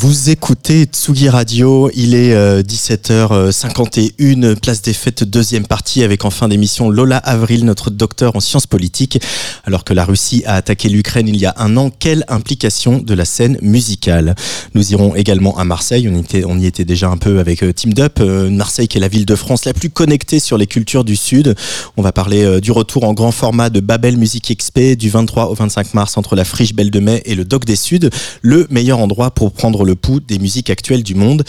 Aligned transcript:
Vous 0.00 0.30
écoutez 0.30 0.84
Tsugi 0.84 1.28
Radio, 1.28 1.90
il 1.92 2.14
est 2.14 2.32
17h51, 2.62 4.44
euh, 4.44 4.54
place 4.54 4.80
des 4.80 4.92
fêtes, 4.92 5.24
deuxième 5.24 5.66
partie 5.66 6.04
avec 6.04 6.24
en 6.24 6.30
fin 6.30 6.46
d'émission 6.46 6.88
Lola 6.88 7.16
Avril, 7.16 7.64
notre 7.64 7.90
docteur 7.90 8.36
en 8.36 8.40
sciences 8.40 8.68
politiques. 8.68 9.20
Alors 9.64 9.82
que 9.82 9.92
la 9.92 10.04
Russie 10.04 10.44
a 10.46 10.54
attaqué 10.54 10.88
l'Ukraine 10.88 11.26
il 11.26 11.36
y 11.36 11.46
a 11.46 11.54
un 11.56 11.76
an, 11.76 11.90
quelle 11.90 12.24
implication 12.28 13.00
de 13.00 13.12
la 13.12 13.24
scène 13.24 13.58
musicale? 13.60 14.36
Nous 14.74 14.92
irons 14.92 15.16
également 15.16 15.58
à 15.58 15.64
Marseille, 15.64 16.08
on, 16.08 16.58
y 16.60 16.66
était 16.66 16.84
déjà 16.84 17.08
un 17.08 17.16
peu 17.16 17.40
avec 17.40 17.64
euh, 17.64 17.72
Team 17.72 17.92
Dup, 17.92 18.20
euh, 18.20 18.50
Marseille 18.50 18.86
qui 18.86 18.98
est 18.98 19.00
la 19.00 19.08
ville 19.08 19.26
de 19.26 19.34
France 19.34 19.64
la 19.64 19.72
plus 19.72 19.90
connectée 19.90 20.38
sur 20.38 20.58
les 20.58 20.68
cultures 20.68 21.02
du 21.02 21.16
Sud. 21.16 21.56
On 21.96 22.02
va 22.02 22.12
parler 22.12 22.60
du 22.60 22.70
retour 22.70 23.02
en 23.02 23.14
grand 23.14 23.32
format 23.32 23.68
de 23.68 23.80
Babel 23.80 24.16
Music 24.16 24.56
XP 24.56 24.96
du 24.96 25.10
23 25.10 25.46
au 25.46 25.54
25 25.54 25.94
mars 25.94 26.16
entre 26.16 26.36
la 26.36 26.44
Friche 26.44 26.72
Belle 26.72 26.92
de 26.92 27.00
Mai 27.00 27.20
et 27.24 27.34
le 27.34 27.44
Doc 27.44 27.64
des 27.64 27.74
Suds, 27.74 28.10
le 28.42 28.68
meilleur 28.70 29.00
endroit 29.00 29.32
pour 29.32 29.50
prendre 29.50 29.87
le 29.88 29.96
pouls 29.96 30.20
des 30.20 30.38
musiques 30.38 30.70
actuelles 30.70 31.02
du 31.02 31.14
monde. 31.14 31.44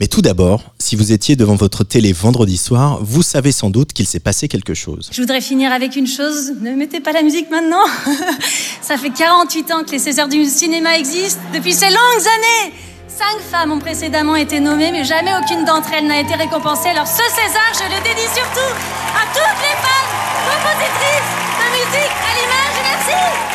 Mais 0.00 0.08
tout 0.08 0.22
d'abord, 0.22 0.74
si 0.80 0.96
vous 0.96 1.12
étiez 1.12 1.36
devant 1.36 1.54
votre 1.54 1.84
télé 1.84 2.12
vendredi 2.12 2.56
soir, 2.56 2.98
vous 3.00 3.22
savez 3.22 3.52
sans 3.52 3.70
doute 3.70 3.92
qu'il 3.92 4.08
s'est 4.08 4.18
passé 4.18 4.48
quelque 4.48 4.74
chose. 4.74 5.08
Je 5.12 5.20
voudrais 5.20 5.40
finir 5.40 5.70
avec 5.72 5.94
une 5.94 6.08
chose, 6.08 6.52
ne 6.60 6.72
mettez 6.72 6.98
pas 6.98 7.12
la 7.12 7.22
musique 7.22 7.48
maintenant. 7.50 7.86
Ça 8.82 8.96
fait 8.96 9.10
48 9.10 9.70
ans 9.70 9.84
que 9.84 9.92
les 9.92 10.00
Césars 10.00 10.28
du 10.28 10.44
cinéma 10.46 10.98
existent, 10.98 11.40
depuis 11.54 11.72
ces 11.72 11.86
longues 11.86 12.26
années. 12.36 12.74
Cinq 13.06 13.40
femmes 13.48 13.70
ont 13.70 13.78
précédemment 13.78 14.34
été 14.34 14.58
nommées, 14.58 14.90
mais 14.90 15.04
jamais 15.04 15.30
aucune 15.40 15.64
d'entre 15.64 15.92
elles 15.96 16.08
n'a 16.08 16.20
été 16.20 16.34
récompensée. 16.34 16.88
Alors 16.88 17.06
ce 17.06 17.22
César, 17.30 17.70
je 17.78 17.84
le 17.84 18.02
dédie 18.02 18.28
surtout 18.34 18.74
à 19.14 19.24
toutes 19.32 19.60
les 19.62 19.76
femmes 19.78 20.10
compositrices 20.50 21.32
de 21.60 21.66
musique 21.78 22.16
à 22.18 22.32
l'image. 22.34 22.76
Merci. 22.82 23.53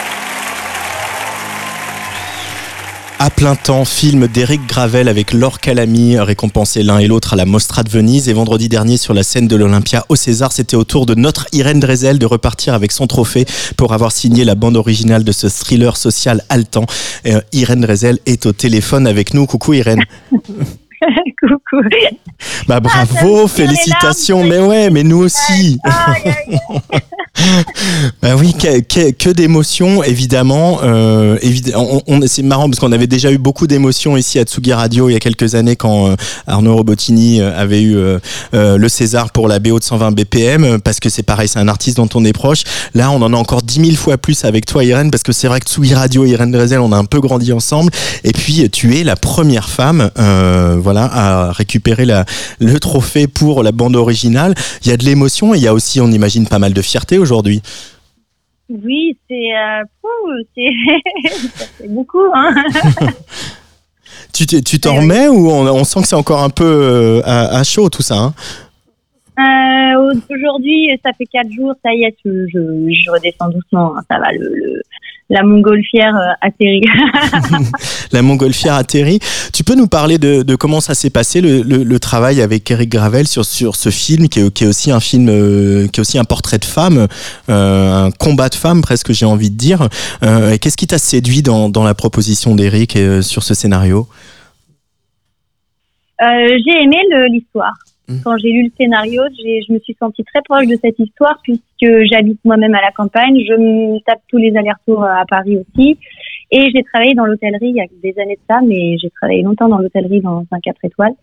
À 3.21 3.29
plein 3.29 3.57
temps, 3.57 3.83
film 3.83 4.27
d'Éric 4.27 4.65
Gravel 4.65 5.09
avec 5.09 5.33
Laure 5.33 5.59
Calamy, 5.59 6.17
récompensé 6.17 6.83
l'un 6.83 6.99
et 6.99 7.07
l'autre 7.07 7.33
à 7.33 7.35
la 7.35 7.43
Mostra 7.43 7.83
de 7.83 7.89
Venise. 7.89 8.29
Et 8.29 8.33
vendredi 8.33 8.69
dernier, 8.69 8.95
sur 8.95 9.13
la 9.13 9.23
scène 9.23 9.45
de 9.45 9.57
l'Olympia 9.57 10.05
au 10.07 10.15
César, 10.15 10.53
c'était 10.53 10.77
au 10.77 10.85
tour 10.85 11.05
de 11.05 11.15
notre 11.15 11.45
Irène 11.51 11.81
Drezel 11.81 12.17
de 12.17 12.25
repartir 12.25 12.73
avec 12.73 12.93
son 12.93 13.07
trophée 13.07 13.45
pour 13.75 13.91
avoir 13.91 14.13
signé 14.13 14.45
la 14.45 14.55
bande 14.55 14.77
originale 14.77 15.25
de 15.25 15.33
ce 15.33 15.47
thriller 15.47 15.97
social 15.97 16.45
haletant. 16.47 16.85
Euh, 17.25 17.41
Irène 17.51 17.81
Drezel 17.81 18.19
est 18.25 18.45
au 18.45 18.53
téléphone 18.53 19.05
avec 19.05 19.33
nous. 19.33 19.45
Coucou 19.45 19.73
Irène. 19.73 20.05
Coucou. 20.31 21.81
Bah 22.69 22.79
bravo, 22.79 23.49
félicitations. 23.49 24.45
Mais 24.45 24.59
ouais, 24.59 24.89
mais 24.91 25.03
nous 25.03 25.17
aussi. 25.17 25.77
bah 28.21 28.35
oui, 28.37 28.53
que, 28.53 28.79
que, 28.79 29.11
que 29.11 29.29
d'émotions, 29.29 30.03
évidemment. 30.03 30.79
Euh, 30.83 31.37
évidemment 31.41 32.01
on, 32.07 32.19
c'est 32.27 32.43
marrant 32.43 32.69
parce 32.69 32.79
qu'on 32.79 32.91
avait 32.91 33.07
déjà 33.07 33.31
eu 33.31 33.37
beaucoup 33.37 33.67
d'émotions 33.67 34.17
ici 34.17 34.39
à 34.39 34.43
Tsugi 34.43 34.73
Radio 34.73 35.09
il 35.09 35.13
y 35.13 35.15
a 35.15 35.19
quelques 35.19 35.55
années 35.55 35.75
quand 35.75 36.09
euh, 36.09 36.15
Arnaud 36.47 36.75
Robotini 36.75 37.41
euh, 37.41 37.57
avait 37.57 37.81
eu 37.81 37.95
euh, 37.95 38.19
le 38.53 38.89
César 38.89 39.31
pour 39.31 39.47
la 39.47 39.59
BO 39.59 39.79
de 39.79 39.83
120 39.83 40.11
BPM 40.11 40.79
parce 40.81 40.99
que 40.99 41.09
c'est 41.09 41.23
pareil, 41.23 41.47
c'est 41.47 41.59
un 41.59 41.67
artiste 41.67 41.97
dont 41.97 42.09
on 42.15 42.25
est 42.25 42.33
proche. 42.33 42.63
Là, 42.93 43.11
on 43.11 43.21
en 43.21 43.33
a 43.33 43.37
encore 43.37 43.61
10 43.61 43.85
000 43.85 43.95
fois 43.95 44.17
plus 44.17 44.45
avec 44.45 44.65
toi, 44.65 44.83
Irène, 44.83 45.11
parce 45.11 45.23
que 45.23 45.31
c'est 45.31 45.47
vrai 45.47 45.59
que 45.59 45.67
Tsugi 45.67 45.93
Radio, 45.93 46.25
Irène 46.25 46.51
Drezel, 46.51 46.79
on 46.79 46.91
a 46.91 46.97
un 46.97 47.05
peu 47.05 47.19
grandi 47.19 47.53
ensemble. 47.53 47.91
Et 48.23 48.31
puis, 48.31 48.69
tu 48.69 48.97
es 48.97 49.03
la 49.03 49.15
première 49.15 49.69
femme, 49.69 50.09
voilà, 50.15 51.09
à 51.11 51.51
récupérer 51.51 52.05
la, 52.05 52.25
le 52.59 52.79
trophée 52.79 53.27
pour 53.27 53.63
la 53.63 53.71
bande 53.71 53.95
originale. 53.95 54.53
Il 54.83 54.89
y 54.89 54.91
a 54.91 54.97
de 54.97 55.05
l'émotion 55.05 55.53
et 55.53 55.57
il 55.57 55.63
y 55.63 55.67
a 55.67 55.73
aussi, 55.73 56.01
on 56.01 56.11
imagine, 56.11 56.47
pas 56.47 56.59
mal 56.59 56.73
de 56.73 56.81
fierté 56.81 57.17
aujourd'hui. 57.17 57.28
Oui, 58.69 59.17
c'est 59.27 59.55
euh, 59.55 59.83
beaucoup. 61.89 62.25
Hein 62.33 62.53
tu 64.33 64.79
t'en 64.79 64.95
remets 64.97 65.27
ou 65.27 65.49
on, 65.49 65.83
sent 65.83 66.01
que 66.01 66.07
c'est 66.07 66.15
encore 66.15 66.43
un 66.43 66.49
peu 66.49 66.63
euh, 66.65 67.21
à, 67.25 67.63
chaud 67.63 67.89
tout 67.89 68.03
ça 68.03 68.15
hein? 68.15 68.33
Euh, 69.39 70.13
Aujourd'hui, 70.29 70.89
ça 71.03 71.11
fait 71.13 71.25
quatre 71.25 71.51
jours, 71.51 71.73
ça 71.83 71.93
y 71.93 72.03
est, 72.03 72.15
je, 72.25 72.45
je, 72.51 73.11
redescends 73.11 73.49
doucement. 73.49 73.95
Hein, 73.97 74.01
ça 74.09 74.19
va, 74.19 74.31
le, 74.33 74.81
la 75.29 75.43
montgolfière 75.43 76.15
euh, 76.15 76.33
atterrit. 76.41 76.81
la 78.11 78.21
montgolfière 78.21 78.73
atterrit. 78.73 79.19
Tu 79.53 79.63
peux 79.63 79.75
nous 79.75 79.87
parler 79.87 80.17
de, 80.17 80.43
de 80.43 80.55
comment 80.55 80.81
ça 80.81 80.95
s'est 80.95 81.09
passé 81.09 81.41
le, 81.41 81.61
le, 81.61 81.83
le, 81.83 81.99
travail 81.99 82.41
avec 82.41 82.69
Eric 82.71 82.89
Gravel 82.89 83.27
sur 83.27 83.45
sur 83.45 83.75
ce 83.75 83.89
film 83.89 84.27
qui 84.27 84.39
est, 84.39 84.53
qui 84.53 84.63
est 84.63 84.67
aussi 84.67 84.91
un 84.91 84.99
film 84.99 85.29
euh, 85.29 85.87
qui 85.87 85.99
est 85.99 86.01
aussi 86.01 86.17
un 86.17 86.23
portrait 86.23 86.57
de 86.57 86.65
femme, 86.65 87.07
euh, 87.49 88.05
un 88.05 88.11
combat 88.11 88.49
de 88.49 88.55
femme 88.55 88.81
presque 88.81 89.11
j'ai 89.13 89.25
envie 89.25 89.51
de 89.51 89.57
dire. 89.57 89.87
Euh, 90.23 90.57
Qu'est-ce 90.59 90.77
qui 90.77 90.87
t'a 90.87 90.97
séduit 90.97 91.43
dans, 91.43 91.69
dans 91.69 91.83
la 91.83 91.93
proposition 91.93 92.55
d'Eric 92.55 92.97
sur 93.21 93.43
ce 93.43 93.53
scénario? 93.53 94.07
J'ai 96.19 96.83
aimé 96.83 96.97
l'histoire. 97.31 97.73
Mmh. 98.09 98.21
Quand 98.23 98.37
j'ai 98.37 98.49
lu 98.49 98.63
le 98.63 98.71
scénario, 98.75 99.21
je 99.31 99.71
me 99.71 99.79
suis 99.79 99.95
sentie 99.99 100.23
très 100.23 100.41
proche 100.41 100.65
de 100.65 100.75
cette 100.81 100.97
histoire 100.97 101.39
puisque 101.43 102.05
j'habite 102.11 102.39
moi-même 102.43 102.73
à 102.73 102.81
la 102.81 102.91
campagne. 102.91 103.39
Je 103.47 103.53
me 103.53 103.99
tape 104.03 104.21
tous 104.27 104.37
les 104.37 104.55
allers-retours 104.57 105.03
à 105.03 105.25
Paris 105.27 105.57
aussi. 105.57 105.97
Et 106.51 106.71
j'ai 106.73 106.83
travaillé 106.83 107.13
dans 107.13 107.25
l'hôtellerie 107.25 107.69
il 107.69 107.75
y 107.75 107.81
a 107.81 107.85
des 108.01 108.19
années 108.19 108.35
de 108.35 108.41
ça, 108.49 108.59
mais 108.65 108.97
j'ai 108.97 109.11
travaillé 109.11 109.43
longtemps 109.43 109.69
dans 109.69 109.77
l'hôtellerie 109.77 110.21
dans 110.21 110.43
un 110.51 110.59
4 110.59 110.83
étoiles. 110.83 111.13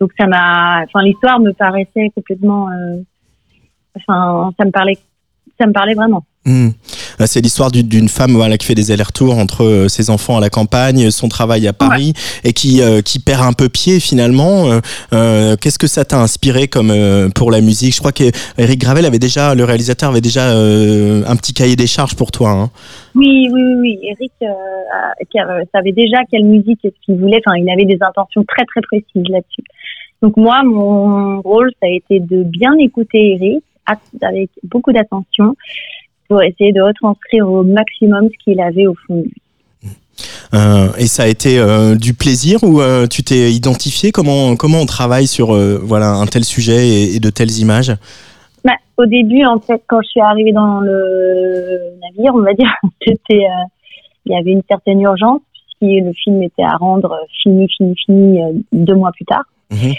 Donc 0.00 0.12
ça 0.16 0.26
m'a, 0.26 0.84
enfin 0.84 1.02
l'histoire 1.02 1.40
me 1.40 1.52
paraissait 1.52 2.10
complètement, 2.14 2.70
euh, 2.70 3.02
enfin 3.96 4.52
ça 4.56 4.64
me 4.64 4.70
parlait, 4.70 4.96
ça 5.58 5.66
me 5.66 5.72
parlait 5.72 5.94
vraiment. 5.94 6.22
Mmh. 6.48 6.70
C'est 7.26 7.42
l'histoire 7.42 7.70
d'une 7.70 8.08
femme 8.08 8.32
voilà, 8.32 8.56
qui 8.56 8.66
fait 8.66 8.74
des 8.74 8.90
allers-retours 8.90 9.36
entre 9.36 9.64
euh, 9.64 9.88
ses 9.88 10.08
enfants 10.08 10.38
à 10.38 10.40
la 10.40 10.48
campagne, 10.48 11.10
son 11.10 11.28
travail 11.28 11.68
à 11.68 11.74
Paris, 11.74 12.14
et 12.42 12.54
qui, 12.54 12.80
euh, 12.80 13.02
qui 13.02 13.18
perd 13.18 13.42
un 13.42 13.52
peu 13.52 13.68
pied 13.68 14.00
finalement. 14.00 14.80
Euh, 15.12 15.56
Qu'est-ce 15.60 15.78
que 15.78 15.86
ça 15.86 16.06
t'a 16.06 16.18
inspiré 16.18 16.66
comme 16.66 16.92
pour 17.34 17.50
la 17.50 17.60
musique? 17.60 17.94
Je 17.94 17.98
crois 17.98 18.12
qu'Eric 18.12 18.80
Gravel 18.80 19.04
avait 19.04 19.18
déjà, 19.18 19.54
le 19.54 19.64
réalisateur 19.64 20.10
avait 20.10 20.22
déjà 20.22 20.48
un 20.48 21.36
petit 21.36 21.52
cahier 21.52 21.76
des 21.76 21.86
charges 21.86 22.16
pour 22.16 22.30
toi. 22.30 22.50
Hein. 22.50 22.70
Oui, 23.14 23.48
oui, 23.52 23.62
oui. 23.80 23.98
Eric 24.02 24.32
savait 25.74 25.92
déjà 25.92 26.18
quelle 26.30 26.44
musique 26.44 26.78
est-ce 26.82 26.94
qu'il 27.04 27.16
voulait. 27.16 27.40
Enfin, 27.46 27.56
il 27.58 27.68
avait 27.70 27.84
des 27.84 27.98
intentions 28.00 28.44
très, 28.44 28.64
très 28.64 28.80
précises 28.80 29.28
là-dessus. 29.28 29.64
Donc 30.22 30.36
moi, 30.36 30.62
mon 30.64 31.42
rôle, 31.42 31.70
ça 31.80 31.88
a 31.88 31.90
été 31.90 32.20
de 32.20 32.42
bien 32.42 32.74
écouter 32.78 33.34
Eric 33.34 33.62
avec 34.22 34.50
beaucoup 34.64 34.92
d'attention 34.92 35.54
pour 36.28 36.42
essayer 36.42 36.72
de 36.72 36.80
retranscrire 36.80 37.48
au 37.48 37.62
maximum 37.62 38.28
ce 38.28 38.44
qu'il 38.44 38.60
avait 38.60 38.86
au 38.86 38.94
fond 39.06 39.16
de 39.16 39.22
lui. 39.22 39.42
Euh, 40.54 40.88
et 40.98 41.06
ça 41.06 41.24
a 41.24 41.26
été 41.26 41.58
euh, 41.58 41.94
du 41.94 42.14
plaisir 42.14 42.64
ou 42.64 42.80
euh, 42.80 43.06
tu 43.06 43.22
t'es 43.22 43.52
identifié? 43.52 44.10
Comment 44.10 44.56
comment 44.56 44.80
on 44.80 44.86
travaille 44.86 45.26
sur 45.26 45.54
voilà 45.82 46.14
un 46.14 46.26
tel 46.26 46.44
sujet 46.44 46.88
et, 46.88 47.16
et 47.16 47.20
de 47.20 47.30
telles 47.30 47.58
images? 47.58 47.94
Bah, 48.64 48.72
Au 48.96 49.06
début, 49.06 49.44
en 49.44 49.60
fait, 49.60 49.82
quand 49.86 50.00
je 50.02 50.08
suis 50.08 50.20
arrivée 50.20 50.52
dans 50.52 50.80
le 50.80 51.78
navire, 52.02 52.34
on 52.34 52.40
va 52.40 52.54
dire, 52.54 52.70
c'était 53.06 53.44
il 54.26 54.32
y 54.32 54.36
avait 54.36 54.50
une 54.50 54.62
certaine 54.68 55.00
urgence 55.00 55.40
puisque 55.52 56.04
le 56.04 56.12
film 56.12 56.42
était 56.42 56.64
à 56.64 56.76
rendre 56.76 57.16
fini, 57.42 57.68
fini, 57.76 57.94
fini 58.04 58.40
deux 58.72 58.94
mois 58.94 59.12
plus 59.12 59.24
tard. 59.24 59.44
Mmh. 59.70 59.92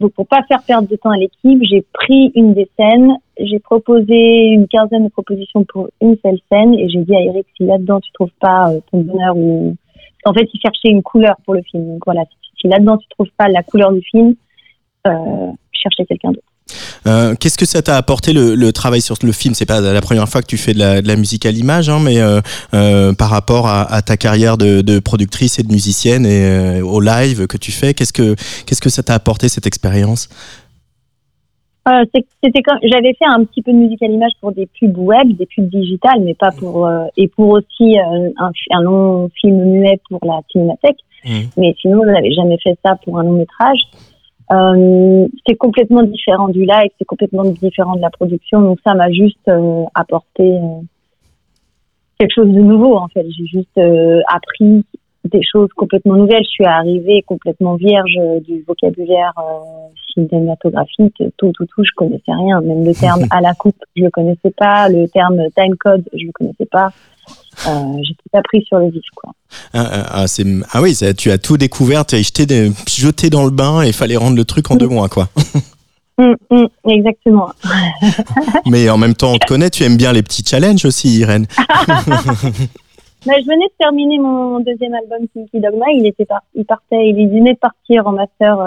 Donc 0.00 0.12
pour 0.12 0.26
pas 0.26 0.42
faire 0.42 0.62
perdre 0.62 0.88
de 0.88 0.96
temps 0.96 1.10
à 1.10 1.16
l'équipe, 1.16 1.60
j'ai 1.62 1.84
pris 1.92 2.32
une 2.34 2.52
des 2.52 2.68
scènes, 2.76 3.16
j'ai 3.38 3.58
proposé 3.58 4.48
une 4.52 4.68
quinzaine 4.68 5.04
de 5.04 5.10
propositions 5.10 5.64
pour 5.64 5.88
une 6.00 6.16
seule 6.24 6.38
scène 6.50 6.74
et 6.74 6.88
j'ai 6.88 7.02
dit 7.02 7.14
à 7.14 7.20
Eric 7.20 7.46
si 7.56 7.64
là-dedans 7.64 8.00
tu 8.00 8.10
trouves 8.12 8.32
pas 8.40 8.70
euh, 8.70 8.80
ton 8.90 9.00
bonheur 9.00 9.36
ou 9.36 9.76
en 10.24 10.32
fait 10.32 10.48
il 10.52 10.60
cherchait 10.60 10.88
une 10.88 11.02
couleur 11.02 11.36
pour 11.44 11.54
le 11.54 11.62
film. 11.62 11.86
Donc 11.86 12.02
voilà, 12.04 12.24
si 12.60 12.68
là-dedans 12.68 12.96
tu 12.96 13.08
trouves 13.08 13.30
pas 13.36 13.48
la 13.48 13.62
couleur 13.62 13.92
du 13.92 14.00
film, 14.02 14.34
euh, 15.06 15.52
cherchais 15.72 16.04
quelqu'un 16.06 16.30
d'autre. 16.30 16.46
Euh, 17.06 17.34
qu'est-ce 17.38 17.58
que 17.58 17.66
ça 17.66 17.82
t'a 17.82 17.96
apporté 17.98 18.32
le, 18.32 18.72
travail 18.72 19.02
sur 19.02 19.16
le 19.22 19.32
film? 19.32 19.54
C'est 19.54 19.66
pas 19.66 19.80
la 19.80 20.00
première 20.00 20.28
fois 20.28 20.40
que 20.40 20.46
tu 20.46 20.56
fais 20.56 20.72
de 20.72 20.78
la, 20.78 21.16
musique 21.16 21.44
à 21.44 21.50
l'image, 21.50 21.90
hein, 21.90 22.00
mais 22.00 22.16
euh, 22.20 23.12
par 23.12 23.28
rapport 23.28 23.68
à, 23.68 24.00
ta 24.00 24.16
carrière 24.16 24.56
de, 24.56 24.98
productrice 25.00 25.58
et 25.58 25.62
de 25.62 25.70
musicienne 25.70 26.24
et 26.24 26.80
au 26.80 27.00
live 27.00 27.46
que 27.46 27.58
tu 27.58 27.70
fais, 27.70 27.92
qu'est-ce 27.92 28.14
que 28.14 28.34
qu'est-ce 28.64 28.80
que 28.80 28.88
ça 28.88 29.02
t'a 29.02 29.14
apporté 29.14 29.50
cette 29.50 29.66
expérience? 29.66 30.28
C'était 31.86 32.62
quand 32.62 32.78
j'avais 32.82 33.12
fait 33.14 33.26
un 33.26 33.44
petit 33.44 33.60
peu 33.60 33.72
de 33.72 33.76
musique 33.76 34.02
à 34.02 34.06
l'image 34.06 34.32
pour 34.40 34.52
des 34.52 34.66
pubs 34.66 34.96
web, 34.96 35.36
des 35.36 35.46
pubs 35.46 35.68
digitales, 35.68 36.20
mais 36.20 36.34
pas 36.34 36.50
pour 36.50 36.88
et 37.16 37.28
pour 37.28 37.50
aussi 37.50 37.98
un, 37.98 38.82
long 38.82 39.28
film 39.40 39.62
muet 39.64 40.00
pour 40.08 40.20
la 40.24 40.40
cinémathèque. 40.50 40.98
Mmh. 41.24 41.40
Mais 41.56 41.74
sinon, 41.80 42.02
je 42.04 42.10
n'avais 42.10 42.32
jamais 42.32 42.56
fait 42.62 42.78
ça 42.82 42.96
pour 43.04 43.18
un 43.18 43.24
long 43.24 43.32
métrage. 43.32 43.80
Euh, 44.52 45.26
c'est 45.46 45.56
complètement 45.56 46.02
différent 46.02 46.48
du 46.48 46.60
live, 46.60 46.90
c'est 46.98 47.06
complètement 47.06 47.44
différent 47.44 47.96
de 47.96 48.02
la 48.02 48.10
production, 48.10 48.60
donc 48.60 48.78
ça 48.84 48.94
m'a 48.94 49.10
juste 49.10 49.48
euh, 49.48 49.84
apporté 49.94 50.42
euh, 50.42 50.82
quelque 52.18 52.34
chose 52.34 52.48
de 52.48 52.60
nouveau 52.60 52.96
en 52.96 53.08
fait. 53.08 53.24
J'ai 53.30 53.46
juste 53.46 53.78
euh, 53.78 54.20
appris 54.28 54.84
des 55.24 55.42
choses 55.42 55.68
complètement 55.76 56.16
nouvelles. 56.16 56.44
Je 56.44 56.50
suis 56.50 56.64
arrivée 56.64 57.22
complètement 57.26 57.74
vierge 57.76 58.18
du 58.46 58.62
vocabulaire 58.66 59.32
euh, 59.38 59.88
cinématographique. 60.12 61.16
Tout, 61.36 61.52
tout, 61.52 61.66
tout, 61.66 61.84
je 61.84 61.90
connaissais 61.96 62.22
rien. 62.32 62.60
Même 62.60 62.84
le 62.84 62.94
terme 62.94 63.24
à 63.30 63.40
la 63.40 63.54
coupe, 63.54 63.76
je 63.96 64.04
le 64.04 64.10
connaissais 64.10 64.50
pas. 64.56 64.88
Le 64.88 65.08
terme 65.08 65.38
time 65.56 65.76
code, 65.76 66.04
je 66.12 66.26
le 66.26 66.32
connaissais 66.32 66.66
pas. 66.70 66.90
Euh, 67.66 67.70
j'ai 68.02 68.14
tout 68.14 68.36
appris 68.38 68.62
sur 68.64 68.78
le 68.78 68.90
vif, 68.90 69.04
quoi. 69.14 69.32
Ah, 69.72 69.88
ah, 69.90 70.24
ah, 70.24 70.42
ah 70.72 70.82
oui, 70.82 70.94
ça- 70.94 71.14
tu 71.14 71.30
as 71.30 71.38
tout 71.38 71.56
découvert, 71.56 72.04
tu 72.04 72.16
as 72.16 72.22
jeté, 72.22 72.44
des- 72.44 72.70
jeté 72.88 73.30
dans 73.30 73.44
le 73.44 73.50
bain 73.50 73.82
et 73.82 73.86
il 73.88 73.92
fallait 73.92 74.16
rendre 74.16 74.36
le 74.36 74.44
truc 74.44 74.70
en 74.70 74.76
deux 74.76 74.88
mois, 74.88 75.08
quoi. 75.08 75.28
Hum, 76.18 76.36
hum, 76.50 76.68
exactement. 76.88 77.48
Mais 78.66 78.90
en 78.90 78.98
même 78.98 79.14
temps, 79.14 79.32
on 79.32 79.38
te 79.38 79.46
connaît, 79.46 79.70
tu 79.70 79.84
aimes 79.84 79.96
bien 79.96 80.12
les 80.12 80.22
petits 80.22 80.44
challenges 80.44 80.84
aussi, 80.84 81.18
Irène. 81.18 81.46
Bah, 83.26 83.32
je 83.40 83.46
venais 83.46 83.66
de 83.68 83.72
terminer 83.78 84.18
mon 84.18 84.60
deuxième 84.60 84.94
album 84.94 85.26
Kinky 85.32 85.60
Dogma. 85.60 85.86
Il 85.92 86.06
était 86.06 86.26
par- 86.26 86.42
il 86.54 86.64
partait, 86.66 87.08
il 87.08 87.28
venait 87.28 87.54
de 87.54 87.58
partir 87.58 88.06
en 88.06 88.12
master. 88.12 88.60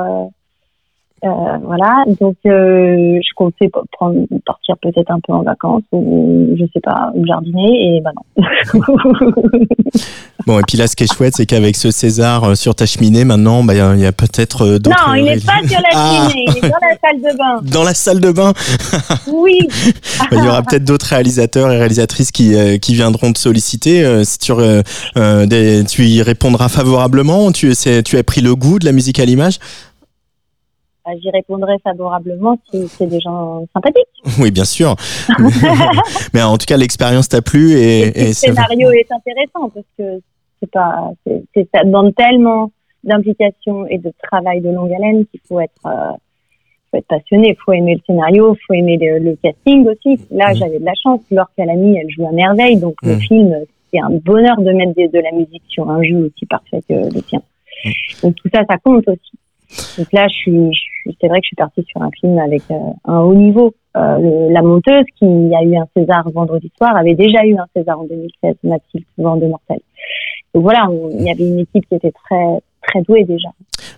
Euh, 1.24 1.28
voilà, 1.64 2.04
donc 2.20 2.36
euh, 2.46 3.20
je 3.22 3.34
comptais 3.36 3.70
prendre, 3.92 4.20
partir 4.46 4.76
peut-être 4.82 5.10
un 5.12 5.20
peu 5.26 5.34
en 5.34 5.42
vacances 5.44 5.82
ou 5.92 6.50
je 6.58 6.64
sais 6.74 6.80
pas, 6.82 7.12
ou 7.16 7.26
jardiner 7.26 7.98
et 7.98 8.02
bah 8.02 8.12
non. 8.16 8.44
Bon, 10.46 10.60
et 10.60 10.62
puis 10.66 10.78
là, 10.78 10.88
ce 10.88 10.96
qui 10.96 11.04
est 11.04 11.14
chouette, 11.14 11.34
c'est 11.36 11.46
qu'avec 11.46 11.76
ce 11.76 11.92
César 11.92 12.44
euh, 12.46 12.56
sur 12.56 12.74
ta 12.74 12.86
cheminée, 12.86 13.26
maintenant, 13.26 13.64
bah, 13.66 13.74
il 13.74 13.78
y 13.78 13.82
a- 13.82 13.96
il 13.96 14.00
y 14.00 14.06
a 14.06 14.14
peut-être 14.14 14.66
euh, 14.66 14.80
d'autres. 14.80 14.96
non, 15.10 15.14
il 15.16 15.26
n'est 15.26 15.40
pas 15.42 15.60
sur 15.68 15.78
la 15.82 15.90
Ah. 15.94 16.28
cheminée, 16.32 16.46
il 16.48 16.58
est 16.58 16.62
dans 16.70 16.78
la 16.82 16.96
salle 17.02 17.18
de 17.22 17.38
bain. 17.38 17.60
Dans 17.64 17.84
la 17.84 17.94
salle 17.94 18.20
de 18.22 18.32
bain, 18.32 18.54
Oui. 19.28 19.60
bah, 20.20 20.38
il 20.38 20.46
y 20.46 20.48
aura 20.48 20.62
peut-être 20.62 20.86
d'autres 20.86 21.08
réalisateurs 21.08 21.70
et 21.72 21.78
réalisatrices 21.78 22.32
qui, 22.32 22.56
euh, 22.56 22.78
qui 22.78 22.94
viendront 22.94 23.34
te 23.34 23.40
solliciter. 23.40 24.24
si 24.24 24.40
tu, 24.40 24.54
euh, 24.54 25.46
des- 25.48 25.84
tu 25.86 26.06
y 26.06 26.22
répondras 26.22 26.70
favorablement 26.70 27.52
tu, 27.52 27.74
tu 28.06 28.18
as 28.18 28.24
pris 28.24 28.40
le 28.42 28.56
goût 28.56 28.80
de 28.80 28.86
la 28.86 28.94
musique 28.94 29.20
à 29.20 29.26
l'image? 29.26 29.58
J'y 31.22 31.30
répondrai 31.32 31.76
favorablement 31.84 32.58
si 32.70 32.88
c'est 32.88 33.08
des 33.08 33.20
gens 33.20 33.66
sympathiques. 33.74 34.04
Oui, 34.40 34.52
bien 34.52 34.66
sûr. 34.66 34.96
Mais 36.34 36.42
en 36.44 36.58
tout 36.58 36.66
cas, 36.68 36.78
l'expérience 36.78 37.30
t'a 37.30 37.42
plu 37.42 37.72
et, 37.74 38.00
Et, 38.00 38.08
et 38.08 38.22
le 38.22 38.28
va- 38.28 38.34
scénario 38.34 38.92
est 38.92 39.12
intéressant 39.12 39.70
parce 39.74 39.86
que 39.98 40.20
c'est 40.60 40.70
pas, 40.72 41.12
c'est, 41.26 41.68
ça 41.74 41.84
demande 41.84 42.14
tellement 42.16 42.72
d'implication 43.04 43.86
et 43.88 43.98
de 44.00 44.12
travail 44.24 44.62
de 44.62 44.70
longue 44.70 44.92
haleine 44.92 45.26
qu'il 45.28 45.40
faut 45.48 45.60
être, 45.60 45.72
euh, 45.86 46.12
faut 46.92 46.98
être 46.98 47.08
passionné, 47.08 47.56
faut 47.64 47.72
aimer 47.74 47.96
le 47.96 48.02
scénario, 48.06 48.56
faut 48.68 48.74
aimer 48.74 48.98
le, 49.00 49.20
le 49.20 49.38
casting 49.42 49.88
aussi. 49.88 50.20
Là, 50.32 50.52
Mm. 50.52 50.56
j'avais 50.56 50.80
de 50.80 50.86
la 50.86 50.94
chance. 51.02 51.22
Laure 51.32 51.50
Calamy, 51.56 51.98
elle 51.98 52.10
joue 52.10 52.28
à 52.28 52.32
merveille, 52.32 52.78
donc 52.78 52.96
le 53.04 53.16
Mm. 53.16 53.20
film, 53.22 53.56
c'est 53.94 54.00
un 54.02 54.10
bonheur 54.10 54.60
de 54.60 54.72
mettre 54.72 54.94
de, 54.96 55.20
la 55.20 55.32
musique 55.32 55.64
sur 55.70 55.90
un 55.90 56.02
jeu 56.04 56.18
aussi 56.18 56.46
parfait 56.48 56.82
que 56.88 56.94
le 56.94 57.22
tien. 57.22 57.42
Mm. 57.86 57.90
Donc 58.24 58.36
tout 58.36 58.50
ça, 58.54 58.62
ça 58.70 58.78
compte 58.78 59.08
aussi. 59.08 59.32
Donc 59.98 60.12
là, 60.14 60.28
je 60.28 60.34
suis, 60.34 60.52
je 60.74 60.78
suis- 60.80 60.92
c'est 61.22 61.28
vrai 61.28 61.40
que 61.40 61.46
je 61.46 61.48
suis 61.48 61.56
partie 61.56 61.84
sur 61.88 62.02
un 62.02 62.10
film 62.20 62.38
avec 62.40 62.62
euh, 62.72 62.76
un 63.06 63.20
haut 63.20 63.36
niveau. 63.36 63.74
Euh, 63.96 64.18
le- 64.20 64.54
la 64.54 64.62
monteuse, 64.62 65.06
qui 65.18 65.26
a 65.26 65.64
eu 65.64 65.76
un 65.76 65.88
César 65.96 66.30
vendredi 66.34 66.72
soir, 66.78 66.96
avait 66.96 67.16
déjà 67.16 67.44
eu 67.46 67.56
un 67.58 67.66
César 67.76 68.00
en 68.00 68.04
2016, 68.06 68.56
Mathilde 68.64 69.06
Vent 69.18 69.38
de 69.38 69.48
Mortel. 69.48 69.80
Donc 70.54 70.64
voilà, 70.64 70.88
il 71.18 71.24
y 71.26 71.32
avait 71.32 71.44
une 71.48 71.60
équipe 71.60 71.88
qui 71.90 71.96
était 71.96 72.12
très 72.12 72.60
très 72.88 73.02
douée 73.02 73.26
déjà. 73.26 73.50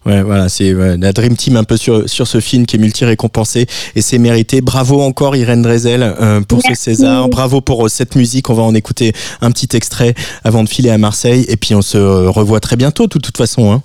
Ouais, 0.06 0.24
voilà, 0.24 0.50
c'est 0.50 0.74
ouais, 0.74 0.98
la 0.98 1.12
Dream 1.14 1.36
Team 1.36 1.58
un 1.58 1.64
peu 1.64 1.78
sur, 1.78 2.10
sur 2.10 2.26
ce 2.26 2.40
film 2.40 2.66
qui 2.66 2.78
est 2.78 2.80
multi-récompensé 2.80 3.68
et 3.96 4.02
c'est 4.02 4.18
mérité. 4.18 4.62
Bravo 4.62 5.00
encore 5.02 5.36
Irène 5.36 5.62
Drezel 5.62 6.02
euh, 6.02 6.42
pour 6.42 6.62
ce. 6.64 6.74
César. 6.74 7.30
Bravo 7.30 7.62
pour 7.62 7.88
cette 7.90 8.16
musique. 8.16 8.50
On 8.50 8.54
va 8.56 8.64
en 8.64 8.74
écouter 8.74 9.12
un 9.42 9.52
petit 9.52 9.76
extrait 9.78 10.16
avant 10.44 10.64
de 10.64 10.70
filer 10.70 10.90
à 10.90 10.98
Marseille 10.98 11.46
et 11.50 11.56
puis 11.58 11.76
on 11.76 11.82
se 11.84 11.98
revoit 11.98 12.60
très 12.62 12.78
bientôt 12.78 13.04
de 13.04 13.20
toute 13.20 13.38
façon. 13.38 13.72
Hein. 13.72 13.82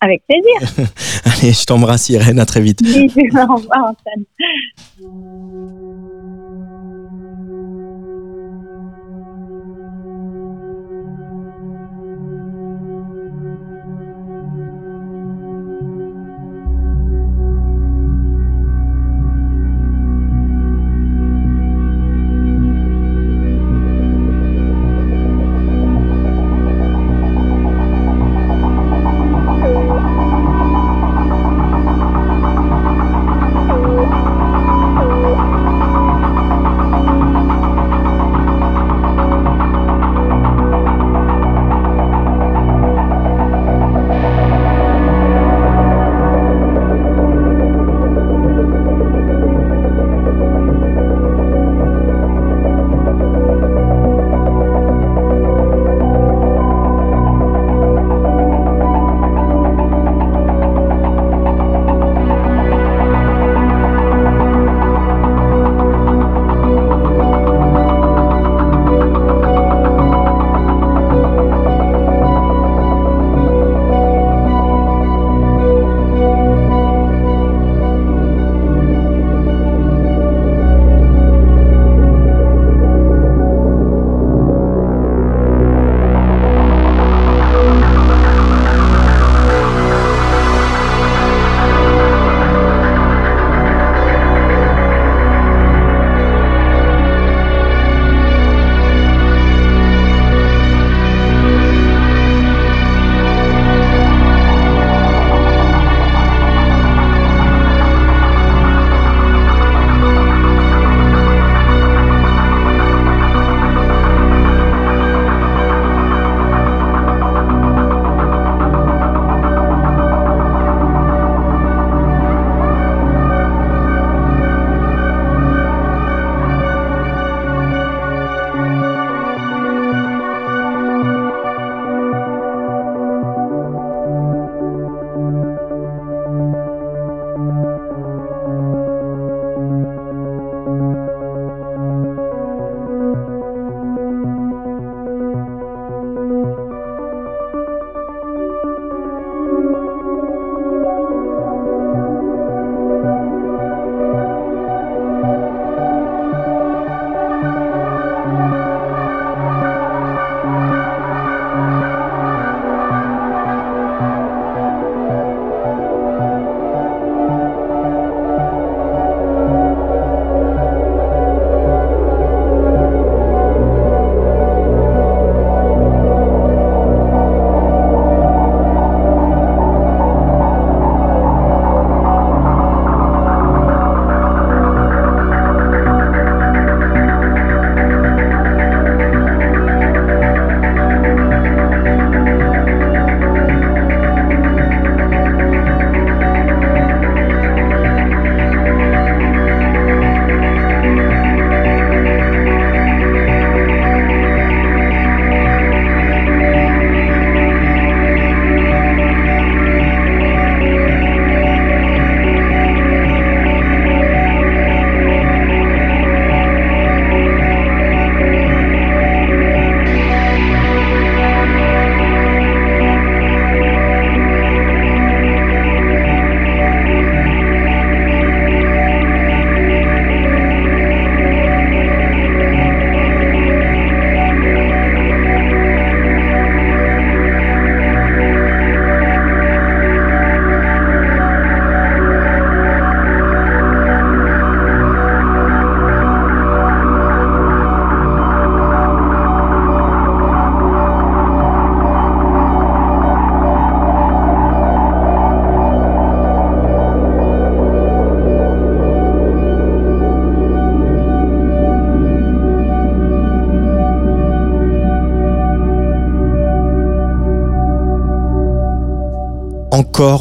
Avec 0.00 0.22
plaisir. 0.26 0.88
Allez, 1.24 1.52
je 1.52 1.64
t'embrasse 1.64 2.08
Irène, 2.08 2.38
à 2.40 2.46
très 2.46 2.60
vite. 2.60 2.82
Bisous, 2.82 3.20
au 3.36 3.54
revoir 3.56 3.92
Antoine. 3.92 4.24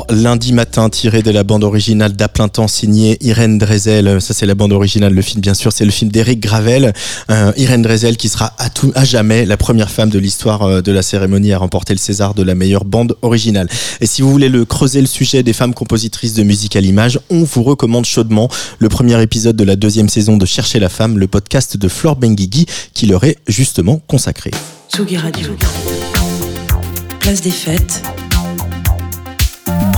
Lundi 0.10 0.52
matin, 0.52 0.90
tiré 0.90 1.22
de 1.22 1.32
la 1.32 1.44
bande 1.44 1.64
originale 1.64 2.14
d'À 2.14 2.28
plein 2.28 2.50
temps, 2.50 2.68
signée 2.68 3.18
Irène 3.22 3.58
Drezel. 3.58 4.20
Ça, 4.20 4.34
c'est 4.34 4.46
la 4.46 4.56
bande 4.56 4.74
originale. 4.74 5.14
Le 5.14 5.22
film, 5.22 5.40
bien 5.40 5.54
sûr, 5.54 5.72
c'est 5.72 5.86
le 5.86 5.92
film 5.92 6.12
d'Éric 6.12 6.42
Gravel. 6.42 6.94
Euh, 7.30 7.54
Irène 7.56 7.82
Drezel, 7.82 8.18
qui 8.18 8.28
sera 8.28 8.54
à, 8.58 8.70
tout, 8.70 8.92
à 8.96 9.06
jamais 9.06 9.46
la 9.46 9.56
première 9.56 9.90
femme 9.90 10.10
de 10.10 10.20
l'histoire 10.20 10.64
euh, 10.64 10.82
de 10.82 10.92
la 10.92 11.02
cérémonie 11.02 11.54
à 11.54 11.58
remporter 11.58 11.94
le 11.94 12.00
César 12.00 12.34
de 12.34 12.44
la 12.44 12.56
meilleure 12.56 12.84
bande 12.84 13.16
originale. 13.22 13.70
Et 14.02 14.06
si 14.06 14.22
vous 14.22 14.30
voulez 14.30 14.50
le 14.50 14.66
creuser 14.66 15.00
le 15.00 15.08
sujet 15.08 15.44
des 15.44 15.54
femmes 15.54 15.74
compositrices 15.74 16.34
de 16.34 16.44
musique 16.44 16.76
à 16.76 16.82
l'image, 16.82 17.20
on 17.30 17.44
vous 17.44 17.64
recommande 17.64 18.06
chaudement 18.06 18.50
le 18.80 18.90
premier 18.90 19.22
épisode 19.22 19.56
de 19.56 19.64
la 19.64 19.78
deuxième 19.78 20.10
saison 20.10 20.36
de 20.36 20.46
Chercher 20.46 20.80
la 20.80 20.90
femme, 20.90 21.18
le 21.18 21.28
podcast 21.28 21.78
de 21.78 21.88
Flore 21.88 22.18
Benguigui, 22.18 22.66
qui 22.94 23.06
leur 23.06 23.24
est 23.24 23.38
justement 23.48 24.02
consacré. 24.08 24.52
Tsugi 24.92 25.18
Radio. 25.18 25.56
Place 27.22 27.42
des 27.42 27.52
fêtes. 27.52 28.02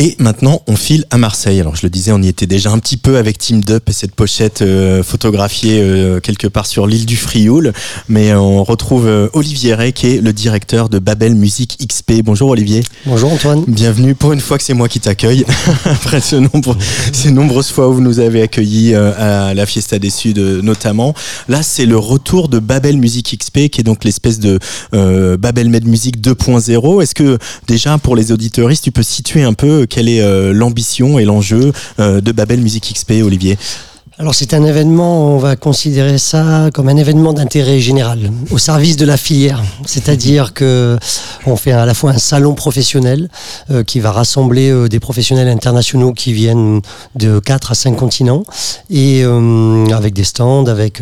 Et 0.00 0.14
maintenant, 0.20 0.62
on 0.68 0.76
file 0.76 1.04
à 1.10 1.18
Marseille. 1.18 1.58
Alors, 1.58 1.74
je 1.74 1.82
le 1.82 1.90
disais, 1.90 2.12
on 2.12 2.22
y 2.22 2.28
était 2.28 2.46
déjà 2.46 2.70
un 2.70 2.78
petit 2.78 2.96
peu 2.96 3.16
avec 3.16 3.36
Team 3.36 3.64
Dup 3.64 3.88
et 3.88 3.92
cette 3.92 4.14
pochette 4.14 4.62
euh, 4.62 5.02
photographiée 5.02 5.80
euh, 5.80 6.20
quelque 6.20 6.46
part 6.46 6.66
sur 6.66 6.86
l'île 6.86 7.04
du 7.04 7.16
Frioul. 7.16 7.72
Mais 8.08 8.30
euh, 8.30 8.38
on 8.38 8.62
retrouve 8.62 9.08
euh, 9.08 9.26
Olivier 9.32 9.74
Rey, 9.74 9.90
qui 9.90 10.06
est 10.06 10.20
le 10.20 10.32
directeur 10.32 10.88
de 10.88 11.00
Babel 11.00 11.34
Musique 11.34 11.84
XP. 11.84 12.22
Bonjour 12.22 12.50
Olivier. 12.50 12.84
Bonjour 13.06 13.32
Antoine. 13.32 13.64
Bienvenue. 13.66 14.14
Pour 14.14 14.32
une 14.32 14.40
fois 14.40 14.56
que 14.56 14.62
c'est 14.62 14.72
moi 14.72 14.88
qui 14.88 15.00
t'accueille, 15.00 15.44
après 15.84 16.20
ce 16.20 16.36
nombre, 16.36 16.76
ces 17.12 17.32
nombreuses 17.32 17.72
fois 17.72 17.88
où 17.88 17.94
vous 17.94 18.00
nous 18.00 18.20
avez 18.20 18.40
accueillis 18.42 18.94
à 18.94 19.52
la 19.52 19.66
Fiesta 19.66 19.98
des 19.98 20.10
Suds 20.10 20.62
notamment. 20.62 21.12
Là, 21.48 21.64
c'est 21.64 21.86
le 21.86 21.98
retour 21.98 22.48
de 22.48 22.60
Babel 22.60 22.98
Musique 22.98 23.36
XP, 23.36 23.68
qui 23.68 23.80
est 23.80 23.84
donc 23.84 24.04
l'espèce 24.04 24.38
de 24.38 24.60
Babel 24.92 25.70
Med 25.70 25.88
Music 25.88 26.20
2.0. 26.20 27.02
Est-ce 27.02 27.16
que 27.16 27.36
déjà 27.66 27.98
pour 27.98 28.14
les 28.14 28.30
auditeuristes, 28.30 28.84
tu 28.84 28.92
peux 28.92 29.02
situer 29.02 29.42
un 29.42 29.54
peu 29.54 29.87
quelle 29.88 30.08
est 30.08 30.20
euh, 30.20 30.52
l'ambition 30.52 31.18
et 31.18 31.24
l'enjeu 31.24 31.72
euh, 31.98 32.20
de 32.20 32.32
Babel 32.32 32.60
Music 32.60 32.92
XP, 32.94 33.22
Olivier? 33.24 33.58
Alors 34.20 34.34
c'est 34.34 34.52
un 34.52 34.64
événement, 34.64 35.28
on 35.28 35.38
va 35.38 35.54
considérer 35.54 36.18
ça 36.18 36.70
comme 36.74 36.88
un 36.88 36.96
événement 36.96 37.32
d'intérêt 37.32 37.78
général, 37.78 38.32
au 38.50 38.58
service 38.58 38.96
de 38.96 39.04
la 39.04 39.16
filière. 39.16 39.62
C'est-à-dire 39.86 40.54
que 40.54 40.98
on 41.46 41.54
fait 41.54 41.70
à 41.70 41.86
la 41.86 41.94
fois 41.94 42.10
un 42.10 42.18
salon 42.18 42.54
professionnel 42.54 43.28
euh, 43.70 43.84
qui 43.84 44.00
va 44.00 44.10
rassembler 44.10 44.70
euh, 44.70 44.88
des 44.88 44.98
professionnels 44.98 45.46
internationaux 45.46 46.12
qui 46.12 46.32
viennent 46.32 46.80
de 47.14 47.38
4 47.38 47.70
à 47.70 47.74
5 47.76 47.94
continents 47.94 48.42
et 48.90 49.22
euh, 49.22 49.86
avec 49.92 50.14
des 50.14 50.24
stands, 50.24 50.66
avec 50.66 51.00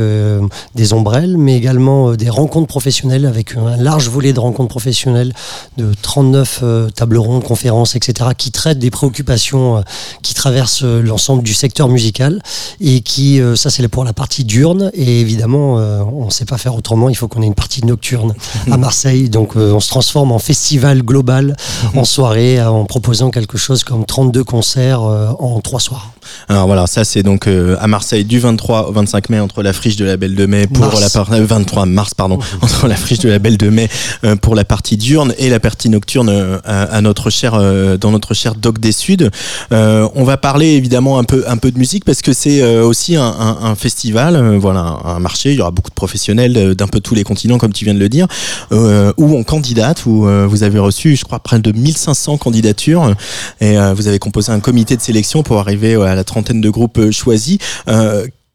des 0.74 0.92
ombrelles, 0.92 1.38
mais 1.38 1.56
également 1.56 2.12
des 2.12 2.28
rencontres 2.28 2.66
professionnelles 2.66 3.24
avec 3.24 3.56
un 3.56 3.78
large 3.78 4.10
volet 4.10 4.34
de 4.34 4.40
rencontres 4.40 4.68
professionnelles 4.68 5.32
de 5.78 5.94
39 6.02 6.60
euh, 6.62 6.90
tables 6.90 7.16
rondes, 7.16 7.44
conférences, 7.44 7.96
etc., 7.96 8.30
qui 8.36 8.50
traitent 8.50 8.78
des 8.78 8.90
préoccupations 8.90 9.82
qui 10.22 10.34
traversent 10.34 10.82
l'ensemble 10.82 11.42
du 11.42 11.54
secteur 11.54 11.88
musical 11.88 12.42
et 12.80 13.00
qui, 13.06 13.40
euh, 13.40 13.54
ça 13.54 13.70
c'est 13.70 13.86
pour 13.88 14.04
la 14.04 14.12
partie 14.12 14.44
diurne, 14.44 14.90
et 14.92 15.20
évidemment, 15.20 15.78
euh, 15.78 16.02
on 16.02 16.26
ne 16.26 16.30
sait 16.30 16.44
pas 16.44 16.58
faire 16.58 16.74
autrement, 16.74 17.08
il 17.08 17.14
faut 17.14 17.28
qu'on 17.28 17.40
ait 17.40 17.46
une 17.46 17.54
partie 17.54 17.86
nocturne 17.86 18.34
à 18.70 18.76
Marseille, 18.86 19.30
donc 19.30 19.56
euh, 19.56 19.72
on 19.72 19.80
se 19.80 19.88
transforme 19.88 20.32
en 20.32 20.40
festival 20.40 21.02
global, 21.02 21.56
en 21.94 22.04
soirée, 22.04 22.58
euh, 22.58 22.68
en 22.68 22.84
proposant 22.84 23.30
quelque 23.30 23.56
chose 23.58 23.84
comme 23.84 24.04
32 24.04 24.42
concerts 24.42 25.02
en 25.02 25.60
trois 25.60 25.80
soirs. 25.80 26.10
Alors 26.48 26.66
voilà, 26.66 26.86
ça 26.86 27.04
c'est 27.04 27.22
donc 27.22 27.46
euh, 27.46 27.76
à 27.80 27.86
Marseille 27.86 28.24
du 28.24 28.38
23 28.38 28.88
au 28.88 28.92
25 28.92 29.30
mai 29.30 29.40
entre 29.40 29.62
la 29.62 29.72
friche 29.72 29.96
de 29.96 30.04
la 30.04 30.16
Belle 30.16 30.34
de 30.34 30.46
Mai 30.46 30.66
pour 30.66 30.86
Mars. 30.86 31.00
la 31.00 31.10
part 31.10 31.32
euh, 31.32 31.44
23 31.44 31.86
mars 31.86 32.14
pardon 32.14 32.38
entre 32.62 32.86
la 32.88 32.96
friche 32.96 33.18
de 33.18 33.28
la 33.28 33.38
Belle 33.38 33.56
de 33.58 33.68
Mai 33.68 33.88
euh, 34.24 34.36
pour 34.36 34.54
la 34.54 34.64
partie 34.64 34.96
diurne 34.96 35.34
et 35.38 35.50
la 35.50 35.60
partie 35.60 35.88
nocturne 35.88 36.28
euh, 36.28 36.58
à, 36.64 36.82
à 36.84 37.00
notre 37.00 37.30
cher 37.30 37.54
euh, 37.54 37.96
dans 37.96 38.10
notre 38.10 38.34
cher 38.34 38.54
Doc 38.54 38.78
des 38.78 38.92
Suds. 38.92 39.28
Euh, 39.72 40.08
on 40.14 40.24
va 40.24 40.36
parler 40.36 40.68
évidemment 40.74 41.18
un 41.18 41.24
peu 41.24 41.44
un 41.46 41.56
peu 41.56 41.70
de 41.70 41.78
musique 41.78 42.04
parce 42.04 42.22
que 42.22 42.32
c'est 42.32 42.62
euh, 42.62 42.84
aussi 42.84 43.16
un, 43.16 43.22
un- 43.24 43.58
un 43.62 43.74
festival, 43.74 44.36
euh, 44.36 44.58
voilà 44.58 44.98
un 45.04 45.18
marché. 45.18 45.52
Il 45.52 45.56
y 45.56 45.60
aura 45.60 45.70
beaucoup 45.70 45.90
de 45.90 45.94
professionnels 45.94 46.74
d'un 46.74 46.88
peu 46.88 47.00
tous 47.00 47.14
les 47.14 47.24
continents 47.24 47.58
comme 47.58 47.72
tu 47.72 47.84
viens 47.84 47.94
de 47.94 47.98
le 48.00 48.08
dire 48.08 48.26
euh, 48.72 49.12
où 49.16 49.34
on 49.36 49.44
candidate 49.44 50.06
où 50.06 50.26
euh, 50.26 50.46
vous 50.48 50.62
avez 50.62 50.78
reçu 50.78 51.14
je 51.16 51.24
crois 51.24 51.38
près 51.38 51.58
de 51.58 51.72
1500 51.72 52.36
candidatures 52.38 53.14
et 53.60 53.78
euh, 53.78 53.94
vous 53.94 54.08
avez 54.08 54.18
composé 54.18 54.50
un 54.52 54.60
comité 54.60 54.96
de 54.96 55.02
sélection 55.02 55.42
pour 55.42 55.58
arriver 55.58 55.94
à 55.94 56.14
la 56.16 56.24
trentaine 56.24 56.60
de 56.60 56.70
groupes 56.70 56.98
euh, 56.98 57.12
choisis. 57.12 57.58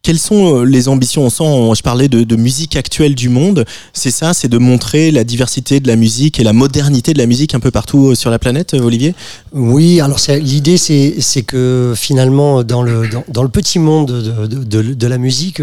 Quelles 0.04 0.18
sont 0.18 0.62
euh, 0.62 0.64
les 0.64 0.88
ambitions? 0.88 1.24
On 1.24 1.30
sent, 1.30 1.78
je 1.78 1.84
parlais 1.84 2.08
de, 2.08 2.36
musique 2.36 2.76
actuelle 2.76 3.14
du 3.14 3.30
monde. 3.30 3.66
C'est 3.94 4.10
ça, 4.10 4.34
c'est 4.34 4.48
de 4.48 4.58
montrer 4.58 5.12
la 5.12 5.24
diversité 5.24 5.80
de 5.80 5.88
la 5.88 5.96
musique 5.96 6.40
et 6.40 6.44
la 6.44 6.54
modernité 6.54 7.14
de 7.14 7.20
la 7.20 7.28
musique 7.28 7.54
un 7.54 7.60
peu 7.60 7.70
partout 7.70 8.10
euh, 8.10 8.16
sur 8.16 8.32
la 8.32 8.40
planète, 8.40 8.74
euh, 8.74 8.80
Olivier? 8.80 9.14
Oui, 9.54 10.02
alors 10.02 10.20
l'idée 10.30 10.78
c'est 10.78 11.44
que 11.44 11.94
finalement 11.96 12.64
dans 12.64 12.82
le 12.82 13.50
petit 13.50 13.80
monde 13.80 14.12
de, 14.12 15.08
la 15.08 15.18
musique, 15.18 15.62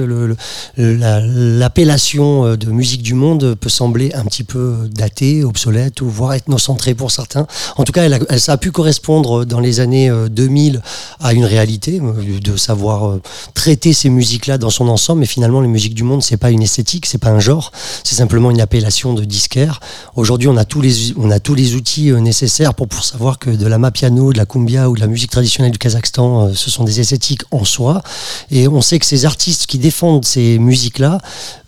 l'appellation 0.76 2.54
de 2.54 2.70
musique 2.70 3.02
du 3.02 3.14
monde 3.14 3.56
peut 3.58 3.70
sembler 3.70 4.12
un 4.14 4.24
petit 4.24 4.44
peu 4.44 4.74
datée, 4.92 5.42
obsolète 5.42 6.02
ou 6.02 6.08
voire 6.10 6.34
ethnocentrée 6.34 6.94
pour 6.94 7.10
certains. 7.10 7.46
En 7.76 7.84
tout 7.84 7.92
cas, 7.92 8.08
ça 8.36 8.52
a 8.52 8.56
pu 8.58 8.70
correspondre 8.72 9.46
dans 9.46 9.60
les 9.60 9.80
années 9.80 10.10
euh, 10.10 10.28
2000 10.28 10.82
à 11.20 11.32
une 11.32 11.44
réalité 11.44 12.00
de 12.00 12.56
savoir 12.56 13.18
traiter 13.54 13.92
ces 13.92 14.10
musiques-là 14.28 14.58
dans 14.58 14.70
son 14.70 14.88
ensemble. 14.88 15.20
Mais 15.20 15.26
finalement, 15.26 15.60
les 15.60 15.68
musiques 15.68 15.94
du 15.94 16.02
monde, 16.02 16.22
c'est 16.22 16.36
pas 16.36 16.50
une 16.50 16.62
esthétique, 16.62 17.06
c'est 17.06 17.18
pas 17.18 17.30
un 17.30 17.40
genre, 17.40 17.72
c'est 18.04 18.14
simplement 18.14 18.50
une 18.50 18.60
appellation 18.60 19.14
de 19.14 19.24
disquaire. 19.24 19.80
Aujourd'hui, 20.16 20.48
on 20.48 20.56
a 20.56 20.64
tous 20.64 20.82
les 20.82 21.14
on 21.16 21.30
a 21.30 21.40
tous 21.40 21.54
les 21.54 21.74
outils 21.74 22.10
euh, 22.10 22.20
nécessaires 22.20 22.74
pour 22.74 22.88
pour 22.88 23.04
savoir 23.04 23.38
que 23.38 23.50
de 23.50 23.66
la 23.66 23.78
mapiano, 23.78 24.32
de 24.32 24.38
la 24.38 24.44
cumbia 24.44 24.90
ou 24.90 24.94
de 24.94 25.00
la 25.00 25.06
musique 25.06 25.30
traditionnelle 25.30 25.72
du 25.72 25.78
Kazakhstan, 25.78 26.48
euh, 26.48 26.52
ce 26.54 26.70
sont 26.70 26.84
des 26.84 27.00
esthétiques 27.00 27.42
en 27.50 27.64
soi. 27.64 28.02
Et 28.50 28.68
on 28.68 28.82
sait 28.82 28.98
que 28.98 29.06
ces 29.06 29.24
artistes 29.24 29.66
qui 29.66 29.78
défendent 29.78 30.24
ces 30.24 30.58
musiques-là, 30.58 31.20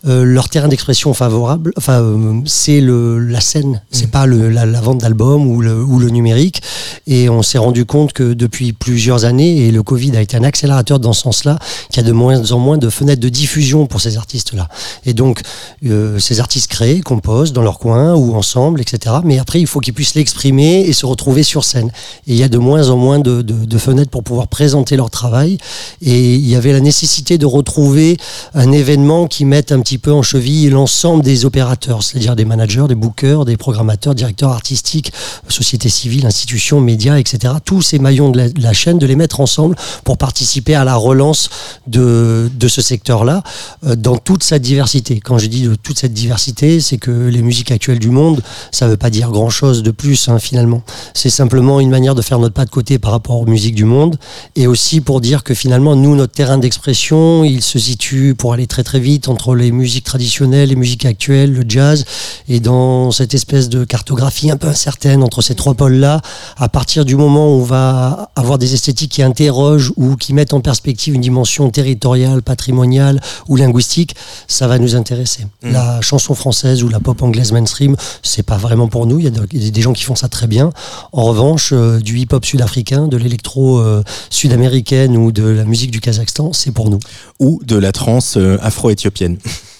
euh, 0.07 0.23
leur 0.23 0.49
terrain 0.49 0.67
d'expression 0.67 1.13
favorable, 1.13 1.73
enfin, 1.77 1.99
euh, 2.01 2.41
c'est 2.45 2.81
le 2.81 3.19
la 3.19 3.41
scène, 3.41 3.81
c'est 3.91 4.11
pas 4.11 4.25
le, 4.25 4.49
la, 4.49 4.65
la 4.65 4.81
vente 4.81 4.99
d'albums 4.99 5.47
ou 5.47 5.61
le, 5.61 5.83
ou 5.83 5.99
le 5.99 6.09
numérique. 6.09 6.61
Et 7.07 7.29
on 7.29 7.41
s'est 7.41 7.57
rendu 7.57 7.85
compte 7.85 8.13
que 8.13 8.33
depuis 8.33 8.73
plusieurs 8.73 9.25
années, 9.25 9.67
et 9.67 9.71
le 9.71 9.83
Covid 9.83 10.15
a 10.15 10.21
été 10.21 10.37
un 10.37 10.43
accélérateur 10.43 10.99
dans 10.99 11.13
ce 11.13 11.21
sens-là, 11.21 11.57
qu'il 11.89 12.01
y 12.01 12.05
a 12.05 12.07
de 12.07 12.13
moins 12.13 12.50
moins 12.59 12.77
de 12.77 12.89
fenêtres 12.89 13.21
de 13.21 13.29
diffusion 13.29 13.85
pour 13.85 14.01
ces 14.01 14.17
artistes-là. 14.17 14.67
Et 15.05 15.13
donc, 15.13 15.41
euh, 15.85 16.19
ces 16.19 16.39
artistes 16.39 16.69
créent, 16.69 17.01
composent 17.01 17.53
dans 17.53 17.61
leur 17.61 17.79
coin 17.79 18.15
ou 18.15 18.35
ensemble, 18.35 18.81
etc. 18.81 19.15
Mais 19.23 19.39
après, 19.39 19.59
il 19.59 19.67
faut 19.67 19.79
qu'ils 19.79 19.93
puissent 19.93 20.15
l'exprimer 20.15 20.81
et 20.81 20.93
se 20.93 21.05
retrouver 21.05 21.43
sur 21.43 21.63
scène. 21.63 21.91
Et 22.27 22.33
il 22.33 22.35
y 22.35 22.43
a 22.43 22.49
de 22.49 22.57
moins 22.57 22.89
en 22.89 22.97
moins 22.97 23.19
de, 23.19 23.77
fenêtres 23.77 24.11
pour 24.11 24.23
pouvoir 24.23 24.47
présenter 24.47 24.95
leur 24.95 25.09
travail. 25.09 25.57
Et 26.01 26.35
il 26.35 26.47
y 26.47 26.55
avait 26.55 26.71
la 26.71 26.81
nécessité 26.81 27.37
de 27.37 27.45
retrouver 27.45 28.17
un 28.53 28.71
événement 28.71 29.27
qui 29.27 29.45
mette 29.45 29.71
un 29.71 29.79
petit 29.79 29.97
peu 29.97 30.11
en 30.11 30.21
cheville 30.21 30.69
l'ensemble 30.69 31.23
des 31.23 31.45
opérateurs, 31.45 32.03
c'est-à-dire 32.03 32.35
des 32.35 32.45
managers, 32.45 32.85
des 32.87 32.95
bookers, 32.95 33.45
des 33.45 33.57
programmateurs, 33.57 34.13
directeurs 34.15 34.51
artistiques, 34.51 35.11
sociétés 35.47 35.89
civiles, 35.89 36.25
institutions, 36.25 36.79
médias, 36.79 37.17
etc. 37.17 37.53
Tous 37.63 37.81
ces 37.81 37.99
maillons 37.99 38.29
de 38.29 38.51
la 38.57 38.73
chaîne, 38.73 38.99
de 38.99 39.05
les 39.05 39.15
mettre 39.15 39.39
ensemble 39.39 39.75
pour 40.03 40.17
participer 40.17 40.75
à 40.75 40.83
la 40.83 40.95
relance 40.95 41.49
de, 41.87 42.40
de 42.49 42.67
ce 42.67 42.81
secteur-là 42.81 43.43
euh, 43.85 43.95
dans 43.95 44.17
toute 44.17 44.43
sa 44.43 44.59
diversité. 44.59 45.19
Quand 45.19 45.37
je 45.37 45.47
dis 45.47 45.63
de 45.63 45.75
toute 45.75 45.99
cette 45.99 46.13
diversité, 46.13 46.79
c'est 46.79 46.97
que 46.97 47.11
les 47.11 47.41
musiques 47.41 47.71
actuelles 47.71 47.99
du 47.99 48.09
monde, 48.09 48.41
ça 48.71 48.85
ne 48.85 48.91
veut 48.91 48.97
pas 48.97 49.09
dire 49.09 49.31
grand-chose 49.31 49.83
de 49.83 49.91
plus 49.91 50.29
hein, 50.29 50.39
finalement. 50.39 50.83
C'est 51.13 51.29
simplement 51.29 51.79
une 51.79 51.89
manière 51.89 52.15
de 52.15 52.21
faire 52.21 52.39
notre 52.39 52.53
pas 52.53 52.65
de 52.65 52.69
côté 52.69 52.99
par 52.99 53.11
rapport 53.11 53.39
aux 53.39 53.45
musiques 53.45 53.75
du 53.75 53.85
monde 53.85 54.17
et 54.55 54.67
aussi 54.67 55.01
pour 55.01 55.21
dire 55.21 55.43
que 55.43 55.53
finalement, 55.53 55.95
nous, 55.95 56.15
notre 56.15 56.33
terrain 56.33 56.57
d'expression, 56.57 57.43
il 57.43 57.61
se 57.61 57.79
situe 57.79 58.35
pour 58.35 58.53
aller 58.53 58.67
très 58.67 58.83
très 58.83 58.99
vite 58.99 59.27
entre 59.27 59.55
les 59.55 59.71
musiques 59.71 60.05
traditionnelles, 60.05 60.69
les 60.69 60.75
musiques 60.75 61.05
actuelles, 61.05 61.53
le 61.53 61.63
jazz 61.67 62.05
et 62.47 62.59
dans 62.59 63.11
cette 63.11 63.33
espèce 63.33 63.69
de 63.69 63.83
cartographie 63.83 64.51
un 64.51 64.57
peu 64.57 64.67
incertaine 64.67 65.23
entre 65.23 65.41
ces 65.41 65.55
trois 65.55 65.73
pôles-là, 65.73 66.21
à 66.57 66.69
partir 66.69 67.05
du 67.05 67.15
moment 67.15 67.47
où 67.47 67.61
on 67.61 67.63
va 67.63 68.31
avoir 68.35 68.57
des 68.57 68.73
esthétiques 68.73 69.11
qui 69.11 69.23
interrogent 69.23 69.91
ou 69.97 70.15
qui 70.15 70.33
mettent 70.33 70.53
en 70.53 70.61
perspective 70.61 71.13
une 71.13 71.21
dimension 71.21 71.69
territoriale, 71.69 72.30
patrimoniale 72.39 73.19
ou 73.49 73.57
linguistique, 73.57 74.15
ça 74.47 74.67
va 74.67 74.79
nous 74.79 74.95
intéresser. 74.95 75.45
La 75.63 75.99
chanson 76.01 76.33
française 76.35 76.83
ou 76.83 76.87
la 76.89 76.99
pop 77.01 77.21
anglaise 77.21 77.51
mainstream, 77.51 77.95
c'est 78.23 78.43
pas 78.43 78.57
vraiment 78.57 78.87
pour 78.87 79.05
nous. 79.07 79.19
Il 79.19 79.25
y 79.25 79.27
a 79.27 79.31
de- 79.31 79.47
il 79.51 79.63
y 79.63 79.67
a 79.67 79.71
des 79.71 79.81
gens 79.81 79.93
qui 79.93 80.03
font 80.03 80.15
ça 80.15 80.29
très 80.29 80.47
bien. 80.47 80.71
En 81.11 81.23
revanche, 81.23 81.71
euh, 81.73 81.99
du 81.99 82.17
hip-hop 82.19 82.45
sud-africain, 82.45 83.07
de 83.07 83.17
l'électro 83.17 83.79
euh, 83.79 84.03
sud-américaine 84.29 85.17
ou 85.17 85.31
de 85.31 85.43
la 85.43 85.65
musique 85.65 85.91
du 85.91 85.99
Kazakhstan, 85.99 86.53
c'est 86.53 86.71
pour 86.71 86.89
nous. 86.89 86.99
ou 87.39 87.59
de 87.65 87.75
la 87.75 87.91
trance 87.91 88.37
euh, 88.37 88.57
afro-éthiopienne 88.61 89.37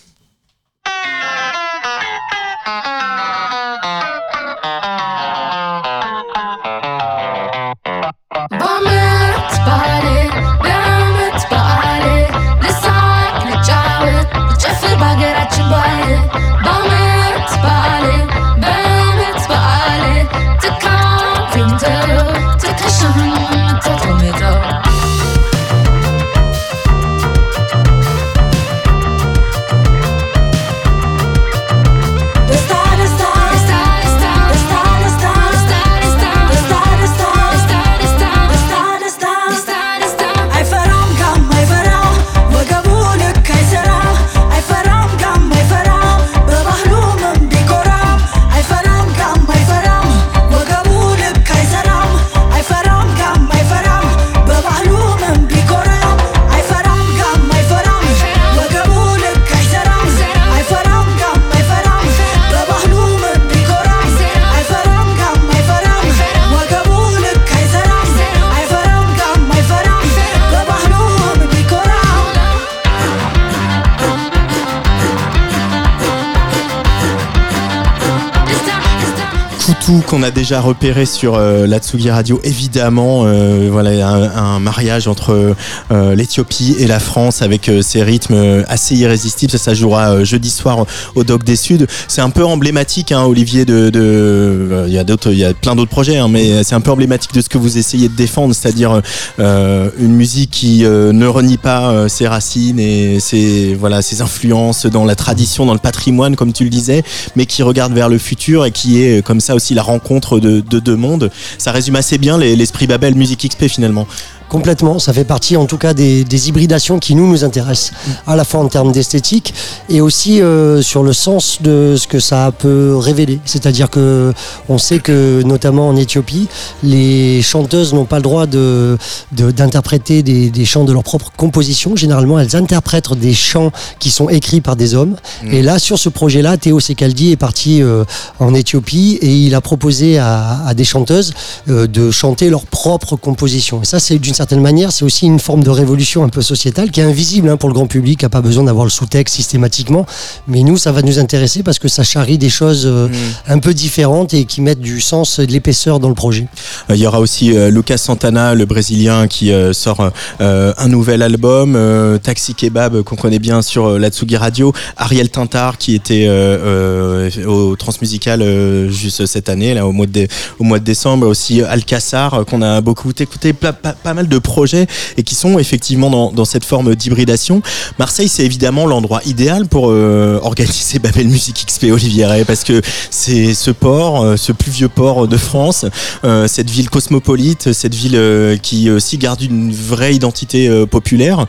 atout 79.81 80.03
qu'on 80.05 80.21
a 80.21 80.29
déjà 80.29 80.61
repéré 80.61 81.07
sur 81.07 81.35
euh, 81.35 81.65
la 81.65 81.79
Tsugi 81.79 82.11
Radio, 82.11 82.39
évidemment, 82.43 83.23
euh, 83.25 83.69
voilà 83.71 84.07
un, 84.07 84.55
un 84.55 84.59
mariage 84.59 85.07
entre 85.07 85.55
euh, 85.91 86.15
l'Éthiopie 86.15 86.75
et 86.77 86.85
la 86.85 86.99
France 86.99 87.41
avec 87.41 87.67
euh, 87.67 87.81
ces 87.81 88.03
rythmes 88.03 88.63
assez 88.67 88.95
irrésistibles. 88.95 89.51
Ça, 89.51 89.57
ça 89.57 89.73
jouera 89.73 90.11
euh, 90.11 90.23
jeudi 90.23 90.51
soir 90.51 90.85
au 91.15 91.23
Doc 91.23 91.43
des 91.43 91.55
Suds. 91.55 91.87
C'est 92.07 92.21
un 92.21 92.29
peu 92.29 92.45
emblématique, 92.45 93.11
hein, 93.11 93.23
Olivier. 93.23 93.65
De, 93.65 93.91
euh, 93.95 94.85
il 94.87 94.93
y 94.93 94.99
a 94.99 95.03
d'autres, 95.03 95.31
il 95.31 95.39
y 95.39 95.45
a 95.45 95.53
plein 95.53 95.75
d'autres 95.75 95.89
projets, 95.89 96.17
hein, 96.17 96.27
mais 96.27 96.63
c'est 96.63 96.75
un 96.75 96.81
peu 96.81 96.91
emblématique 96.91 97.33
de 97.33 97.41
ce 97.41 97.49
que 97.49 97.57
vous 97.57 97.79
essayez 97.79 98.07
de 98.07 98.15
défendre, 98.15 98.53
c'est-à-dire 98.53 99.01
euh, 99.39 99.89
une 99.97 100.13
musique 100.13 100.51
qui 100.51 100.85
euh, 100.85 101.11
ne 101.11 101.25
renie 101.25 101.57
pas 101.57 101.89
euh, 101.89 102.07
ses 102.07 102.27
racines 102.27 102.79
et 102.79 103.19
ses 103.19 103.73
voilà 103.73 104.01
ses 104.03 104.21
influences 104.21 104.85
dans 104.85 105.05
la 105.05 105.15
tradition, 105.15 105.65
dans 105.65 105.73
le 105.73 105.79
patrimoine, 105.79 106.35
comme 106.35 106.53
tu 106.53 106.65
le 106.65 106.69
disais, 106.69 107.03
mais 107.35 107.47
qui 107.47 107.63
regarde 107.63 107.93
vers 107.93 108.09
le 108.09 108.19
futur 108.19 108.65
et 108.65 108.71
qui 108.71 109.01
est 109.01 109.19
euh, 109.19 109.21
comme 109.23 109.39
ça 109.39 109.55
aussi 109.55 109.70
la 109.73 109.83
rencontre 109.83 110.39
de 110.39 110.59
de 110.59 110.79
deux 110.79 110.95
mondes. 110.95 111.31
Ça 111.57 111.71
résume 111.71 111.95
assez 111.95 112.17
bien 112.17 112.37
les- 112.37 112.55
l'esprit 112.55 112.87
Babel 112.87 113.15
Music 113.15 113.47
XP 113.49 113.67
finalement. 113.67 114.07
Complètement, 114.51 114.99
ça 114.99 115.13
fait 115.13 115.23
partie 115.23 115.55
en 115.55 115.65
tout 115.65 115.77
cas 115.77 115.93
des, 115.93 116.25
des 116.25 116.49
hybridations 116.49 116.99
qui 116.99 117.15
nous 117.15 117.25
nous 117.31 117.45
intéressent, 117.45 117.93
à 118.27 118.35
la 118.35 118.43
fois 118.43 118.59
en 118.59 118.67
termes 118.67 118.91
d'esthétique 118.91 119.53
et 119.87 120.01
aussi 120.01 120.41
euh, 120.41 120.81
sur 120.81 121.03
le 121.03 121.13
sens 121.13 121.59
de 121.61 121.95
ce 121.97 122.05
que 122.05 122.19
ça 122.19 122.51
peut 122.63 122.97
révéler. 122.97 123.39
C'est-à-dire 123.45 123.89
que 123.89 124.33
on 124.67 124.77
sait 124.77 124.99
que 124.99 125.41
notamment 125.43 125.87
en 125.87 125.95
Éthiopie, 125.95 126.49
les 126.83 127.41
chanteuses 127.41 127.93
n'ont 127.93 128.03
pas 128.13 128.17
le 128.17 128.23
droit 128.23 128.45
de 128.45 128.97
de- 129.31 129.51
d'interpréter 129.51 130.21
des, 130.21 130.49
des 130.49 130.65
chants 130.65 130.83
de 130.83 130.91
leur 130.91 131.03
propre 131.03 131.31
composition. 131.37 131.95
Généralement, 131.95 132.37
elles 132.37 132.57
interprètent 132.57 133.13
des 133.13 133.33
chants 133.33 133.71
qui 133.99 134.11
sont 134.11 134.27
écrits 134.27 134.59
par 134.59 134.75
des 134.75 134.95
hommes. 134.95 135.15
Et 135.49 135.61
là, 135.61 135.79
sur 135.79 135.97
ce 135.97 136.09
projet-là, 136.09 136.57
Théo 136.57 136.81
Sekaldi 136.81 137.31
est 137.31 137.37
parti 137.37 137.81
euh, 137.81 138.03
en 138.39 138.53
Éthiopie 138.53 139.17
et 139.21 139.33
il 139.33 139.55
a 139.55 139.61
proposé 139.61 140.17
à, 140.17 140.61
à 140.65 140.73
des 140.73 140.83
chanteuses 140.83 141.31
euh, 141.69 141.87
de 141.87 142.11
chanter 142.11 142.49
leur 142.49 142.65
propre 142.65 143.15
composition. 143.15 143.81
Et 143.81 143.85
ça, 143.85 143.99
c'est 144.01 144.19
d'une 144.19 144.33
certaine 144.41 144.61
manière, 144.61 144.91
c'est 144.91 145.05
aussi 145.05 145.27
une 145.27 145.39
forme 145.39 145.63
de 145.63 145.69
révolution 145.69 146.23
un 146.23 146.29
peu 146.29 146.41
sociétale 146.41 146.89
qui 146.89 146.99
est 146.99 147.03
invisible 147.03 147.47
hein, 147.49 147.57
pour 147.57 147.69
le 147.69 147.75
grand 147.75 147.85
public, 147.85 148.19
qui 148.19 148.25
n'a 148.25 148.29
pas 148.29 148.41
besoin 148.41 148.63
d'avoir 148.63 148.85
le 148.85 148.89
sous-texte 148.89 149.35
systématiquement. 149.35 150.05
Mais 150.47 150.63
nous, 150.63 150.77
ça 150.77 150.91
va 150.91 151.03
nous 151.03 151.19
intéresser 151.19 151.61
parce 151.61 151.77
que 151.77 151.87
ça 151.87 152.03
charrie 152.03 152.39
des 152.39 152.49
choses 152.49 152.83
euh, 152.87 153.07
un 153.47 153.59
peu 153.59 153.73
différentes 153.75 154.33
et 154.33 154.45
qui 154.45 154.61
mettent 154.61 154.79
du 154.81 154.99
sens 154.99 155.37
et 155.37 155.45
de 155.45 155.51
l'épaisseur 155.51 155.99
dans 155.99 156.09
le 156.09 156.15
projet. 156.15 156.47
Euh, 156.89 156.95
Il 156.95 157.01
y 157.01 157.05
aura 157.05 157.19
aussi 157.19 157.55
euh, 157.55 157.69
Lucas 157.69 157.97
Santana, 157.99 158.55
le 158.55 158.65
Brésilien, 158.65 159.27
qui 159.27 159.51
euh, 159.51 159.73
sort 159.73 160.09
euh, 160.41 160.73
un 160.75 160.87
nouvel 160.87 161.21
album. 161.21 161.75
euh, 161.75 162.17
Taxi 162.17 162.55
Kebab, 162.55 163.03
qu'on 163.03 163.15
connaît 163.15 163.39
bien 163.39 163.61
sur 163.61 163.85
euh, 163.85 163.99
la 163.99 164.09
Tsugi 164.09 164.37
Radio. 164.37 164.73
Ariel 164.97 165.29
Tintar, 165.29 165.77
qui 165.77 165.93
était 165.93 166.25
euh, 166.27 167.29
euh, 167.37 167.45
au 167.45 167.75
Transmusical 167.75 168.41
euh, 168.41 168.89
juste 168.89 169.25
cette 169.27 169.49
année, 169.49 169.75
là, 169.75 169.85
au 169.85 169.91
mois 169.91 170.07
de, 170.07 170.27
au 170.59 170.63
mois 170.63 170.79
de 170.79 170.83
décembre. 170.83 171.27
Aussi 171.27 171.61
Alcassar, 171.61 172.43
qu'on 172.49 172.61
a 172.63 172.81
beaucoup 172.81 173.11
écouté, 173.19 173.53
pas, 173.53 173.73
pas- 173.73 173.93
pas 173.93 174.13
mal 174.15 174.27
de 174.31 174.39
projets 174.39 174.87
et 175.17 175.23
qui 175.23 175.35
sont 175.35 175.59
effectivement 175.59 176.31
dans, 176.31 176.45
cette 176.45 176.65
forme 176.65 176.95
d'hybridation. 176.95 177.61
Marseille, 177.99 178.29
c'est 178.29 178.43
évidemment 178.45 178.87
l'endroit 178.87 179.21
idéal 179.25 179.67
pour 179.67 179.89
euh, 179.89 180.39
organiser 180.41 180.99
Babel 181.03 181.27
Music 181.27 181.65
XP 181.67 181.85
Olivier 181.91 182.27
parce 182.47 182.63
que 182.63 182.81
c'est 183.09 183.53
ce 183.53 183.71
port, 183.71 184.23
euh, 184.23 184.37
ce 184.37 184.51
plus 184.51 184.71
vieux 184.71 184.89
port 184.89 185.27
de 185.27 185.37
France, 185.37 185.85
euh, 186.23 186.47
cette 186.47 186.69
ville 186.69 186.89
cosmopolite, 186.89 187.73
cette 187.73 187.93
ville 187.93 188.59
qui 188.61 188.89
aussi 188.89 189.17
garde 189.17 189.41
une 189.41 189.71
vraie 189.71 190.15
identité 190.15 190.69
populaire. 190.89 191.45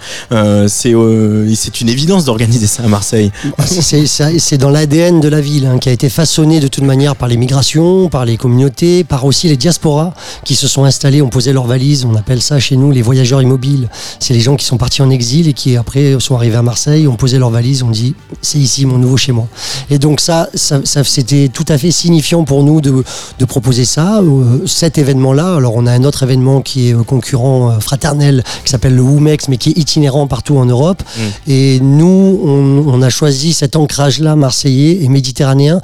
C'est 0.67 0.91
une 0.91 1.89
évidence 1.89 2.25
d'organiser 2.25 2.67
ça 2.67 2.83
à 2.85 2.89
Marseille. 2.89 3.31
C'est 3.65 4.07
ça- 4.07 4.39
c'est 4.39 4.59
dans 4.59 4.71
l'ADN 4.71 5.21
de 5.21 5.29
la 5.29 5.41
ville 5.41 5.67
hein, 5.67 5.79
qui 5.79 5.89
a 5.89 5.93
été 5.93 6.09
façonné 6.09 6.59
de 6.61 6.69
toute 6.69 6.85
manière 6.85 7.15
par 7.17 7.29
les 7.29 7.37
migrations, 7.37 8.09
par 8.09 8.25
les 8.25 8.37
communautés, 8.37 9.05
par 9.05 9.25
aussi 9.25 9.49
les 9.49 9.57
diasporas 9.57 10.15
qui 10.45 10.55
se 10.57 10.67
sont 10.69 10.85
installés, 10.85 11.23
ont 11.23 11.29
posé 11.29 11.53
leurs 11.53 11.67
valises. 11.67 12.05
On 12.05 12.15
appelle 12.17 12.43
ça 12.43 12.59
chez 12.63 12.77
nous 12.77 12.91
les 12.91 13.03
voyageurs 13.03 13.43
immobiles. 13.43 13.91
C'est 14.19 14.33
les 14.33 14.41
gens 14.41 14.57
qui 14.57 14.65
sont 14.65 14.79
partis 14.79 15.03
en 15.03 15.11
exil 15.11 15.49
et 15.49 15.53
qui 15.53 15.77
après 15.77 16.17
sont 16.19 16.35
arrivés 16.37 16.57
à 16.57 16.63
Marseille, 16.63 17.07
ont 17.07 17.17
posé 17.17 17.39
leurs 17.39 17.51
valises, 17.51 17.83
ont 17.83 17.91
dit 17.91 18.15
c'est 18.41 18.59
ici 18.59 18.87
mon 18.87 18.97
nouveau 18.97 19.19
chez 19.19 19.33
moi. 19.33 19.47
Et 19.91 19.99
donc 19.99 20.21
ça, 20.21 20.49
ça, 20.55 20.81
ça- 20.85 21.05
c'était 21.05 21.51
tout 21.53 21.67
à 21.69 21.77
fait 21.77 21.91
signifiant 21.91 22.45
pour 22.45 22.63
nous 22.65 22.81
de, 22.81 23.05
de 23.39 23.45
proposer 23.45 23.85
ça, 23.85 24.21
euh, 24.21 24.67
cet 24.67 24.97
événement-là. 24.97 25.57
Alors 25.57 25.75
on 25.77 25.87
a 25.87 25.93
un 25.93 26.05
autre 26.05 26.23
événement 26.23 26.63
qui 26.63 26.89
est 26.89 26.95
euh, 26.95 27.03
concurrent 27.03 27.71
euh, 27.73 27.79
fraternel 27.81 28.43
qui 28.65 28.71
s'appelle 28.71 28.95
le 28.95 29.03
WUMEX, 29.03 29.49
mais 29.49 29.59
qui 29.59 29.71
est 29.71 29.79
itinérant 29.79 30.27
partout 30.27 30.57
en 30.57 30.65
Europe. 30.65 31.03
Et 31.47 31.81
nous, 31.81 32.41
on, 32.45 32.85
on 32.87 33.03
a 33.03 33.11
choisi 33.11 33.53
cet 33.53 33.77
ancrage-là 33.77 34.37
marseillais 34.37 35.03
et 35.03 35.09
méditerranéen 35.09 35.81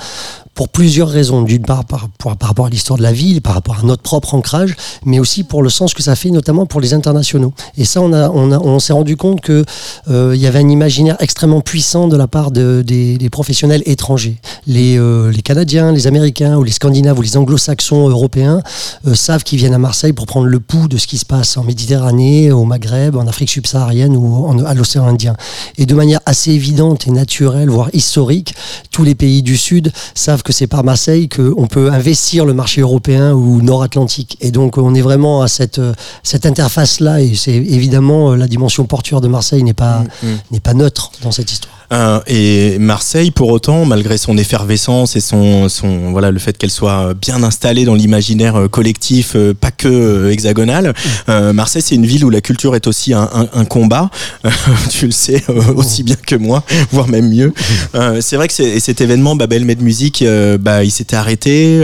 pour 0.59 0.69
plusieurs 0.69 1.09
raisons. 1.09 1.43
D'une 1.43 1.63
part, 1.63 1.85
par, 1.85 2.09
par- 2.19 2.37
par 2.37 2.49
rapport 2.49 2.67
à 2.67 2.69
l'histoire 2.69 2.99
de 2.99 3.03
la 3.05 3.13
ville, 3.13 3.41
par 3.43 3.55
rapport 3.55 3.79
à 3.79 3.83
notre 3.85 4.03
propre 4.03 4.35
ancrage, 4.35 4.75
mais 5.05 5.21
aussi 5.21 5.45
pour 5.45 5.63
le 5.63 5.71
sens 5.71 5.95
que 5.95 6.03
ça 6.03 6.17
fait, 6.17 6.31
notamment 6.31 6.67
pour 6.67 6.81
les 6.81 6.95
internationaux. 6.95 7.53
Et 7.77 7.85
ça, 7.85 8.01
on, 8.01 8.13
a, 8.13 8.29
on, 8.31 8.51
a- 8.51 8.59
on 8.59 8.81
s'est 8.81 8.93
rendu 8.93 9.17
compte 9.17 9.41
que 9.41 9.65
euh, 10.11 10.35
y 10.37 10.49
avait 10.49 10.59
un 10.59 10.69
imaginaire 10.69 11.17
extrêmement 11.21 11.61
puissant 11.61 12.09
de 12.09 12.17
la 12.17 12.27
part 12.27 12.51
de- 12.51 12.83
des, 12.85 13.19
des 13.19 13.31
professionnels 13.31 13.85
étrangers. 13.87 14.39
Les, 14.67 14.99
euh, 14.99 15.31
les 15.31 15.43
Canadiens, 15.43 15.93
les 15.93 16.09
Américains 16.09 16.57
ou 16.57 16.65
les 16.65 16.73
Scandinaves 16.73 17.17
ou 17.17 17.23
les 17.23 17.37
Anglo-Saxons 17.37 18.09
européens 18.09 18.61
euh, 19.07 19.15
savent 19.15 19.45
qu'ils 19.45 19.59
viennent 19.59 19.75
à 19.75 19.79
Marseille 19.79 20.13
pour 20.13 20.27
prendre 20.27 20.47
le 20.49 20.59
pouls 20.59 20.89
de 20.89 20.97
ce 20.99 21.07
qui 21.07 21.19
se 21.19 21.25
passe 21.25 21.57
en 21.57 21.63
Méditerranée, 21.63 22.51
au 22.51 22.65
Maghreb, 22.65 23.15
en 23.15 23.29
Afrique 23.29 23.51
subsaharienne 23.51 24.17
ou 24.17 24.45
en- 24.47 24.65
à 24.65 24.75
l'océan 24.75 25.07
Indien. 25.07 25.37
Et 25.77 25.87
de 25.87 25.95
manière 25.95 26.21
assez 26.27 26.51
évidente 26.51 27.07
et 27.07 27.13
naturelle, 27.13 27.71
voire 27.71 27.91
historique, 27.93 28.57
tous 28.91 29.05
les 29.05 29.15
pays 29.15 29.43
du 29.45 29.57
Sud 29.57 29.93
savent 30.17 30.43
que 30.43 30.48
c'est 30.53 30.67
par 30.67 30.85
Marseille 30.85 31.29
qu'on 31.29 31.67
peut 31.67 31.91
investir 31.91 32.45
le 32.45 32.55
marché 32.55 32.81
européen 32.81 33.33
ou 33.33 33.63
nord-atlantique. 33.63 34.37
Et 34.41 34.51
donc 34.51 34.79
on 34.79 34.95
est 34.95 35.01
vraiment 35.01 35.43
à 35.43 35.49
cette, 35.49 35.81
cette 36.23 36.47
interface-là 36.47 37.21
et 37.21 37.35
c'est 37.35 37.55
évidemment 37.55 38.33
euh, 38.33 38.37
la 38.37 38.47
dimension 38.47 38.85
portuaire 38.85 39.21
de 39.21 39.29
Marseille 39.29 39.63
n'est 39.63 39.75
pas, 39.75 40.05
n'est 40.51 40.61
pas 40.61 40.75
neutre 40.75 41.13
dans 41.23 41.31
cette 41.33 41.51
histoire. 41.53 41.78
Euh, 41.93 42.21
et 42.27 42.79
Marseille, 42.79 43.31
pour 43.31 43.49
autant, 43.49 43.85
malgré 43.85 44.19
son 44.19 44.37
effervescence 44.37 45.17
et 45.17 45.21
son, 45.21 45.69
son 45.69 46.11
voilà 46.11 46.31
le 46.31 46.39
fait 46.39 46.57
qu'elle 46.59 46.71
soit 46.71 47.15
bien 47.15 47.43
installée 47.43 47.85
dans 47.85 47.95
l'imaginaire 47.95 48.57
euh, 48.57 48.69
collectif, 48.69 49.33
euh, 49.37 49.55
pas 49.55 49.71
que 49.71 50.31
hexagonal, 50.31 50.93
euh, 51.29 51.53
Marseille 51.53 51.81
c'est 51.83 51.95
une 51.95 52.05
ville 52.07 52.25
où 52.25 52.31
la 52.31 52.41
culture 52.43 52.77
est 52.77 52.87
aussi 52.87 53.15
un, 53.15 53.29
un- 53.33 53.49
un 53.53 53.65
combat. 53.65 54.11
Tu 54.91 55.07
le 55.07 55.13
sais 55.13 55.43
euh, 55.49 55.73
aussi 55.77 56.03
bien 56.03 56.17
que 56.27 56.35
moi, 56.35 56.63
voire 56.93 57.09
même 57.09 57.29
mieux. 57.31 57.53
Euh, 57.95 58.19
c'est 58.21 58.37
vrai 58.37 58.49
que 58.49 58.55
cet 58.79 59.01
événement 59.01 59.37
Babel 59.37 59.65
Med 59.65 59.81
Music, 59.83 60.25
bah, 60.61 60.85
il 60.85 60.91
s'était 60.91 61.17
arrêté. 61.17 61.79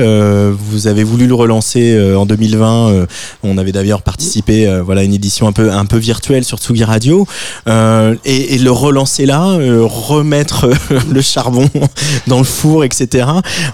vous 0.53 0.87
avez 0.87 1.05
voulu 1.05 1.27
le 1.27 1.35
relancer 1.35 2.15
en 2.17 2.27
2020. 2.27 2.89
euh, 2.91 3.07
on 3.43 3.57
avait 3.59 3.73
d'ailleurs 3.73 4.03
participé, 4.03 4.67
voilà, 4.85 5.01
à 5.03 5.05
une 5.05 5.15
édition 5.15 5.47
un 5.47 5.53
peu 5.53 5.71
un 5.73 5.87
peu 5.87 5.97
virtuelle 5.99 6.45
sur 6.45 6.59
Tsugi 6.59 6.85
Radio. 6.85 7.27
Et, 7.67 8.55
et 8.55 8.59
le 8.59 8.71
relancer 8.71 9.27
là, 9.27 9.57
remettre 9.95 10.67
euh, 10.67 11.01
le 11.11 11.21
charbon 11.23 11.69
dans 12.27 12.39
le 12.39 12.45
four, 12.45 12.85
etc. 12.85 13.27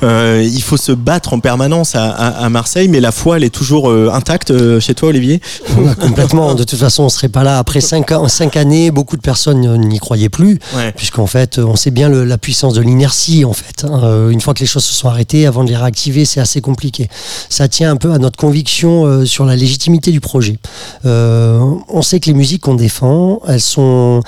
Euh, 0.03 0.43
il 0.45 0.63
faut 0.63 0.77
se 0.77 0.93
battre 0.93 1.33
en 1.33 1.41
permanence 1.41 1.95
à, 1.95 2.11
à- 2.11 2.45
à 2.45 2.49
Marseille, 2.49 2.89
mais 2.89 3.01
la 3.01 3.13
foi, 3.13 3.37
elle 3.37 3.45
est 3.45 3.55
toujours 3.55 3.91
euh, 3.91 4.11
intacte 4.13 4.53
chez 4.81 4.95
toi, 4.95 5.09
Olivier? 5.11 5.41
Ouais, 5.77 5.95
complètement. 6.01 6.55
De 6.55 6.65
toute 6.65 6.79
façon, 6.79 7.05
on 7.05 7.09
serait 7.09 7.29
pas 7.29 7.43
là. 7.45 7.59
Après 7.59 7.81
cinq, 7.81 8.13
ans, 8.13 8.29
cinq 8.29 8.57
années, 8.57 8.91
beaucoup 8.91 9.17
de 9.17 9.23
personnes 9.23 9.77
n'y 9.79 9.99
croyaient 9.99 10.29
plus, 10.29 10.59
Ouais. 10.77 10.93
puisqu'en 10.93 11.27
fait, 11.27 11.59
on 11.59 11.77
sait 11.77 11.91
bien 11.91 12.09
le- 12.09 12.25
la 12.25 12.39
puissance 12.39 12.75
de 12.75 12.81
l'inertie. 12.83 13.45
En 13.45 13.53
fait, 13.53 13.85
hein. 13.85 14.29
Une 14.31 14.41
fois 14.41 14.55
que 14.55 14.61
les 14.61 14.67
choses 14.67 14.85
se 14.85 14.95
sont 14.95 15.09
arrêtées, 15.09 15.47
avant 15.47 15.65
de 15.65 15.71
les 15.71 15.77
réactiver, 15.77 16.25
c'est 16.25 16.41
assez 16.41 16.61
compliqué. 16.61 17.09
Ça 17.49 17.69
tient 17.69 17.91
un 17.91 17.97
peu 17.97 18.13
à 18.13 18.19
notre 18.19 18.37
conviction 18.37 19.25
sur 19.27 19.45
la 19.45 19.57
légitimité 19.57 20.11
du 20.13 20.21
projet. 20.21 20.59
Euh, 21.07 21.61
on 21.89 22.03
sait 22.03 22.21
que 22.21 22.27
les 22.27 22.35
musiques 22.35 22.63
qu'on 22.63 22.75
défend, 22.75 23.41
elles 23.49 23.61
sont 23.61 24.23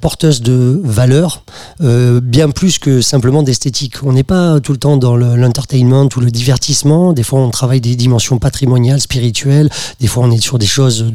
porteuses 0.00 0.40
de 0.42 0.80
valeurs, 0.84 1.35
euh, 1.82 2.20
bien 2.20 2.50
plus 2.50 2.78
que 2.78 3.00
simplement 3.00 3.42
d'esthétique. 3.42 4.02
On 4.04 4.12
n'est 4.12 4.22
pas 4.24 4.60
tout 4.60 4.72
le 4.72 4.78
temps 4.78 4.96
dans 4.96 5.16
le- 5.16 5.36
l'entertainment 5.36 6.08
ou 6.16 6.20
le 6.20 6.30
divertissement. 6.30 7.12
Des 7.12 7.22
fois, 7.22 7.40
on 7.40 7.50
travaille 7.50 7.80
des 7.80 7.96
dimensions 7.96 8.38
patrimoniales, 8.38 9.00
spirituelles. 9.00 9.70
Des 10.00 10.06
fois, 10.06 10.24
on 10.24 10.30
est 10.30 10.40
sur 10.40 10.58
des 10.58 10.66
choses 10.66 11.06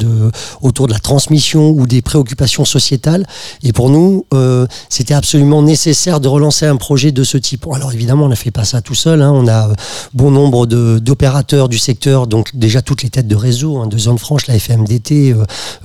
autour 0.62 0.88
de 0.88 0.94
la 0.94 1.00
transmission 1.00 1.70
ou 1.72 1.88
des 1.88 2.02
préoccupations 2.02 2.66
sociétales. 2.66 3.26
Et 3.64 3.74
pour 3.74 3.90
nous, 3.90 4.26
euh, 4.34 4.66
c'était 4.90 5.14
absolument 5.14 5.62
nécessaire 5.62 6.20
de 6.20 6.28
relancer 6.28 6.66
un 6.66 6.76
projet 6.78 7.12
de 7.12 7.24
ce 7.24 7.38
type. 7.38 7.66
Alors 7.74 7.92
évidemment, 7.94 8.26
on 8.26 8.30
n'a 8.30 8.36
fait 8.36 8.52
pas 8.52 8.66
ça 8.66 8.82
tout 8.82 8.96
seul. 8.96 9.22
hein. 9.22 9.32
On 9.34 9.48
a 9.48 9.70
bon 10.14 10.32
nombre 10.32 10.66
d'opérateurs 10.66 11.70
du 11.70 11.80
secteur, 11.80 12.28
donc 12.28 12.56
déjà 12.56 12.82
toutes 12.82 13.04
les 13.04 13.10
têtes 13.10 13.28
de 13.28 13.36
réseau, 13.36 13.78
hein, 13.78 13.88
de 13.88 13.98
Zone 13.98 14.18
Franche, 14.18 14.48
la 14.48 14.56
FMDT, 14.56 15.34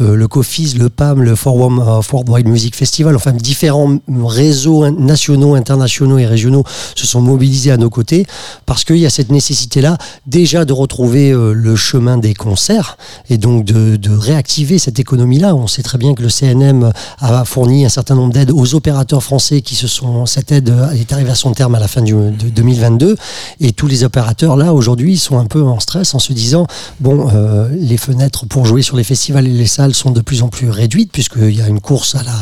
euh, 0.00 0.14
le 0.16 0.28
COFIS, 0.28 0.74
le 0.78 0.88
PAM, 0.88 1.22
le 1.22 1.34
Forum, 1.34 1.78
Worldwide 2.12 2.48
Music 2.48 2.74
Festival, 2.76 3.16
enfin 3.16 3.32
différents 3.32 3.98
réseaux 4.26 4.88
nationaux, 4.90 5.54
internationaux 5.54 6.18
et 6.18 6.26
régionaux 6.26 6.64
se 6.94 7.06
sont 7.06 7.20
mobilisés 7.20 7.70
à 7.70 7.76
nos 7.76 7.90
côtés 7.90 8.26
parce 8.66 8.84
qu'il 8.84 8.98
y 8.98 9.06
a 9.06 9.10
cette 9.10 9.30
nécessité-là 9.30 9.98
déjà 10.26 10.64
de 10.64 10.72
retrouver 10.72 11.30
euh, 11.30 11.52
le 11.52 11.76
chemin 11.76 12.18
des 12.18 12.34
concerts 12.34 12.98
et 13.30 13.38
donc 13.38 13.64
de, 13.64 13.98
réactiver 14.16 14.78
cette 14.78 14.98
économie-là. 14.98 15.54
On 15.54 15.66
sait 15.66 15.82
très 15.82 15.98
bien 15.98 16.14
que 16.14 16.22
le 16.22 16.28
CNM 16.28 16.92
a 17.18 17.44
fourni 17.44 17.84
un 17.84 17.88
certain 17.88 18.14
nombre 18.14 18.32
d'aides 18.32 18.50
aux 18.50 18.74
opérateurs 18.74 19.22
français 19.22 19.60
qui 19.60 19.74
se 19.74 19.88
sont. 19.88 20.26
Cette 20.26 20.52
aide 20.52 20.72
est 20.94 21.12
arrivée 21.12 21.30
à 21.30 21.34
son 21.34 21.52
terme 21.52 21.74
à 21.74 21.80
la 21.80 21.88
fin 21.88 22.02
de 22.02 22.30
2022 22.30 23.16
et 23.60 23.72
tous 23.72 23.86
les 23.86 24.04
opérateurs 24.04 24.56
là 24.56 24.72
aujourd'hui 24.72 25.18
sont 25.18 25.38
un 25.38 25.46
peu 25.46 25.62
en 25.62 25.80
stress 25.80 26.14
en 26.14 26.18
se 26.18 26.32
disant 26.32 26.66
bon, 27.00 27.28
euh, 27.32 27.68
les 27.78 27.96
fenêtres 27.96 28.46
pour 28.46 28.66
jouer 28.66 28.82
sur 28.82 28.96
les 28.96 29.04
festivals 29.04 29.46
et 29.46 29.50
les 29.52 29.66
salles 29.66 29.94
sont 29.94 30.10
de 30.10 30.20
plus 30.20 30.42
en 30.42 30.48
plus 30.48 30.70
réduites 30.70 31.12
puisqu'il 31.12 31.54
y 31.54 31.62
a 31.62 31.68
une 31.68 31.80
course 31.80 32.14
à 32.14 32.22
la. 32.22 32.32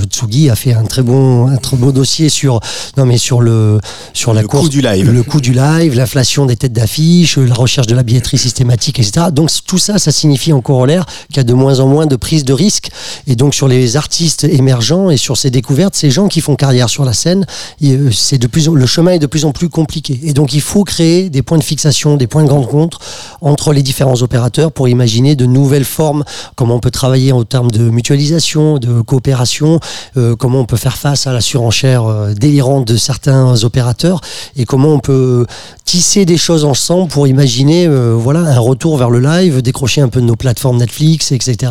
Tsugi 0.00 0.50
a 0.50 0.56
fait 0.56 0.72
un 0.72 0.84
très 0.84 1.02
bon, 1.12 1.46
un 1.48 1.56
très 1.56 1.76
beau 1.76 1.92
dossier 1.92 2.28
sur 2.28 2.60
non 2.96 3.04
mais 3.04 3.18
sur 3.18 3.40
le 3.40 3.80
sur 4.12 4.32
la 4.32 4.42
Le 4.42 4.48
course 4.48 4.64
coût 4.64 4.68
du 4.68 4.80
live. 4.80 5.10
le 5.10 5.22
coût 5.22 5.40
du 5.40 5.52
live, 5.52 5.94
l'inflation 5.94 6.46
des 6.46 6.56
têtes 6.56 6.72
d'affiche, 6.72 7.36
la 7.36 7.54
recherche 7.54 7.86
de 7.86 7.94
la 7.94 8.02
billetterie 8.02 8.38
systématique, 8.38 8.98
etc. 8.98 9.26
Donc 9.32 9.50
tout 9.66 9.78
ça, 9.78 9.98
ça 9.98 10.12
signifie 10.12 10.52
en 10.52 10.60
corollaire 10.60 11.04
qu'il 11.28 11.36
y 11.36 11.40
a 11.40 11.44
de 11.44 11.54
moins 11.54 11.80
en 11.80 11.86
moins 11.86 12.06
de 12.06 12.16
prise 12.16 12.44
de 12.44 12.52
risque. 12.52 12.90
Et 13.26 13.36
donc 13.36 13.54
sur 13.54 13.68
les 13.68 13.96
artistes 13.96 14.44
émergents 14.44 15.10
et 15.10 15.16
sur 15.16 15.36
ces 15.36 15.50
découvertes, 15.50 15.94
ces 15.94 16.10
gens 16.10 16.28
qui 16.28 16.40
font 16.40 16.56
carrière 16.56 16.88
sur 16.88 17.04
la 17.04 17.12
scène, 17.12 17.46
c'est 18.12 18.38
de 18.38 18.46
plus 18.46 18.68
le 18.68 18.86
chemin 18.86 19.12
est 19.12 19.18
de 19.18 19.26
plus 19.26 19.44
en 19.44 19.52
plus 19.52 19.68
compliqué. 19.68 20.18
Et 20.24 20.32
donc 20.32 20.54
il 20.54 20.60
faut 20.60 20.84
créer 20.84 21.30
des 21.30 21.42
points 21.42 21.58
de 21.58 21.64
fixation, 21.64 22.16
des 22.16 22.26
points 22.26 22.44
de 22.44 22.50
rencontre 22.50 22.98
entre 23.40 23.72
les 23.72 23.82
différents 23.82 24.22
opérateurs 24.22 24.72
pour 24.72 24.88
imaginer 24.88 25.36
de 25.36 25.46
nouvelles 25.46 25.84
formes, 25.84 26.24
comment 26.56 26.76
on 26.76 26.80
peut 26.80 26.90
travailler 26.90 27.32
en 27.32 27.44
termes 27.44 27.70
de 27.70 27.90
mutualisation, 27.90 28.78
de 28.78 29.00
coopération, 29.00 29.80
euh, 30.16 30.36
comment 30.36 30.60
on 30.60 30.64
peut 30.66 30.76
faire 30.76 30.91
face 30.96 31.26
à 31.26 31.32
la 31.32 31.40
surenchère 31.40 32.04
euh, 32.04 32.34
délirante 32.34 32.86
de 32.86 32.96
certains 32.96 33.64
opérateurs 33.64 34.20
et 34.56 34.64
comment 34.64 34.88
on 34.88 35.00
peut 35.00 35.46
tisser 35.92 36.24
des 36.24 36.38
choses 36.38 36.64
ensemble 36.64 37.08
pour 37.08 37.26
imaginer 37.26 37.86
euh, 37.86 38.14
voilà 38.16 38.40
un 38.40 38.58
retour 38.58 38.96
vers 38.96 39.10
le 39.10 39.20
live, 39.20 39.60
décrocher 39.60 40.00
un 40.00 40.08
peu 40.08 40.22
de 40.22 40.26
nos 40.26 40.36
plateformes 40.36 40.78
Netflix, 40.78 41.32
etc. 41.32 41.70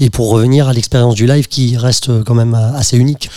et 0.00 0.10
pour 0.10 0.30
revenir 0.30 0.66
à 0.66 0.72
l'expérience 0.72 1.14
du 1.14 1.24
live 1.24 1.46
qui 1.46 1.76
reste 1.76 2.08
euh, 2.08 2.24
quand 2.24 2.34
même 2.34 2.54
assez 2.54 2.96
unique. 2.96 3.30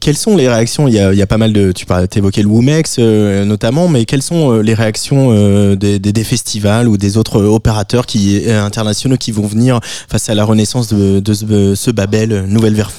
Quelles 0.00 0.16
sont 0.16 0.36
les 0.36 0.48
réactions? 0.48 0.86
Il 0.86 0.94
y, 0.94 1.22
a, 1.22 1.26
pas 1.26 1.38
mal 1.38 1.52
de. 1.52 1.72
Tu 1.72 1.86
évoqué 2.16 2.42
le 2.42 2.48
Womex 2.48 2.96
euh, 2.98 3.44
notamment, 3.44 3.88
mais 3.88 4.04
quelles 4.04 4.22
sont 4.22 4.58
les 4.58 4.74
réactions 4.74 5.74
des, 5.74 6.24
festivals 6.24 6.88
ou 6.88 6.96
des 6.96 7.16
autres 7.16 7.42
opérateurs 7.42 8.06
internationaux 8.48 9.16
qui 9.16 9.32
vont 9.32 9.46
venir 9.46 9.80
face 10.08 10.28
à 10.28 10.34
la 10.34 10.44
renaissance 10.44 10.88
de, 10.88 11.74
ce, 11.74 11.90
Babel, 11.90 12.44
nouvelle 12.46 12.74
ver- 12.74 12.92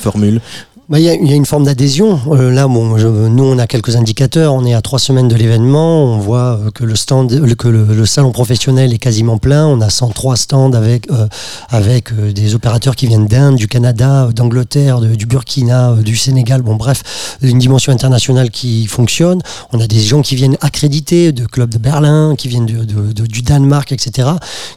Bah, 0.88 1.00
Il 1.00 1.04
y, 1.06 1.10
a- 1.10 1.16
il 1.16 1.28
y 1.28 1.34
a 1.34 1.36
une 1.36 1.48
forme 1.48 1.64
d'adhésion. 1.64 2.20
Euh, 2.28 2.52
là, 2.52 2.68
bon, 2.68 2.96
je- 2.98 3.08
nous, 3.08 3.44
on 3.44 3.58
a 3.58 3.66
quelques 3.66 3.96
indicateurs. 3.96 4.54
On 4.54 4.64
est 4.66 4.76
à 4.76 4.82
trois 4.84 5.00
semaines 5.00 5.28
de 5.28 5.34
l'événement. 5.36 6.04
On 6.14 6.20
voit 6.20 6.60
euh, 6.64 6.70
que 6.70 6.84
le 6.84 6.96
stand, 6.96 7.32
euh, 7.34 7.56
que 7.56 7.68
le, 7.68 7.86
le 7.86 8.06
salon 8.06 8.32
professionnel 8.32 8.94
est 8.94 9.00
quasiment 9.00 9.40
plein. 9.40 9.66
On 9.66 9.82
a 9.82 9.90
103 9.90 10.36
stands 10.38 10.74
avec 10.74 11.10
euh, 11.10 11.28
avec 11.70 12.14
des 12.34 12.54
opérateurs 12.54 12.96
qui 12.96 13.08
viennent 13.08 13.26
d'Inde, 13.26 13.56
du 13.56 13.68
Canada, 13.68 14.30
d'Angleterre, 14.36 15.00
du 15.02 15.26
Burkina, 15.26 15.96
du 16.04 16.16
Sénégal. 16.16 16.62
Bon, 16.62 16.76
bref, 16.76 17.02
une 17.42 17.58
dimension 17.58 17.92
internationale 17.92 18.52
qui 18.52 18.86
fonctionne. 18.86 19.42
On 19.74 19.80
a 19.80 19.88
des 19.88 20.00
gens 20.02 20.22
qui 20.22 20.36
viennent 20.36 20.58
accrédités 20.62 21.32
de 21.32 21.46
clubs 21.48 21.70
de 21.72 21.80
Berlin, 21.80 22.36
qui 22.38 22.48
viennent 22.48 22.68
de, 22.68 22.84
de- 22.84 23.12
de- 23.12 23.26
du 23.26 23.42
Danemark, 23.42 23.92
etc., 23.92 24.28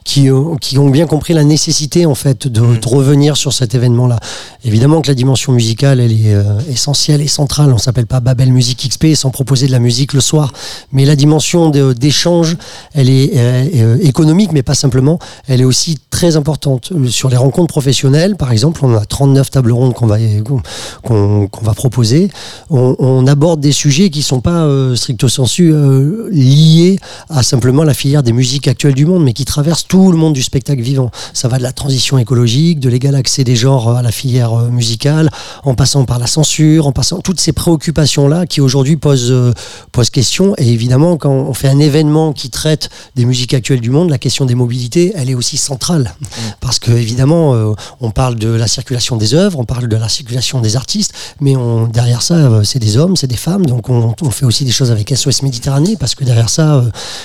qui, 0.05 0.31
ont- 0.31 0.57
qui 0.57 0.79
ont 0.79 0.89
bien 0.89 1.07
compris 1.07 1.35
la 1.35 1.45
nécessité 1.45 2.07
en 2.07 2.15
fait 2.15 2.49
de, 2.49 2.61
de 2.77 2.89
revenir 2.89 3.37
sur 3.37 3.53
cet 3.53 3.75
événement-là. 3.75 4.19
Évidemment 4.65 5.03
que 5.03 5.09
la 5.09 5.15
dimension 5.15 5.53
musicale, 5.53 5.98
elle 6.01 6.13
est 6.13 6.35
euh, 6.35 6.59
essentielle 6.71 7.21
et 7.21 7.29
centrale. 7.29 7.73
On 7.73 7.79
s'appelle 7.79 8.07
pas 8.07 8.21
Babel 8.21 8.53
Music 8.53 8.89
XP 8.89 9.15
sans 9.15 9.31
proposer 9.31 9.67
de 9.67 9.73
la 9.73 9.79
musique 9.79 10.13
le 10.13 10.21
soir. 10.21 10.53
Mais 10.93 11.05
la 11.05 11.17
dimension 11.17 11.71
d'échange, 11.71 12.57
elle 12.95 13.09
est 13.09 13.33
euh, 13.37 13.67
euh, 13.75 13.99
économique, 14.03 14.53
mais 14.53 14.63
pas 14.63 14.75
simplement. 14.75 15.19
Elle 15.47 15.61
est 15.61 15.65
aussi 15.65 15.99
très 16.11 16.37
importante. 16.37 16.93
Sur 17.09 17.29
les 17.29 17.37
rencontres 17.37 17.73
professionnelles, 17.73 18.37
par 18.37 18.53
exemple, 18.53 18.81
on 18.85 18.95
a 18.95 19.05
39 19.05 19.51
tables 19.51 19.73
rondes 19.73 19.95
qu'on 19.95 20.07
va, 20.07 20.19
qu'on 21.03 21.49
va 21.63 21.75
proposer. 21.75 22.31
On, 22.71 23.27
aborde 23.27 23.61
des 23.61 23.73
sujets 23.73 24.11
qui 24.11 24.23
sont 24.23 24.41
pas 24.41 24.67
stricto 24.95 25.29
sensu 25.29 25.75
liés 26.31 26.99
à 27.29 27.43
simplement 27.43 27.85
la 27.85 27.95
filière 27.95 28.23
des 28.23 28.33
musiques 28.33 28.69
actuelles 28.69 28.95
du 28.95 29.05
monde, 29.05 29.25
mais 29.25 29.33
qui 29.33 29.45
traversent 29.45 29.87
tout 29.87 30.13
le 30.13 30.17
monde 30.17 30.33
du 30.33 30.43
spectacle 30.43 30.81
vivant. 30.81 31.11
Ça 31.35 31.49
va 31.49 31.59
de 31.59 31.63
la 31.63 31.73
transition 31.73 32.17
écologique, 32.17 32.81
de 32.81 32.89
l'égal 32.89 33.15
accès 33.15 33.45
des 33.45 33.57
genres 33.57 33.97
à 33.97 34.03
la 34.03 34.13
filière 34.13 34.55
musicale, 34.71 35.31
en 35.65 35.75
passant 35.75 35.88
par 36.07 36.19
la 36.19 36.27
censure, 36.27 36.87
en 36.87 36.93
passant 36.93 37.21
toutes 37.21 37.41
ces 37.41 37.53
préoccupations-là 37.53 38.47
qui 38.47 38.61
aujourd'hui 38.61 38.97
posent, 38.97 39.31
euh, 39.31 39.53
posent 39.91 40.11
question. 40.11 40.55
Et 40.59 40.69
évidemment, 40.69 41.17
quand 41.17 41.31
on 41.31 41.55
fait 41.55 41.69
un 41.69 41.79
événement 41.79 42.33
qui 42.33 42.51
traite 42.51 42.91
des 43.17 43.25
musiques 43.25 43.55
actuelles 43.55 43.81
du 43.81 43.91
monde, 43.91 44.11
la 44.11 44.19
question 44.19 44.45
des 44.45 44.55
mobilités, 44.55 45.13
elle 45.17 45.31
est 45.31 45.35
aussi 45.35 45.57
centrale. 45.57 46.15
Parce 46.61 46.79
que 46.79 46.91
évidemment, 46.91 47.55
euh, 47.55 47.73
on 48.01 48.11
parle 48.11 48.35
de 48.37 48.49
la 48.49 48.69
circulation 48.69 49.17
des 49.17 49.35
œuvres, 49.35 49.59
on 49.59 49.65
parle 49.65 49.89
de 49.89 49.97
la 49.97 50.09
circulation 50.09 50.61
des 50.61 50.77
artistes, 50.77 51.15
mais 51.41 51.57
on, 51.57 51.87
derrière 51.87 52.21
ça, 52.21 52.35
euh, 52.35 52.65
c'est 52.65 52.79
des 52.79 52.99
hommes, 52.99 53.17
c'est 53.17 53.27
des 53.27 53.37
femmes. 53.37 53.65
Donc 53.65 53.89
on, 53.89 54.15
on 54.21 54.31
fait 54.31 54.45
aussi 54.45 54.65
des 54.65 54.73
choses 54.73 54.91
avec 54.91 55.09
SOS 55.17 55.43
Méditerranée, 55.43 55.97
parce 55.99 56.15
que 56.15 56.25
derrière 56.25 56.51
ça, 56.51 56.85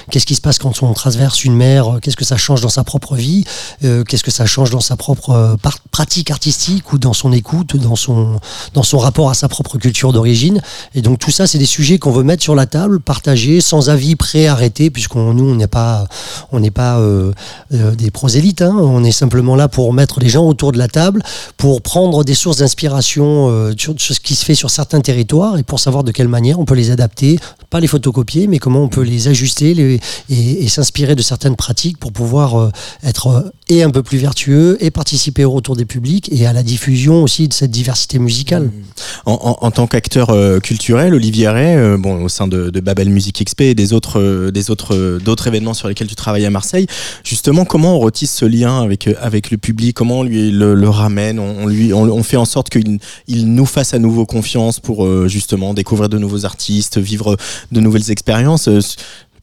qu'est-ce 0.09 0.25
qui 0.25 0.35
se 0.35 0.41
passe 0.41 0.57
quand 0.57 0.83
on 0.83 0.93
traverse 0.93 1.43
une 1.43 1.55
mer 1.55 1.99
Qu'est-ce 2.01 2.17
que 2.17 2.25
ça 2.25 2.37
change 2.37 2.61
dans 2.61 2.69
sa 2.69 2.85
propre 2.85 3.15
vie 3.15 3.43
Qu'est-ce 3.81 4.23
que 4.23 4.31
ça 4.31 4.45
change 4.45 4.69
dans 4.69 4.79
sa 4.79 4.95
propre 4.95 5.57
pratique 5.91 6.31
artistique 6.31 6.93
ou 6.93 6.97
dans 6.97 7.13
son 7.13 7.33
écoute, 7.33 7.75
dans 7.75 7.95
son, 7.95 8.39
dans 8.73 8.83
son 8.83 8.97
rapport 8.97 9.29
à 9.29 9.33
sa 9.33 9.47
propre 9.47 9.77
culture 9.77 10.13
d'origine 10.13 10.61
Et 10.95 11.01
donc 11.01 11.19
tout 11.19 11.31
ça, 11.31 11.47
c'est 11.47 11.57
des 11.57 11.65
sujets 11.65 11.99
qu'on 11.99 12.11
veut 12.11 12.23
mettre 12.23 12.43
sur 12.43 12.55
la 12.55 12.65
table, 12.65 12.99
partager, 12.99 13.61
sans 13.61 13.89
avis 13.89 14.15
pré-arrêté, 14.15 14.89
puisqu'on 14.89 15.33
nous, 15.33 15.45
on 15.45 15.55
n'est 15.55 15.67
pas, 15.67 16.07
on 16.51 16.59
n'est 16.59 16.71
pas 16.71 16.99
euh, 16.99 17.31
euh, 17.73 17.95
des 17.95 18.11
prosélytes. 18.11 18.61
hein. 18.61 18.75
On 18.77 19.03
est 19.03 19.11
simplement 19.11 19.55
là 19.55 19.67
pour 19.67 19.93
mettre 19.93 20.19
les 20.19 20.29
gens 20.29 20.45
autour 20.47 20.71
de 20.71 20.77
la 20.77 20.87
table, 20.87 21.23
pour 21.57 21.81
prendre 21.81 22.23
des 22.23 22.35
sources 22.35 22.57
d'inspiration 22.57 23.49
euh, 23.49 23.73
sur, 23.77 23.95
ce 23.97 24.19
qui 24.19 24.35
se 24.35 24.45
fait 24.45 24.55
sur 24.55 24.69
certains 24.69 25.01
territoires 25.01 25.57
et 25.57 25.63
pour 25.63 25.79
savoir 25.79 26.03
de 26.03 26.11
quelle 26.11 26.27
manière 26.27 26.59
on 26.59 26.65
peut 26.65 26.75
les 26.75 26.91
adapter, 26.91 27.39
pas 27.69 27.79
les 27.79 27.87
photocopier, 27.87 28.47
mais 28.47 28.59
comment 28.59 28.81
on 28.81 28.89
peut 28.89 29.01
les 29.01 29.27
ajuster 29.27 29.99
et, 30.29 30.67
s'inspirer 30.67 31.15
de 31.15 31.21
certaines 31.21 31.55
pratiques 31.55 31.99
pour 31.99 32.11
pouvoir 32.11 32.71
être 33.03 33.51
et 33.69 33.83
un 33.83 33.91
peu 33.91 34.01
plus 34.01 34.17
vertueux 34.17 34.77
et 34.83 34.89
participer 34.89 35.45
au 35.45 35.51
retour 35.51 35.75
des 35.75 35.85
publics 35.85 36.29
et 36.31 36.47
à 36.47 36.53
la 36.53 36.63
diffusion 36.63 37.21
aussi 37.21 37.47
de 37.47 37.53
cette 37.53 37.71
diversité 37.71 38.17
musicale. 38.17 38.42
En, 39.25 39.33
en- 39.33 39.65
en 39.65 39.71
tant 39.71 39.87
qu'acteur 39.87 40.29
euh, 40.31 40.59
culturel, 40.59 41.13
Olivier 41.13 41.47
Ray, 41.47 41.75
euh, 41.75 41.97
bon, 41.97 42.23
au 42.23 42.29
sein 42.29 42.47
de, 42.47 42.69
de 42.69 42.79
Babel 42.79 43.09
Music 43.09 43.43
XP 43.43 43.61
et 43.61 43.75
des 43.75 43.93
autres, 43.93 44.19
euh, 44.19 44.51
des 44.51 44.69
autres, 44.69 45.19
d'autres 45.23 45.47
événements 45.47 45.73
sur 45.73 45.87
lesquels 45.87 46.07
tu 46.07 46.15
travailles 46.15 46.45
à 46.45 46.49
Marseille, 46.49 46.87
justement, 47.23 47.65
comment 47.65 47.95
on 47.95 47.99
retisse 47.99 48.33
ce 48.33 48.45
lien 48.45 48.81
avec 48.81 49.07
avec 49.21 49.51
le 49.51 49.57
public? 49.57 49.95
Comment 49.95 50.19
on 50.19 50.23
lui 50.23 50.51
le, 50.51 50.75
le 50.75 50.89
ramène? 50.89 51.39
On, 51.39 51.67
lui, 51.67 51.93
on, 51.93 52.03
on 52.03 52.23
fait 52.23 52.37
en 52.37 52.45
sorte 52.45 52.69
qu'il 52.69 52.99
il 53.27 53.53
nous 53.53 53.65
fasse 53.65 53.93
à 53.93 53.99
nouveau 53.99 54.25
confiance 54.25 54.79
pour 54.79 55.27
justement 55.27 55.73
découvrir 55.73 56.09
de 56.09 56.17
nouveaux 56.17 56.45
artistes, 56.45 56.97
vivre 56.97 57.37
de 57.71 57.79
nouvelles 57.79 58.11
expériences. 58.11 58.69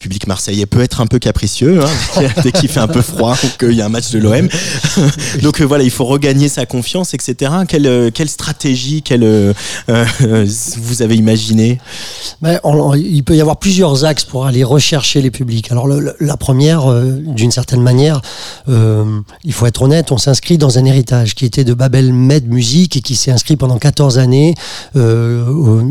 Public 0.00 0.26
marseillais 0.26 0.64
peut 0.64 0.80
être 0.80 1.02
un 1.02 1.06
peu 1.06 1.18
capricieux 1.18 1.78
hein, 1.84 2.22
dès 2.42 2.52
qu'il 2.52 2.70
fait 2.70 2.80
un 2.80 2.88
peu 2.88 3.02
froid 3.02 3.36
ou 3.44 3.46
qu'il 3.58 3.72
y 3.72 3.82
a 3.82 3.84
un 3.84 3.90
match 3.90 4.10
de 4.12 4.18
l'OM. 4.18 4.48
Donc 5.42 5.60
euh, 5.60 5.64
voilà, 5.66 5.84
il 5.84 5.90
faut 5.90 6.06
regagner 6.06 6.48
sa 6.48 6.64
confiance, 6.64 7.12
etc. 7.12 7.52
Quelle, 7.68 7.86
euh, 7.86 8.10
quelle 8.10 8.30
stratégie, 8.30 9.02
quelle 9.02 9.22
euh, 9.24 9.52
vous 10.78 11.02
avez 11.02 11.16
imaginé? 11.16 11.78
Ben, 12.40 12.58
on- 12.64 12.94
il 12.94 13.22
peut 13.24 13.36
y 13.36 13.42
avoir 13.42 13.58
plusieurs 13.58 14.06
axes 14.06 14.24
pour 14.24 14.46
aller 14.46 14.64
rechercher 14.64 15.20
les 15.20 15.30
publics. 15.30 15.70
Alors 15.70 15.86
la 15.86 16.36
première, 16.38 16.90
d'une 16.94 17.50
certaine 17.50 17.82
manière, 17.82 18.22
il 18.66 19.52
faut 19.52 19.66
être 19.66 19.82
honnête, 19.82 20.12
on 20.12 20.18
s'inscrit 20.18 20.56
dans 20.56 20.78
un 20.78 20.84
héritage 20.86 21.34
qui 21.34 21.44
était 21.44 21.64
de 21.64 21.74
Babel 21.74 22.14
Med 22.14 22.48
Musique 22.48 22.96
et 22.96 23.02
qui 23.02 23.16
s'est 23.16 23.32
inscrit 23.32 23.56
pendant 23.56 23.76
14 23.76 24.18
années. 24.18 24.54
Il 24.94 25.00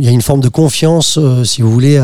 y 0.02 0.08
a 0.08 0.12
une 0.12 0.24
forme 0.24 0.41
de 0.41 0.50
confiance, 0.50 1.19
si 1.43 1.62
vous 1.62 1.72
voulez, 1.72 2.02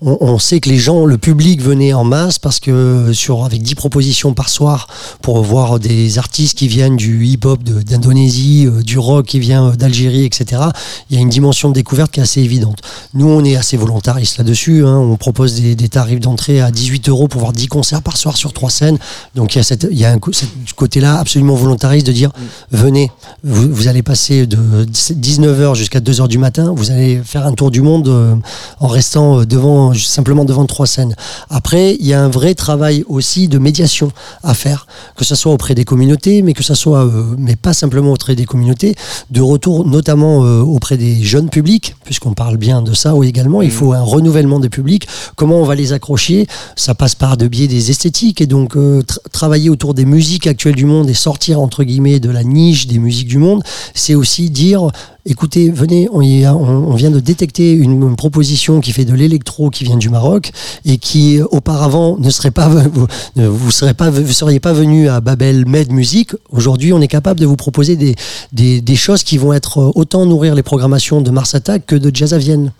on 0.00 0.38
sait 0.38 0.53
que 0.60 0.68
les 0.68 0.78
gens, 0.78 1.04
le 1.04 1.18
public 1.18 1.62
venait 1.62 1.92
en 1.92 2.04
masse 2.04 2.38
parce 2.38 2.60
que 2.60 3.12
sur 3.12 3.44
avec 3.44 3.62
10 3.62 3.74
propositions 3.74 4.34
par 4.34 4.48
soir 4.48 4.88
pour 5.22 5.42
voir 5.42 5.78
des 5.78 6.18
artistes 6.18 6.56
qui 6.58 6.68
viennent 6.68 6.96
du 6.96 7.24
hip-hop 7.26 7.62
d'Indonésie, 7.62 8.66
euh, 8.66 8.82
du 8.82 8.98
rock 8.98 9.26
qui 9.26 9.40
vient 9.40 9.68
euh, 9.68 9.76
d'Algérie, 9.76 10.24
etc. 10.24 10.62
Il 11.10 11.16
y 11.16 11.18
a 11.18 11.22
une 11.22 11.28
dimension 11.28 11.68
de 11.68 11.74
découverte 11.74 12.10
qui 12.12 12.20
est 12.20 12.22
assez 12.22 12.40
évidente. 12.40 12.78
Nous, 13.14 13.26
on 13.26 13.44
est 13.44 13.56
assez 13.56 13.76
volontariste 13.76 14.38
là-dessus. 14.38 14.84
hein. 14.84 14.96
On 14.96 15.16
propose 15.16 15.54
des, 15.54 15.88
tarifs 15.88 16.20
d'entrée 16.20 16.60
à 16.60 16.70
18 16.70 17.08
euros 17.08 17.28
pour 17.28 17.40
voir 17.40 17.52
10 17.52 17.68
concerts 17.68 18.02
par 18.02 18.16
soir 18.16 18.36
sur 18.36 18.52
trois 18.52 18.70
scènes. 18.70 18.98
Donc 19.34 19.54
il 19.54 19.58
y 19.58 19.60
a, 19.60 19.64
cette, 19.64 19.86
il 19.90 19.98
y 19.98 20.04
a 20.04 20.12
un, 20.12 20.18
ce 20.32 20.74
côté-là 20.74 21.18
absolument 21.18 21.54
volontariste 21.54 22.06
de 22.06 22.12
dire 22.12 22.30
venez, 22.70 23.10
vous, 23.42 23.72
vous 23.72 23.88
allez 23.88 24.02
passer 24.02 24.46
de 24.46 24.86
19h 24.86 25.74
jusqu'à 25.74 26.00
2h 26.00 26.28
du 26.28 26.38
matin, 26.38 26.72
vous 26.74 26.90
allez 26.90 27.20
faire 27.24 27.46
un 27.46 27.52
tour 27.52 27.70
du 27.70 27.82
monde 27.82 28.08
euh, 28.08 28.34
en 28.80 28.88
restant 28.88 29.40
euh, 29.40 29.46
devant, 29.46 29.94
simplement 29.94 30.43
devant 30.44 30.66
trois 30.66 30.86
scènes. 30.86 31.14
Après, 31.50 31.96
il 31.98 32.06
y 32.06 32.12
a 32.12 32.22
un 32.22 32.28
vrai 32.28 32.54
travail 32.54 33.04
aussi 33.08 33.48
de 33.48 33.58
médiation 33.58 34.12
à 34.42 34.54
faire, 34.54 34.86
que 35.16 35.24
ce 35.24 35.34
soit 35.34 35.52
auprès 35.52 35.74
des 35.74 35.84
communautés, 35.84 36.42
mais 36.42 36.52
que 36.52 36.62
ce 36.62 36.74
soit, 36.74 37.04
euh, 37.04 37.34
mais 37.38 37.56
pas 37.56 37.72
simplement 37.72 38.12
auprès 38.12 38.34
des 38.34 38.44
communautés, 38.44 38.94
de 39.30 39.40
retour 39.40 39.86
notamment 39.86 40.44
euh, 40.44 40.60
auprès 40.60 40.96
des 40.96 41.22
jeunes 41.22 41.48
publics, 41.48 41.94
puisqu'on 42.04 42.34
parle 42.34 42.56
bien 42.56 42.82
de 42.82 42.94
ça 42.94 43.14
également. 43.22 43.62
Il 43.62 43.70
faut 43.70 43.92
un 43.92 44.02
renouvellement 44.02 44.60
des 44.60 44.68
publics. 44.68 45.06
Comment 45.36 45.60
on 45.60 45.64
va 45.64 45.74
les 45.74 45.92
accrocher? 45.92 46.46
Ça 46.76 46.94
passe 46.94 47.14
par 47.14 47.36
de 47.36 47.48
biais 47.48 47.68
des 47.68 47.90
esthétiques 47.90 48.40
et 48.40 48.46
donc 48.46 48.76
euh, 48.76 49.02
tra- 49.02 49.18
travailler 49.32 49.70
autour 49.70 49.94
des 49.94 50.04
musiques 50.04 50.46
actuelles 50.46 50.74
du 50.74 50.86
monde 50.86 51.08
et 51.08 51.14
sortir 51.14 51.60
entre 51.60 51.84
guillemets 51.84 52.20
de 52.20 52.30
la 52.30 52.44
niche 52.44 52.86
des 52.86 52.98
musiques 52.98 53.28
du 53.28 53.38
monde, 53.38 53.62
c'est 53.94 54.14
aussi 54.14 54.50
dire 54.50 54.90
écoutez, 55.26 55.70
venez, 55.70 56.08
on, 56.12 56.20
y 56.20 56.44
a- 56.44 56.54
on- 56.54 56.88
on 56.90 56.94
vient 56.94 57.10
de 57.10 57.20
détecter 57.20 57.72
une, 57.72 58.02
une 58.02 58.16
proposition 58.16 58.80
qui 58.80 58.92
fait 58.92 59.04
de 59.04 59.14
l'électro 59.14 59.70
qui 59.70 59.84
vient 59.84 59.96
du 59.96 60.08
Maroc 60.10 60.50
et 60.84 60.98
qui 60.98 61.38
euh, 61.40 61.46
auparavant 61.50 62.16
ne 62.18 62.28
serait 62.30 62.50
pas, 62.50 62.68
vous, 62.68 63.06
ne- 63.36 63.46
vous 63.48 63.70
serez 63.70 63.94
pas, 63.94 64.10
vous 64.10 64.32
seriez 64.32 64.60
pas 64.60 64.72
venu 64.72 65.08
à 65.08 65.20
Babel 65.20 65.66
Med 65.66 65.90
Music. 65.92 66.32
Aujourd'hui, 66.50 66.92
on 66.92 67.00
est 67.00 67.08
capable 67.08 67.40
de 67.40 67.46
vous 67.46 67.56
proposer 67.56 67.96
des, 67.96 68.14
des, 68.52 68.80
des 68.80 68.96
choses 68.96 69.22
qui 69.22 69.38
vont 69.38 69.52
être 69.52 69.78
euh, 69.78 69.90
autant 69.94 70.26
nourrir 70.26 70.54
les 70.54 70.62
programmations 70.62 71.20
de 71.22 71.30
Mars 71.30 71.54
Attack 71.54 71.86
que 71.86 71.96
de 71.96 72.14
Jazz 72.14 72.34
à 72.34 72.38
Vienne 72.38 72.72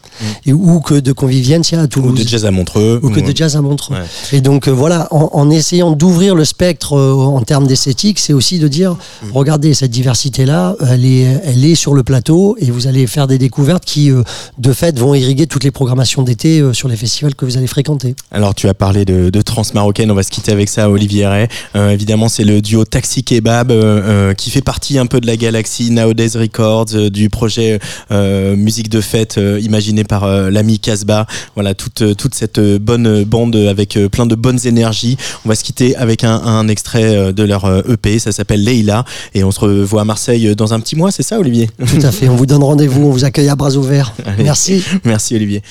et, 0.45 0.53
ou 0.53 0.81
que 0.81 0.95
de 0.95 1.13
Convivientia 1.13 1.81
à 1.81 1.85
Ou 1.85 1.87
Toulouse 1.87 2.23
de 2.23 2.29
jazz 2.29 2.45
à 2.45 2.51
Montreux. 2.51 3.01
ou 3.03 3.11
que 3.11 3.21
ou- 3.21 3.23
de 3.33 3.37
jazz 3.37 3.57
à 3.57 3.63
Montreux. 3.63 3.95
Ouais. 3.97 4.03
Et 4.37 4.41
donc 4.41 4.69
euh, 4.69 4.71
voilà, 4.71 5.09
en, 5.11 5.31
en 5.33 5.51
essayant 5.51 5.93
d'ouvrir 5.93 6.35
le 6.35 6.45
spectre 6.45 6.93
en 6.95 7.41
termes 7.43 7.67
d'esthétique, 7.67 8.19
c'est 8.19 8.33
aussi 8.35 8.59
de 8.59 8.69
dire, 8.69 8.97
Mm. 9.23 9.27
regardez, 9.33 9.75
cette 9.75 9.91
diversité-là, 9.93 10.77
elle 10.89 11.05
est, 11.07 11.41
elle 11.45 11.65
est 11.65 11.75
sur 11.75 11.95
le 11.95 12.03
plateau 12.03 12.34
et 12.59 12.71
vous 12.71 12.87
allez 12.87 13.07
faire 13.07 13.27
des 13.27 13.39
découvertes 13.39 13.85
qui, 13.85 14.11
euh, 14.11 14.23
de 14.59 14.73
fait, 14.73 14.99
vont 14.99 15.15
irriguer 15.15 15.47
toutes 15.47 15.65
les 15.65 15.71
programmations 15.71 16.23
d'été 16.23 16.61
euh, 16.61 16.73
sur 16.73 16.89
les 16.89 16.97
festivals 16.97 17.35
que 17.35 17.45
vous 17.45 17.57
allez 17.57 17.67
fréquenter. 17.67 18.15
Alors 18.31 18.55
tu 18.55 18.69
as 18.69 18.75
parlé 18.75 19.05
de, 19.05 19.31
de 19.31 19.43
trans 19.43 19.63
marocaine, 19.75 20.11
on 20.11 20.15
va 20.15 20.23
se 20.23 20.31
quitter 20.31 20.53
avec 20.53 20.69
ça, 20.69 20.91
Olivier 20.91 21.27
Ray. 21.27 21.49
Euh, 21.77 21.91
évidemment, 21.91 22.29
c'est 22.29 22.45
le 22.45 22.61
duo 22.61 22.85
Taxi 22.85 23.25
Kebab 23.25 23.71
euh, 23.71 24.35
qui 24.35 24.51
fait 24.51 24.63
partie 24.63 24.99
un 24.99 25.07
peu 25.07 25.21
de 25.21 25.27
la 25.27 25.37
galaxie 25.37 25.91
Nowadays 25.91 26.37
Records, 26.37 26.95
euh, 26.95 27.11
du 27.11 27.31
projet 27.31 27.79
musique 28.11 28.89
de 28.89 29.01
fête 29.01 29.39
imaginé 29.61 30.05
par 30.05 30.27
l'ami 30.51 30.79
Casbah. 30.79 31.27
Voilà, 31.55 31.75
toute, 31.75 32.17
toute 32.17 32.35
cette 32.35 32.61
bonne 32.61 33.25
bande 33.25 33.57
avec 33.57 33.99
plein 34.11 34.27
de 34.27 34.35
bonnes 34.35 34.59
énergies. 34.65 35.17
On 35.45 35.49
va 35.49 35.55
se 35.55 35.65
quitter 35.65 35.97
avec 35.97 36.25
un, 36.25 36.35
un 36.35 36.69
extrait 36.69 37.33
de 37.33 37.43
leur 37.43 37.65
EP, 37.91 38.19
ça 38.19 38.33
s'appelle 38.33 38.63
Leila, 38.65 39.05
et 39.35 39.45
on 39.45 39.51
se 39.51 39.61
revoit 39.61 40.03
à 40.03 40.05
Marseille 40.05 40.55
dans 40.57 40.73
un 40.75 40.81
petit 40.81 40.97
mois, 40.97 41.11
c'est 41.11 41.23
ça 41.23 41.39
Olivier? 41.39 41.71
Tout 41.79 42.03
à 42.03 42.13
fait, 42.13 42.24
on 42.29 42.37
vous 42.37 42.47
donne 42.47 42.63
rendez-vous, 42.63 43.03
on 43.03 43.11
vous 43.11 43.25
accueille 43.25 43.49
à 43.49 43.57
bras 43.57 43.75
ouverts. 43.77 44.15
Allez. 44.25 44.45
Merci. 44.45 44.85
Merci 45.05 45.35
Olivier. 45.35 45.63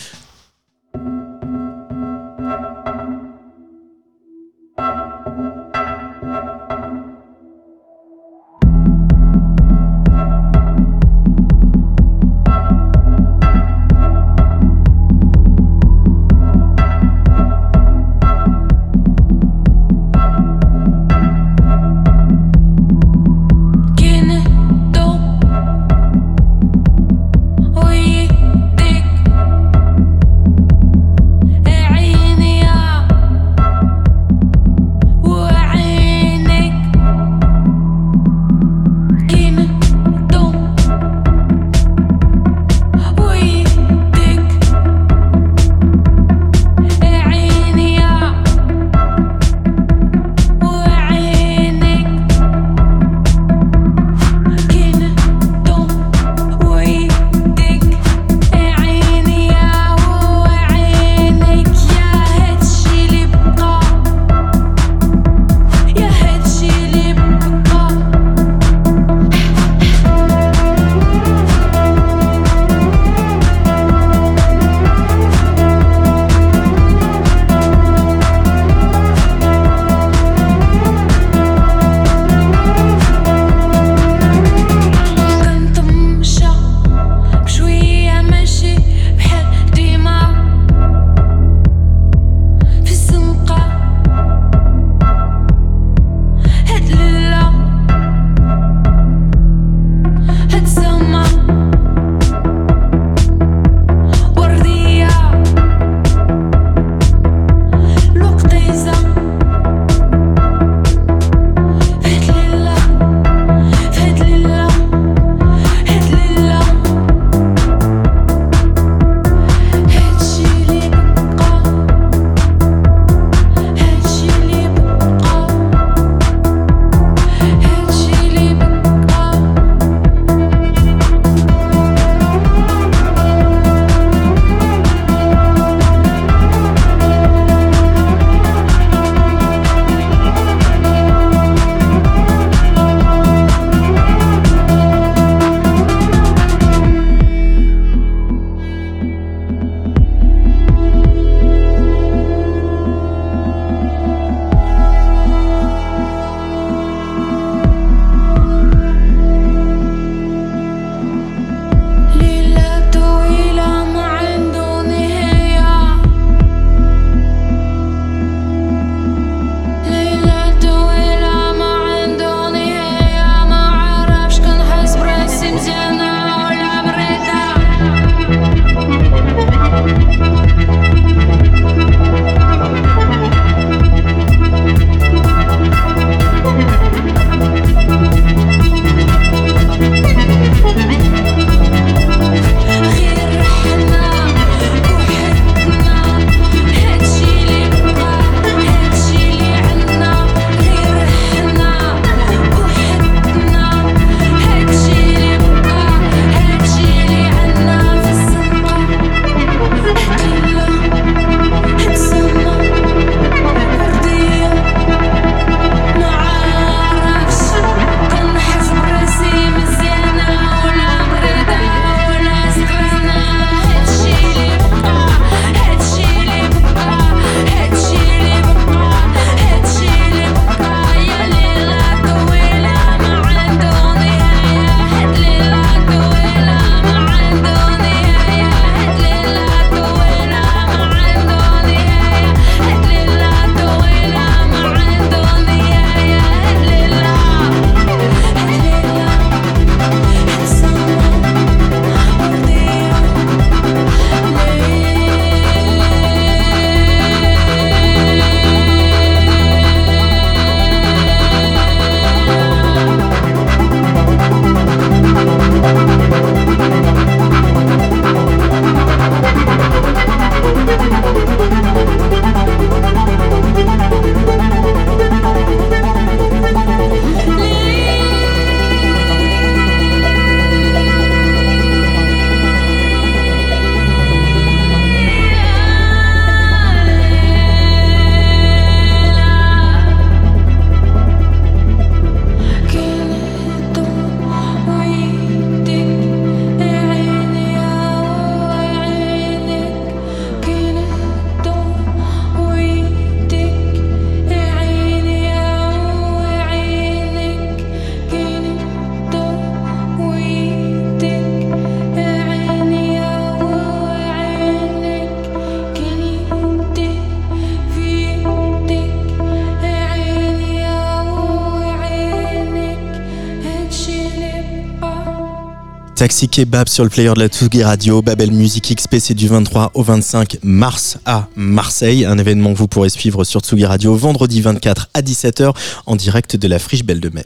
Taxi 326.23 326.45
Kebab 326.45 326.69
sur 326.69 326.85
le 326.85 326.89
player 326.89 327.11
de 327.13 327.19
la 327.19 327.27
Tsugi 327.27 327.63
Radio. 327.63 328.01
Babel 328.01 328.31
Music 328.31 328.73
XP, 328.73 328.95
c'est 328.99 329.13
du 329.13 329.27
23 329.27 329.71
au 329.73 329.83
25 329.83 330.37
mars 330.41 330.97
à 331.05 331.27
Marseille. 331.35 332.05
Un 332.05 332.17
événement 332.17 332.53
que 332.53 332.57
vous 332.57 332.69
pourrez 332.69 332.87
suivre 332.87 333.25
sur 333.25 333.41
Tsugi 333.41 333.65
Radio 333.65 333.93
vendredi 333.95 334.39
24 334.39 334.89
à 334.93 335.01
17h 335.01 335.53
en 335.85 335.95
direct 335.97 336.37
de 336.37 336.47
la 336.47 336.59
Friche 336.59 336.85
Belle 336.85 337.01
de 337.01 337.09
Mai. 337.09 337.25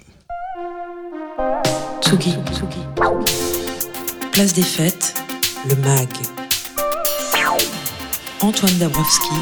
Tsugi. 2.01 2.34
Place 4.32 4.53
des 4.53 4.63
fêtes, 4.63 5.13
le 5.69 5.76
MAG. 5.76 6.09
Antoine 8.41 8.78
Dabrowski. 8.80 9.36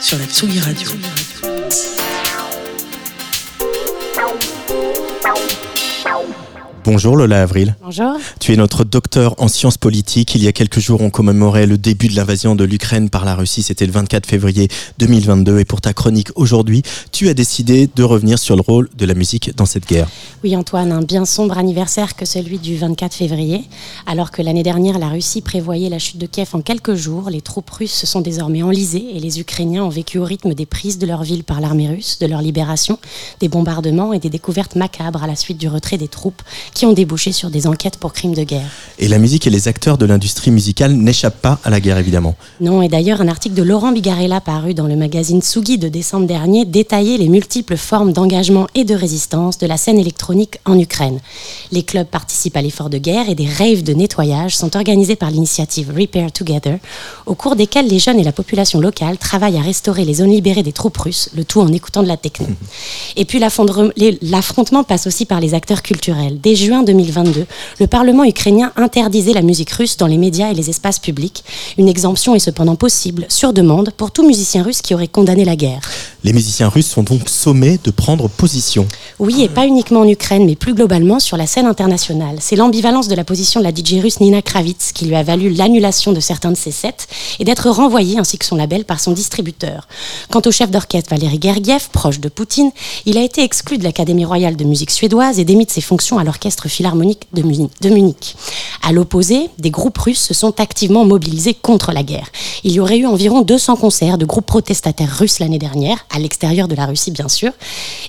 Sur 0.00 0.18
la 0.18 0.24
Tsugi 0.24 0.58
Radio. 0.58 0.88
Bonjour 6.90 7.16
Lola 7.16 7.42
Avril. 7.42 7.76
Bonjour. 7.82 8.14
Tu 8.40 8.54
es 8.54 8.56
notre 8.56 8.82
docteur 8.82 9.34
en 9.36 9.48
sciences 9.48 9.76
politiques. 9.76 10.34
Il 10.34 10.42
y 10.42 10.48
a 10.48 10.52
quelques 10.52 10.78
jours, 10.78 11.02
on 11.02 11.10
commémorait 11.10 11.66
le 11.66 11.76
début 11.76 12.08
de 12.08 12.16
l'invasion 12.16 12.54
de 12.54 12.64
l'Ukraine 12.64 13.10
par 13.10 13.26
la 13.26 13.34
Russie. 13.34 13.62
C'était 13.62 13.84
le 13.84 13.92
24 13.92 14.24
février 14.24 14.68
2022. 14.98 15.58
Et 15.58 15.66
pour 15.66 15.82
ta 15.82 15.92
chronique 15.92 16.30
aujourd'hui, 16.34 16.82
tu 17.12 17.28
as 17.28 17.34
décidé 17.34 17.90
de 17.94 18.02
revenir 18.02 18.38
sur 18.38 18.56
le 18.56 18.62
rôle 18.62 18.88
de 18.96 19.04
la 19.04 19.12
musique 19.12 19.54
dans 19.54 19.66
cette 19.66 19.86
guerre. 19.86 20.08
Oui, 20.42 20.56
Antoine, 20.56 20.90
un 20.90 21.02
bien 21.02 21.26
sombre 21.26 21.58
anniversaire 21.58 22.16
que 22.16 22.24
celui 22.24 22.58
du 22.58 22.78
24 22.78 23.12
février. 23.12 23.64
Alors 24.06 24.30
que 24.30 24.40
l'année 24.40 24.62
dernière, 24.62 24.98
la 24.98 25.08
Russie 25.08 25.42
prévoyait 25.42 25.90
la 25.90 25.98
chute 25.98 26.16
de 26.16 26.24
Kiev 26.24 26.48
en 26.54 26.62
quelques 26.62 26.94
jours, 26.94 27.28
les 27.28 27.42
troupes 27.42 27.68
russes 27.68 27.92
se 27.92 28.06
sont 28.06 28.22
désormais 28.22 28.62
enlisées 28.62 29.14
et 29.14 29.20
les 29.20 29.40
Ukrainiens 29.40 29.84
ont 29.84 29.90
vécu 29.90 30.16
au 30.16 30.24
rythme 30.24 30.54
des 30.54 30.64
prises 30.64 30.96
de 30.96 31.06
leur 31.06 31.22
ville 31.22 31.44
par 31.44 31.60
l'armée 31.60 31.88
russe, 31.88 32.18
de 32.18 32.26
leur 32.26 32.40
libération, 32.40 32.98
des 33.40 33.48
bombardements 33.48 34.14
et 34.14 34.20
des 34.20 34.30
découvertes 34.30 34.74
macabres 34.74 35.22
à 35.22 35.26
la 35.26 35.36
suite 35.36 35.58
du 35.58 35.68
retrait 35.68 35.98
des 35.98 36.08
troupes 36.08 36.40
qui 36.78 36.86
ont 36.86 36.92
débouché 36.92 37.32
sur 37.32 37.50
des 37.50 37.66
enquêtes 37.66 37.96
pour 37.96 38.12
crimes 38.12 38.36
de 38.36 38.44
guerre. 38.44 38.70
Et 39.00 39.08
la 39.08 39.18
musique 39.18 39.48
et 39.48 39.50
les 39.50 39.66
acteurs 39.66 39.98
de 39.98 40.06
l'industrie 40.06 40.52
musicale 40.52 40.92
n'échappent 40.92 41.42
pas 41.42 41.58
à 41.64 41.70
la 41.70 41.80
guerre, 41.80 41.98
évidemment. 41.98 42.36
Non, 42.60 42.82
et 42.82 42.88
d'ailleurs, 42.88 43.20
un 43.20 43.26
article 43.26 43.56
de 43.56 43.64
Laurent 43.64 43.90
Bigarella 43.90 44.40
paru 44.40 44.74
dans 44.74 44.86
le 44.86 44.94
magazine 44.94 45.42
Sugi 45.42 45.76
de 45.76 45.88
décembre 45.88 46.28
dernier 46.28 46.64
détaillait 46.64 47.16
les 47.16 47.28
multiples 47.28 47.76
formes 47.76 48.12
d'engagement 48.12 48.68
et 48.76 48.84
de 48.84 48.94
résistance 48.94 49.58
de 49.58 49.66
la 49.66 49.76
scène 49.76 49.98
électronique 49.98 50.60
en 50.66 50.78
Ukraine. 50.78 51.18
Les 51.72 51.82
clubs 51.82 52.06
participent 52.06 52.56
à 52.56 52.62
l'effort 52.62 52.90
de 52.90 52.98
guerre 52.98 53.28
et 53.28 53.34
des 53.34 53.48
raves 53.48 53.82
de 53.82 53.92
nettoyage 53.92 54.56
sont 54.56 54.76
organisés 54.76 55.16
par 55.16 55.32
l'initiative 55.32 55.92
Repair 55.98 56.30
Together, 56.30 56.78
au 57.26 57.34
cours 57.34 57.56
desquels 57.56 57.88
les 57.88 57.98
jeunes 57.98 58.20
et 58.20 58.24
la 58.24 58.30
population 58.30 58.78
locale 58.78 59.18
travaillent 59.18 59.58
à 59.58 59.62
restaurer 59.62 60.04
les 60.04 60.14
zones 60.14 60.30
libérées 60.30 60.62
des 60.62 60.70
troupes 60.70 60.98
russes, 60.98 61.28
le 61.34 61.42
tout 61.42 61.60
en 61.60 61.72
écoutant 61.72 62.04
de 62.04 62.08
la 62.08 62.16
techno. 62.16 62.46
Et 63.16 63.24
puis 63.24 63.40
l'affrontement 63.40 64.84
passe 64.84 65.08
aussi 65.08 65.24
par 65.24 65.40
les 65.40 65.54
acteurs 65.54 65.82
culturels. 65.82 66.40
Dès 66.40 66.54
juin 66.68 66.82
2022, 66.82 67.46
le 67.80 67.86
Parlement 67.86 68.24
ukrainien 68.24 68.72
interdisait 68.76 69.32
la 69.32 69.40
musique 69.40 69.70
russe 69.70 69.96
dans 69.96 70.06
les 70.06 70.18
médias 70.18 70.50
et 70.50 70.54
les 70.54 70.68
espaces 70.68 70.98
publics. 70.98 71.42
Une 71.78 71.88
exemption 71.88 72.34
est 72.34 72.40
cependant 72.40 72.76
possible, 72.76 73.24
sur 73.30 73.54
demande, 73.54 73.90
pour 73.96 74.10
tout 74.10 74.26
musicien 74.26 74.62
russe 74.62 74.82
qui 74.82 74.92
aurait 74.92 75.08
condamné 75.08 75.46
la 75.46 75.56
guerre. 75.56 75.80
Les 76.24 76.34
musiciens 76.34 76.68
russes 76.68 76.88
sont 76.88 77.04
donc 77.04 77.28
sommés 77.30 77.78
de 77.82 77.90
prendre 77.90 78.28
position. 78.28 78.86
Oui, 79.18 79.42
et 79.42 79.48
pas 79.48 79.66
uniquement 79.66 80.00
en 80.00 80.08
Ukraine, 80.08 80.44
mais 80.44 80.56
plus 80.56 80.74
globalement 80.74 81.20
sur 81.20 81.38
la 81.38 81.46
scène 81.46 81.64
internationale. 81.64 82.36
C'est 82.40 82.56
l'ambivalence 82.56 83.08
de 83.08 83.14
la 83.14 83.24
position 83.24 83.60
de 83.60 83.64
la 83.64 83.70
DJ 83.70 84.02
russe 84.02 84.20
Nina 84.20 84.42
Kravitz 84.42 84.92
qui 84.92 85.06
lui 85.06 85.14
a 85.14 85.22
valu 85.22 85.48
l'annulation 85.48 86.12
de 86.12 86.20
certains 86.20 86.50
de 86.50 86.56
ses 86.56 86.70
sets 86.70 87.06
et 87.38 87.44
d'être 87.44 87.70
renvoyée 87.70 88.18
ainsi 88.18 88.36
que 88.36 88.44
son 88.44 88.56
label 88.56 88.84
par 88.84 89.00
son 89.00 89.12
distributeur. 89.12 89.88
Quant 90.30 90.42
au 90.44 90.50
chef 90.50 90.70
d'orchestre 90.70 91.08
Valéry 91.08 91.38
Gergiev, 91.40 91.88
proche 91.92 92.20
de 92.20 92.28
Poutine, 92.28 92.72
il 93.06 93.16
a 93.16 93.22
été 93.22 93.42
exclu 93.42 93.78
de 93.78 93.84
l'Académie 93.84 94.26
royale 94.26 94.56
de 94.56 94.64
musique 94.64 94.90
suédoise 94.90 95.38
et 95.38 95.44
démis 95.44 95.64
de 95.64 95.70
ses 95.70 95.80
fonctions 95.80 96.18
à 96.18 96.24
l'orchestre 96.24 96.57
philharmonique 96.66 97.28
de 97.32 97.42
Muni- 97.42 97.70
de 97.80 97.90
Munich. 97.90 98.34
À 98.82 98.90
l'opposé, 98.92 99.50
des 99.58 99.70
groupes 99.70 99.98
russes 99.98 100.18
se 100.22 100.34
sont 100.34 100.58
activement 100.60 101.04
mobilisés 101.04 101.54
contre 101.54 101.92
la 101.92 102.02
guerre. 102.02 102.26
Il 102.64 102.72
y 102.72 102.80
aurait 102.80 102.98
eu 102.98 103.06
environ 103.06 103.42
200 103.42 103.76
concerts 103.76 104.18
de 104.18 104.24
groupes 104.24 104.46
protestataires 104.46 105.14
russes 105.18 105.38
l'année 105.38 105.58
dernière, 105.58 105.98
à 106.14 106.18
l'extérieur 106.18 106.66
de 106.68 106.74
la 106.74 106.86
Russie 106.86 107.10
bien 107.10 107.28
sûr, 107.28 107.52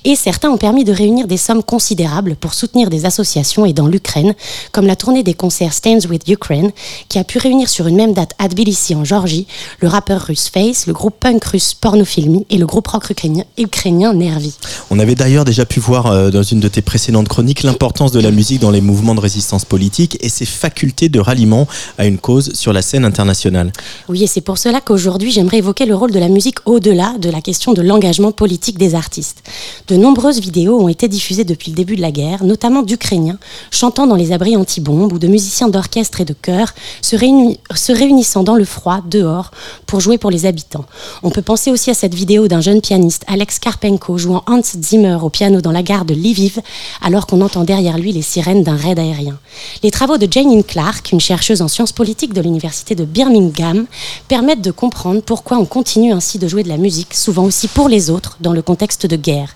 et 0.06 0.16
certains 0.16 0.50
ont 0.50 0.58
permis 0.58 0.86
de 0.86 0.93
réunir 0.93 1.28
des 1.28 1.38
sommes 1.38 1.62
considérables 1.64 2.36
pour 2.36 2.54
soutenir 2.54 2.89
des 2.89 3.06
associations 3.06 3.66
et 3.66 3.74
dans 3.74 3.88
l'Ukraine, 3.88 4.34
comme 4.72 4.88
la 4.88 4.95
tournée 4.95 5.24
des 5.24 5.34
concerts 5.34 5.74
Stands 5.74 6.08
with 6.10 6.28
Ukraine, 6.30 6.72
qui 7.10 7.20
a 7.20 7.24
pu 7.26 7.38
réunir 7.38 7.68
sur 7.70 7.88
une 7.88 7.95
même 7.97 8.14
date 8.14 8.32
à 8.39 8.47
Tbilissi 8.47 8.95
en 8.95 9.04
Géorgie 9.04 9.47
le 9.82 9.88
rappeur 9.89 10.22
russe 10.22 10.50
Face, 10.54 10.88
le 10.88 10.93
groupe 10.93 11.16
punk 11.20 11.43
russe 11.43 11.74
Pornofilmy 11.74 12.45
et 12.50 12.58
le 12.58 12.66
groupe 12.66 12.88
rock 12.88 13.10
ukrainien, 13.10 13.43
ukrainien 13.58 14.14
Nervi. 14.14 14.54
On 14.89 15.00
avait 15.00 15.16
d'ailleurs 15.16 15.43
déjà 15.45 15.66
pu 15.66 15.80
voir 15.80 16.06
euh, 16.08 16.30
dans 16.30 16.43
une 16.43 16.60
de 16.60 16.68
tes 16.68 16.82
précédentes 16.82 17.28
chroniques 17.28 17.64
l'importance 17.64 18.12
de 18.12 18.20
la 18.20 18.28
musique 18.32 18.59
dans 18.59 18.71
les 18.71 18.82
mouvements 18.82 19.15
de 19.15 19.19
résistance 19.19 19.65
politique 19.65 20.17
et 20.21 20.30
ses 20.30 20.45
facultés 20.45 21.09
de 21.09 21.19
ralliement 21.19 21.67
à 21.97 22.05
une 22.05 22.17
cause 22.17 22.53
sur 22.53 22.73
la 22.73 22.82
scène 22.82 23.05
internationale. 23.05 23.71
Oui, 24.07 24.23
et 24.23 24.27
c'est 24.27 24.41
pour 24.41 24.57
cela 24.57 24.82
qu'aujourd'hui, 24.82 25.32
j'aimerais 25.32 25.57
évoquer 25.57 25.86
le 25.86 25.95
rôle 25.95 26.11
de 26.11 26.19
la 26.19 26.30
musique 26.30 26.57
au-delà 26.65 27.15
de 27.19 27.30
la 27.30 27.41
question 27.41 27.73
de 27.73 27.82
l'engagement 27.82 28.32
politique 28.32 28.77
des 28.77 28.95
artistes. 28.95 29.43
De 29.88 29.95
nombreuses 29.95 30.39
vidéos 30.39 30.80
ont 30.80 30.88
été 30.88 31.07
diffusées 31.07 31.43
depuis 31.43 31.71
le 31.71 31.75
début 31.75 31.95
de 31.95 32.01
la 32.01 32.11
guerre, 32.11 32.43
notamment 32.43 32.82
d'Ukrainiens 32.82 33.38
chantant 33.71 34.07
dans 34.07 34.15
les 34.15 34.32
abris 34.32 34.55
anti-bombes 34.55 35.13
ou 35.13 35.19
de 35.19 35.27
musiciens 35.27 35.69
d'orchestre 35.69 36.21
et 36.21 36.25
de 36.25 36.34
chœur 36.34 36.73
se, 37.01 37.15
réuni- 37.15 37.57
se 37.75 37.91
réunissant 37.91 38.43
dans 38.43 38.55
le 38.55 38.65
froid, 38.65 39.01
dehors, 39.09 39.51
pour 39.86 39.99
jouer 39.99 40.17
pour 40.17 40.32
les 40.32 40.45
habitants. 40.45 40.86
On 41.23 41.30
peut 41.30 41.41
penser 41.41 41.71
aussi 41.71 41.89
à 41.89 41.93
cette 41.93 42.15
vidéo 42.15 42.47
d'un 42.47 42.61
jeune 42.61 42.82
pianiste, 42.82 43.23
Alex 43.27 43.59
Karpenko, 43.59 44.17
jouant 44.17 44.43
Hans 44.47 44.61
Zimmer 44.63 45.17
au 45.21 45.30
piano 45.30 45.61
dans 45.61 45.71
la 45.71 45.84
gare 45.84 46.05
de 46.05 46.13
Lviv, 46.13 46.59
alors 47.01 47.27
qu'on 47.27 47.41
entend 47.41 47.63
derrière 47.63 47.97
lui 47.97 48.11
les 48.11 48.18
sirènes 48.22 48.63
d'un 48.63 48.76
raid 48.76 48.99
aérien. 48.99 49.38
Les 49.84 49.91
travaux 49.91 50.17
de 50.17 50.32
Janine 50.32 50.63
Clark, 50.63 51.11
une 51.11 51.20
chercheuse 51.20 51.61
en 51.61 51.67
sciences 51.67 51.91
politiques 51.91 52.34
de 52.34 52.41
l'université 52.41 52.95
de 52.95 53.05
Birmingham, 53.05 53.86
permettent 54.28 54.61
de 54.61 54.72
comprendre 54.72 55.22
pourquoi 55.22 55.57
on 55.57 55.65
continue 55.65 56.11
ainsi 56.13 56.39
de 56.39 56.47
jouer 56.47 56.63
de 56.63 56.70
la 56.70 56.78
musique, 56.78 57.13
souvent 57.13 57.43
aussi 57.43 57.67
pour 57.67 57.89
les 57.89 58.09
autres, 58.09 58.38
dans 58.41 58.53
le 58.53 58.61
contexte 58.61 59.05
de 59.05 59.15
guerre. 59.15 59.55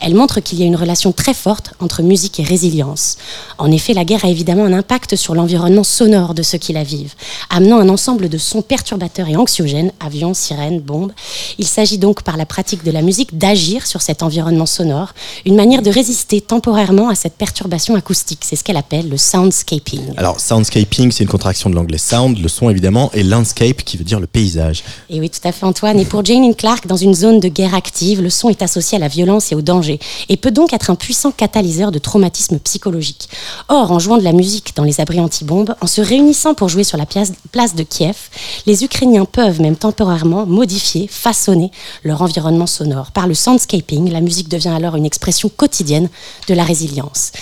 Elle 0.00 0.14
montre 0.14 0.40
qu'il 0.40 0.58
y 0.58 0.62
a 0.62 0.66
une 0.66 0.76
relation 0.76 1.12
très 1.12 1.34
forte 1.34 1.74
entre 1.80 2.02
musique 2.02 2.40
et 2.40 2.44
résilience. 2.44 3.16
En 3.58 3.70
effet, 3.70 3.94
la 3.94 4.04
guerre 4.04 4.24
a 4.24 4.28
évidemment 4.28 4.64
un 4.64 4.72
impact 4.72 5.16
sur 5.16 5.34
l'environnement 5.34 5.84
sonore 5.84 6.34
de 6.34 6.42
ceux 6.42 6.58
qui 6.58 6.72
la 6.72 6.84
vivent, 6.84 7.14
amenant 7.50 7.78
un 7.78 7.88
ensemble 7.88 8.28
de 8.28 8.38
sons 8.38 8.62
perturbateurs 8.62 9.28
et 9.28 9.36
anxiogènes, 9.36 9.92
avions, 10.00 10.34
sirènes, 10.34 10.80
bombes. 10.80 11.12
Il 11.58 11.66
s'agit 11.66 11.98
donc 11.98 12.22
par 12.22 12.36
la 12.36 12.46
pratique 12.46 12.84
de 12.84 12.90
la 12.90 13.02
musique 13.02 13.38
d'agir 13.38 13.86
sur 13.86 14.02
cet 14.02 14.22
environnement 14.22 14.66
sonore, 14.66 15.14
une 15.44 15.56
manière 15.56 15.82
de 15.82 15.90
résister 15.90 16.40
temporairement 16.40 17.08
à 17.08 17.14
cette 17.14 17.34
perturbation 17.34 17.96
acoustique. 18.04 18.40
C'est 18.42 18.56
ce 18.56 18.62
qu'elle 18.62 18.76
appelle 18.76 19.08
le 19.08 19.16
soundscaping. 19.16 20.12
Alors, 20.18 20.38
soundscaping, 20.38 21.10
c'est 21.10 21.24
une 21.24 21.30
contraction 21.30 21.70
de 21.70 21.74
l'anglais 21.74 21.96
sound, 21.96 22.38
le 22.38 22.48
son 22.48 22.68
évidemment, 22.68 23.10
et 23.14 23.22
landscape 23.22 23.82
qui 23.82 23.96
veut 23.96 24.04
dire 24.04 24.20
le 24.20 24.26
paysage. 24.26 24.84
Et 25.08 25.20
oui, 25.20 25.30
tout 25.30 25.46
à 25.48 25.52
fait, 25.52 25.64
Antoine. 25.64 25.98
Et 25.98 26.04
pour 26.04 26.22
Janine 26.22 26.54
Clark, 26.54 26.86
dans 26.86 26.96
une 26.96 27.14
zone 27.14 27.40
de 27.40 27.48
guerre 27.48 27.74
active, 27.74 28.20
le 28.20 28.28
son 28.28 28.50
est 28.50 28.60
associé 28.60 28.96
à 28.96 28.98
la 28.98 29.08
violence 29.08 29.52
et 29.52 29.54
au 29.54 29.62
danger 29.62 29.98
et 30.28 30.36
peut 30.36 30.50
donc 30.50 30.74
être 30.74 30.90
un 30.90 30.96
puissant 30.96 31.30
catalyseur 31.30 31.92
de 31.92 31.98
traumatisme 31.98 32.58
psychologique. 32.58 33.30
Or, 33.68 33.90
en 33.90 33.98
jouant 33.98 34.18
de 34.18 34.22
la 34.22 34.32
musique 34.32 34.76
dans 34.76 34.84
les 34.84 35.00
abris 35.00 35.20
anti-bombes, 35.20 35.74
en 35.80 35.86
se 35.86 36.02
réunissant 36.02 36.52
pour 36.52 36.68
jouer 36.68 36.84
sur 36.84 36.98
la 36.98 37.06
place, 37.06 37.32
de 37.74 37.82
Kiev, 37.82 38.16
les 38.66 38.84
Ukrainiens 38.84 39.24
peuvent 39.24 39.60
même 39.60 39.76
temporairement 39.76 40.44
modifier, 40.44 41.08
façonner 41.08 41.70
leur 42.02 42.20
environnement 42.20 42.66
sonore. 42.66 43.10
Par 43.12 43.26
le 43.26 43.32
soundscaping, 43.32 44.10
la 44.10 44.20
musique 44.20 44.50
devient 44.50 44.74
alors 44.76 44.96
une 44.96 45.06
expression 45.06 45.48
quotidienne 45.48 46.10
de 46.48 46.54
la 46.54 46.64
résilience. 46.64 47.32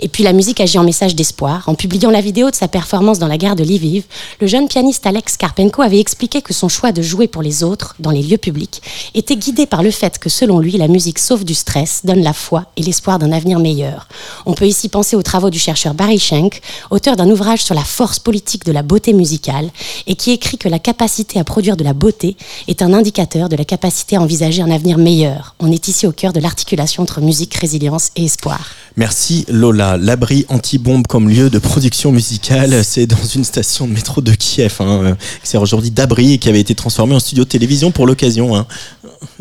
Et 0.00 0.08
puis 0.10 0.24
la 0.24 0.32
musique 0.32 0.60
agit 0.60 0.78
en 0.78 0.84
message 0.84 1.14
d'espoir. 1.14 1.68
En 1.68 1.74
publiant 1.74 2.10
la 2.10 2.20
vidéo 2.20 2.50
de 2.50 2.54
sa 2.54 2.68
performance 2.68 3.18
dans 3.18 3.26
la 3.26 3.38
gare 3.38 3.56
de 3.56 3.64
Lviv, 3.64 4.04
le 4.40 4.46
jeune 4.46 4.68
pianiste 4.68 5.06
Alex 5.06 5.36
Karpenko 5.36 5.82
avait 5.82 6.00
expliqué 6.00 6.42
que 6.42 6.52
son 6.52 6.68
choix 6.68 6.92
de 6.92 7.02
jouer 7.02 7.28
pour 7.28 7.42
les 7.42 7.62
autres 7.62 7.94
dans 7.98 8.10
les 8.10 8.22
lieux 8.22 8.38
publics 8.38 8.82
était 9.14 9.36
guidé 9.36 9.66
par 9.66 9.82
le 9.82 9.90
fait 9.90 10.18
que 10.18 10.28
selon 10.28 10.58
lui, 10.58 10.72
la 10.72 10.88
musique 10.88 11.18
sauve 11.18 11.44
du 11.44 11.54
stress, 11.54 12.02
donne 12.04 12.22
la 12.22 12.32
foi 12.32 12.66
et 12.76 12.82
l'espoir 12.82 13.18
d'un 13.18 13.32
avenir 13.32 13.58
meilleur. 13.58 14.08
On 14.46 14.54
peut 14.54 14.66
ici 14.66 14.88
penser 14.88 15.16
aux 15.16 15.22
travaux 15.22 15.50
du 15.50 15.58
chercheur 15.58 15.94
Barry 15.94 16.18
Schenk, 16.18 16.60
auteur 16.90 17.16
d'un 17.16 17.30
ouvrage 17.30 17.62
sur 17.62 17.74
la 17.74 17.84
force 17.84 18.18
politique 18.18 18.64
de 18.64 18.72
la 18.72 18.82
beauté 18.82 19.12
musicale 19.12 19.70
et 20.06 20.14
qui 20.14 20.32
écrit 20.32 20.58
que 20.58 20.68
la 20.68 20.78
capacité 20.78 21.38
à 21.38 21.44
produire 21.44 21.76
de 21.76 21.84
la 21.84 21.92
beauté 21.92 22.36
est 22.68 22.82
un 22.82 22.92
indicateur 22.92 23.48
de 23.48 23.56
la 23.56 23.64
capacité 23.64 24.16
à 24.16 24.20
envisager 24.20 24.62
un 24.62 24.70
avenir 24.70 24.98
meilleur. 24.98 25.54
On 25.60 25.70
est 25.70 25.88
ici 25.88 26.06
au 26.06 26.12
cœur 26.12 26.32
de 26.32 26.40
l'articulation 26.40 27.02
entre 27.02 27.20
musique, 27.20 27.54
résilience 27.54 28.10
et 28.16 28.24
espoir. 28.24 28.70
Merci 28.96 29.44
Lola. 29.48 29.96
L'abri 30.00 30.46
anti-bombe 30.48 31.06
comme 31.06 31.28
lieu 31.28 31.50
de 31.50 31.58
production 31.58 32.12
musicale. 32.12 32.84
C'est 32.84 33.06
dans 33.06 33.24
une 33.34 33.44
station 33.44 33.86
de 33.86 33.92
métro 33.92 34.20
de 34.20 34.32
Kiev, 34.32 34.76
hein, 34.80 35.16
qui 35.42 35.48
sert 35.48 35.62
aujourd'hui 35.62 35.90
d'abri 35.90 36.34
et 36.34 36.38
qui 36.38 36.48
avait 36.48 36.60
été 36.60 36.74
transformé 36.74 37.14
en 37.14 37.20
studio 37.20 37.44
de 37.44 37.48
télévision 37.48 37.90
pour 37.90 38.06
l'occasion. 38.06 38.56
Hein. 38.56 38.66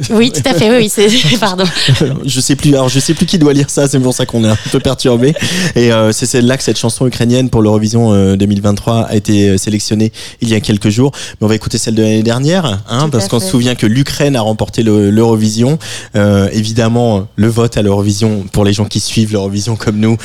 Oui, 0.10 0.32
tout 0.32 0.42
à 0.46 0.54
fait. 0.54 0.70
Oui, 0.70 0.78
oui 0.84 0.90
c'est 0.90 1.10
pardon. 1.40 1.64
je 2.26 2.40
sais 2.40 2.56
plus. 2.56 2.74
Alors, 2.74 2.90
je 2.90 3.00
sais 3.00 3.14
plus 3.14 3.26
qui 3.26 3.38
doit 3.38 3.54
lire 3.54 3.70
ça. 3.70 3.88
C'est 3.88 4.00
pour 4.00 4.14
ça 4.14 4.26
qu'on 4.26 4.44
est 4.44 4.50
un 4.50 4.58
peu 4.72 4.80
perturbé. 4.80 5.34
Et 5.76 5.92
euh, 5.92 6.12
c'est 6.12 6.26
celle-là 6.26 6.58
que 6.58 6.64
cette 6.64 6.78
chanson 6.78 7.08
ukrainienne 7.08 7.50
pour 7.50 7.62
l'Eurovision 7.62 8.36
2023 8.36 9.02
a 9.02 9.16
été 9.16 9.58
sélectionnée 9.58 10.12
il 10.42 10.50
y 10.50 10.56
a 10.56 10.60
quelques 10.60 10.90
jours. 10.90 11.12
Mais 11.40 11.46
on 11.46 11.48
va 11.48 11.56
écouter 11.56 11.78
celle 11.78 11.96
de 11.96 12.02
l'année 12.02 12.24
dernière, 12.24 12.82
hein, 12.90 13.10
parce 13.10 13.28
qu'on 13.28 13.40
se 13.40 13.48
souvient 13.48 13.76
que 13.76 13.86
l'Ukraine 13.86 14.36
a 14.36 14.42
remporté 14.42 14.84
l'Eurovision. 14.84 15.80
Euh, 16.16 16.50
évidemment, 16.52 17.28
le 17.36 17.48
vote 17.48 17.78
à 17.78 17.82
l'Eurovision, 17.82 18.46
pour 18.52 18.66
les 18.66 18.74
gens 18.74 18.86
qui 18.86 19.00
suivent 19.00 19.34
l'Eurovision 19.34 19.76
comme 19.76 19.98
nous, 19.98 20.18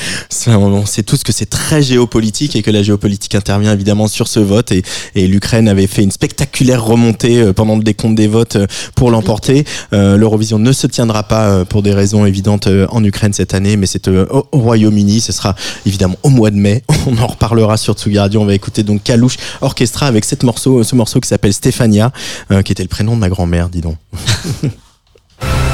on 0.46 0.86
sait 0.86 1.02
tous 1.02 1.22
que 1.22 1.32
c'est 1.32 1.48
très 1.48 1.82
géopolitique 1.82 2.56
et 2.56 2.62
que 2.62 2.70
la 2.70 2.82
géopolitique 2.82 3.34
intervient 3.34 3.72
évidemment 3.72 4.08
sur 4.08 4.28
ce 4.28 4.40
vote. 4.40 4.72
Et, 4.72 4.82
l'Ukraine 5.26 5.68
avait 5.68 5.86
fait 5.86 6.02
une 6.02 6.10
spectaculaire 6.10 6.84
remontée 6.84 7.40
euh, 7.40 7.52
pendant 7.52 7.76
le 7.76 7.82
décompte 7.82 8.14
des 8.14 8.28
votes 8.28 8.58
pour 8.94 9.10
l'emporter. 9.10 9.64
Euh, 9.92 10.16
L'Eurovision 10.16 10.58
ne 10.58 10.72
se 10.72 10.86
tiendra 10.86 11.22
pas 11.24 11.48
euh, 11.48 11.64
pour 11.64 11.82
des 11.82 11.92
raisons 11.92 12.26
évidentes 12.26 12.68
en 12.90 13.02
Ukraine 13.02 13.32
cette 13.32 13.54
année, 13.54 13.76
mais 13.76 13.86
c'est 13.86 14.08
au, 14.08 14.46
Royaume-Uni. 14.52 15.20
Ce 15.20 15.32
sera 15.32 15.54
évidemment 15.86 16.16
au 16.22 16.28
mois 16.28 16.50
de 16.50 16.56
mai. 16.56 16.82
On 17.06 17.16
en 17.18 17.26
reparlera 17.26 17.76
sur 17.76 17.94
Tsugi 17.94 18.18
Radio. 18.18 18.40
On 18.40 18.46
va 18.46 18.54
écouter 18.54 18.82
donc 18.82 19.02
Kalouche 19.02 19.36
Orchestra 19.60 20.06
avec 20.06 20.24
ce 20.24 20.34
morceau 20.94 21.20
qui 21.20 21.28
s'appelle 21.28 21.52
Stéphania, 21.52 22.12
qui 22.64 22.72
était 22.72 22.82
le 22.82 22.88
prénom 22.88 23.14
de 23.14 23.20
ma 23.20 23.28
grand-mère, 23.28 23.68
dis 23.68 23.80
donc. 23.80 23.96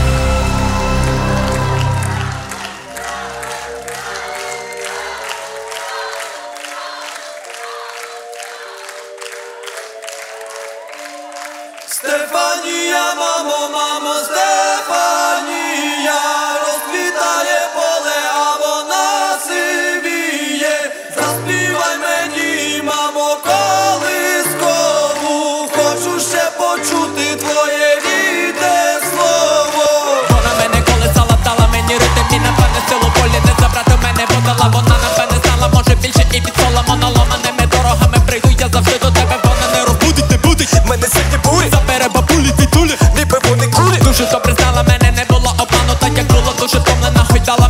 що 44.31 44.41
пристала 44.41 44.83
мене, 44.83 45.11
не 45.17 45.25
було 45.25 45.51
обману, 45.51 45.95
та 46.01 46.09
як 46.09 46.27
було 46.27 46.55
дуже 46.61 46.81
томлена, 46.81 47.27
хоч 47.31 47.43
дала 47.43 47.70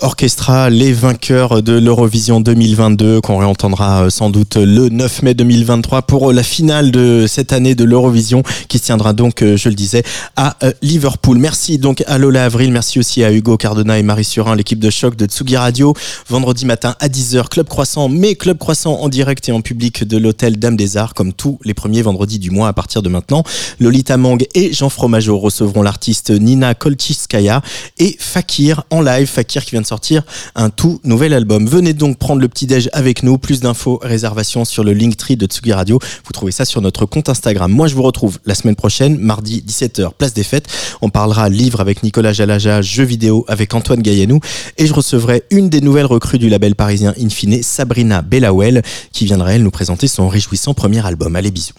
Orchestra, 0.00 0.70
les 0.70 0.92
vainqueurs 0.92 1.62
de 1.62 1.72
l'Eurovision 1.72 2.40
2022, 2.40 3.20
qu'on 3.20 3.38
réentendra 3.38 4.04
euh, 4.04 4.10
sans 4.10 4.30
doute 4.30 4.56
le 4.56 4.88
9 4.88 5.22
mai 5.22 5.34
2023 5.34 6.02
pour 6.02 6.32
la 6.32 6.42
finale 6.42 6.90
de 6.90 7.26
cette 7.28 7.52
année 7.52 7.74
de 7.74 7.84
l'Eurovision, 7.84 8.42
qui 8.68 8.78
se 8.78 8.84
tiendra 8.84 9.12
donc, 9.12 9.42
euh, 9.42 9.56
je 9.56 9.68
le 9.68 9.74
disais, 9.74 10.02
à 10.36 10.56
euh, 10.62 10.72
Liverpool. 10.82 11.38
Merci 11.38 11.78
donc 11.78 12.04
à 12.06 12.18
Lola 12.18 12.44
Avril, 12.44 12.72
merci 12.72 12.98
aussi 12.98 13.24
à 13.24 13.32
Hugo 13.32 13.56
Cardona 13.56 13.98
et 13.98 14.02
Marie 14.02 14.24
Surin, 14.24 14.54
l'équipe 14.54 14.78
de 14.78 14.90
choc 14.90 15.16
de 15.16 15.26
Tsugi 15.26 15.56
Radio. 15.56 15.94
Vendredi 16.28 16.66
matin 16.66 16.94
à 17.00 17.08
10h, 17.08 17.48
Club 17.48 17.68
Croissant, 17.68 18.08
mais 18.08 18.36
Club 18.36 18.58
Croissant 18.58 19.00
en 19.00 19.08
direct 19.08 19.48
et 19.48 19.52
en 19.52 19.60
public 19.60 20.04
de 20.04 20.16
l'hôtel 20.16 20.58
Dame 20.58 20.76
des 20.76 20.96
Arts, 20.96 21.14
comme 21.14 21.32
tous 21.32 21.58
les 21.64 21.74
premiers 21.74 22.02
vendredis 22.02 22.38
du 22.38 22.50
mois 22.50 22.68
à 22.68 22.72
partir 22.72 23.02
de 23.02 23.08
maintenant. 23.08 23.42
Lolita 23.78 24.16
Mang 24.16 24.44
et 24.54 24.72
Jean 24.72 24.88
Fromageau 24.88 25.38
recevront 25.38 25.82
l'artiste 25.82 26.30
Nina 26.30 26.74
Kolchiskaya 26.74 27.62
et 27.98 28.16
Fakir 28.18 28.84
en 28.90 29.02
live 29.02 29.28
qui 29.58 29.70
vient 29.72 29.79
de 29.80 29.86
sortir 29.86 30.22
un 30.54 30.70
tout 30.70 31.00
nouvel 31.04 31.32
album. 31.32 31.66
Venez 31.66 31.92
donc 31.92 32.18
prendre 32.18 32.40
le 32.40 32.48
petit 32.48 32.66
déj 32.66 32.88
avec 32.92 33.22
nous. 33.22 33.38
Plus 33.38 33.60
d'infos, 33.60 33.98
réservations 34.02 34.64
sur 34.64 34.84
le 34.84 34.92
Linktree 34.92 35.36
de 35.36 35.46
Tsugi 35.46 35.72
Radio. 35.72 35.98
Vous 36.24 36.32
trouvez 36.32 36.52
ça 36.52 36.64
sur 36.64 36.80
notre 36.80 37.06
compte 37.06 37.28
Instagram. 37.28 37.70
Moi, 37.70 37.88
je 37.88 37.94
vous 37.94 38.02
retrouve 38.02 38.38
la 38.46 38.54
semaine 38.54 38.76
prochaine, 38.76 39.18
mardi 39.18 39.64
17h, 39.66 40.12
place 40.16 40.34
des 40.34 40.44
fêtes. 40.44 40.66
On 41.00 41.10
parlera 41.10 41.48
livre 41.48 41.80
avec 41.80 42.02
Nicolas 42.02 42.32
Jalaja, 42.32 42.82
jeux 42.82 43.04
vidéo 43.04 43.44
avec 43.48 43.74
Antoine 43.74 44.02
Gaillanou 44.02 44.40
et 44.78 44.86
je 44.86 44.92
recevrai 44.92 45.44
une 45.50 45.68
des 45.68 45.80
nouvelles 45.80 46.06
recrues 46.06 46.38
du 46.38 46.48
label 46.48 46.74
parisien 46.74 47.14
Infine, 47.20 47.62
Sabrina 47.62 48.22
Bellawell, 48.22 48.82
qui 49.12 49.24
viendra 49.24 49.52
elle 49.52 49.62
nous 49.62 49.70
présenter 49.70 50.08
son 50.08 50.28
réjouissant 50.28 50.74
premier 50.74 51.04
album. 51.04 51.36
Allez, 51.36 51.50
bisous. 51.50 51.74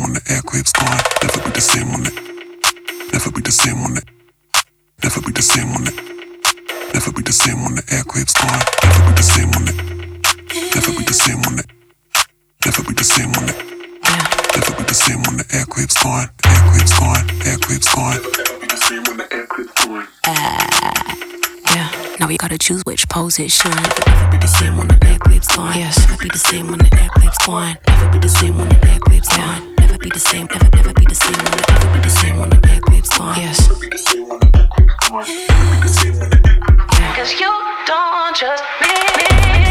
When 0.00 0.14
the 0.14 0.20
airwaves 0.26 0.72
gone. 0.74 1.00
Never 1.22 1.40
be 1.44 1.50
the 1.50 1.60
same 1.60 1.92
when 1.92 2.02
the 2.02 2.12
Never 3.12 3.30
be 3.30 3.40
the 3.40 3.52
same 3.52 3.82
when 3.82 3.94
the 3.94 4.02
Never 5.02 5.20
be 5.20 5.32
the 5.32 5.42
same 5.42 5.72
when 5.72 5.84
the 5.84 5.92
Never 6.94 7.12
be 7.12 7.22
the 7.22 7.32
same 7.32 7.62
when 7.62 7.74
the 7.74 7.82
airwaves 7.94 8.34
gone. 8.34 8.62
Never 8.82 9.02
be 9.06 9.14
the 9.14 9.22
same 9.22 9.50
when 9.50 9.64
the 9.64 9.74
Never 10.74 10.92
be 10.98 11.04
the 11.04 11.14
same 11.14 11.40
when 11.42 11.56
the 11.56 11.64
Never 12.64 12.82
be 12.82 12.94
the 12.94 13.04
same 13.04 13.32
when 13.32 13.46
the 13.46 13.54
Never 14.56 14.72
be 14.76 14.84
the 14.84 14.94
same 14.94 15.22
when 15.22 15.36
the 15.36 15.44
airwaves 15.54 15.96
gone. 16.02 16.28
Airwaves 16.42 16.94
gone. 16.98 17.26
Airwaves 17.46 17.88
gone. 17.94 18.18
Never 18.18 18.58
be 18.60 18.66
the 18.66 18.76
same 18.76 19.04
when 19.04 19.16
the 19.18 19.24
airwaves 19.30 19.74
gone. 19.86 21.29
Yeah, 22.20 22.26
now 22.26 22.28
we 22.28 22.36
gotta 22.36 22.58
choose 22.58 22.82
which 22.84 23.08
pose 23.08 23.38
it 23.38 23.50
should. 23.50 23.72
Never 23.72 24.30
be 24.30 24.36
the 24.36 24.46
same 24.46 24.76
when 24.76 24.88
the 24.88 24.96
back 24.96 25.20
clips 25.20 25.56
gone. 25.56 25.74
Yes, 25.74 25.98
never 26.00 26.22
be 26.22 26.28
the 26.28 26.38
same 26.38 26.66
when 26.68 26.78
the 26.78 26.90
back 26.90 27.10
clips 27.12 27.46
gone. 27.46 27.78
Never 27.86 28.10
be 28.12 28.18
the 28.18 28.28
same 28.28 28.58
when 28.58 28.68
the 28.68 28.74
back 28.74 29.00
clips 29.00 29.28
gone. 29.36 29.74
Never 29.76 29.96
be 29.96 30.10
the 30.10 30.18
same, 30.20 30.46
never, 30.52 30.68
never 30.76 30.92
be 30.92 31.04
the 31.06 31.14
same 31.14 31.32
when 31.32 31.50
the, 31.50 31.64
never 31.72 31.92
be 31.94 32.00
the 32.00 32.10
same 32.10 32.38
when 32.38 32.50
the 32.50 32.56
back 32.56 32.82
clips 32.82 33.16
gone. 33.16 33.36
Yes. 33.38 33.68
Cause 37.16 37.40
you 37.40 37.52
don't 37.86 38.36
trust 38.36 38.64
me. 38.82 39.69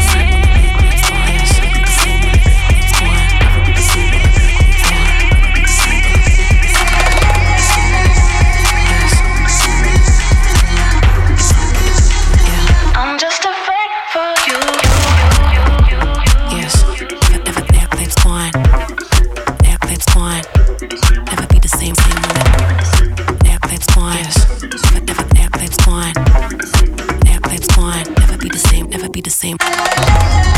The 29.24 29.30
same. 29.30 30.49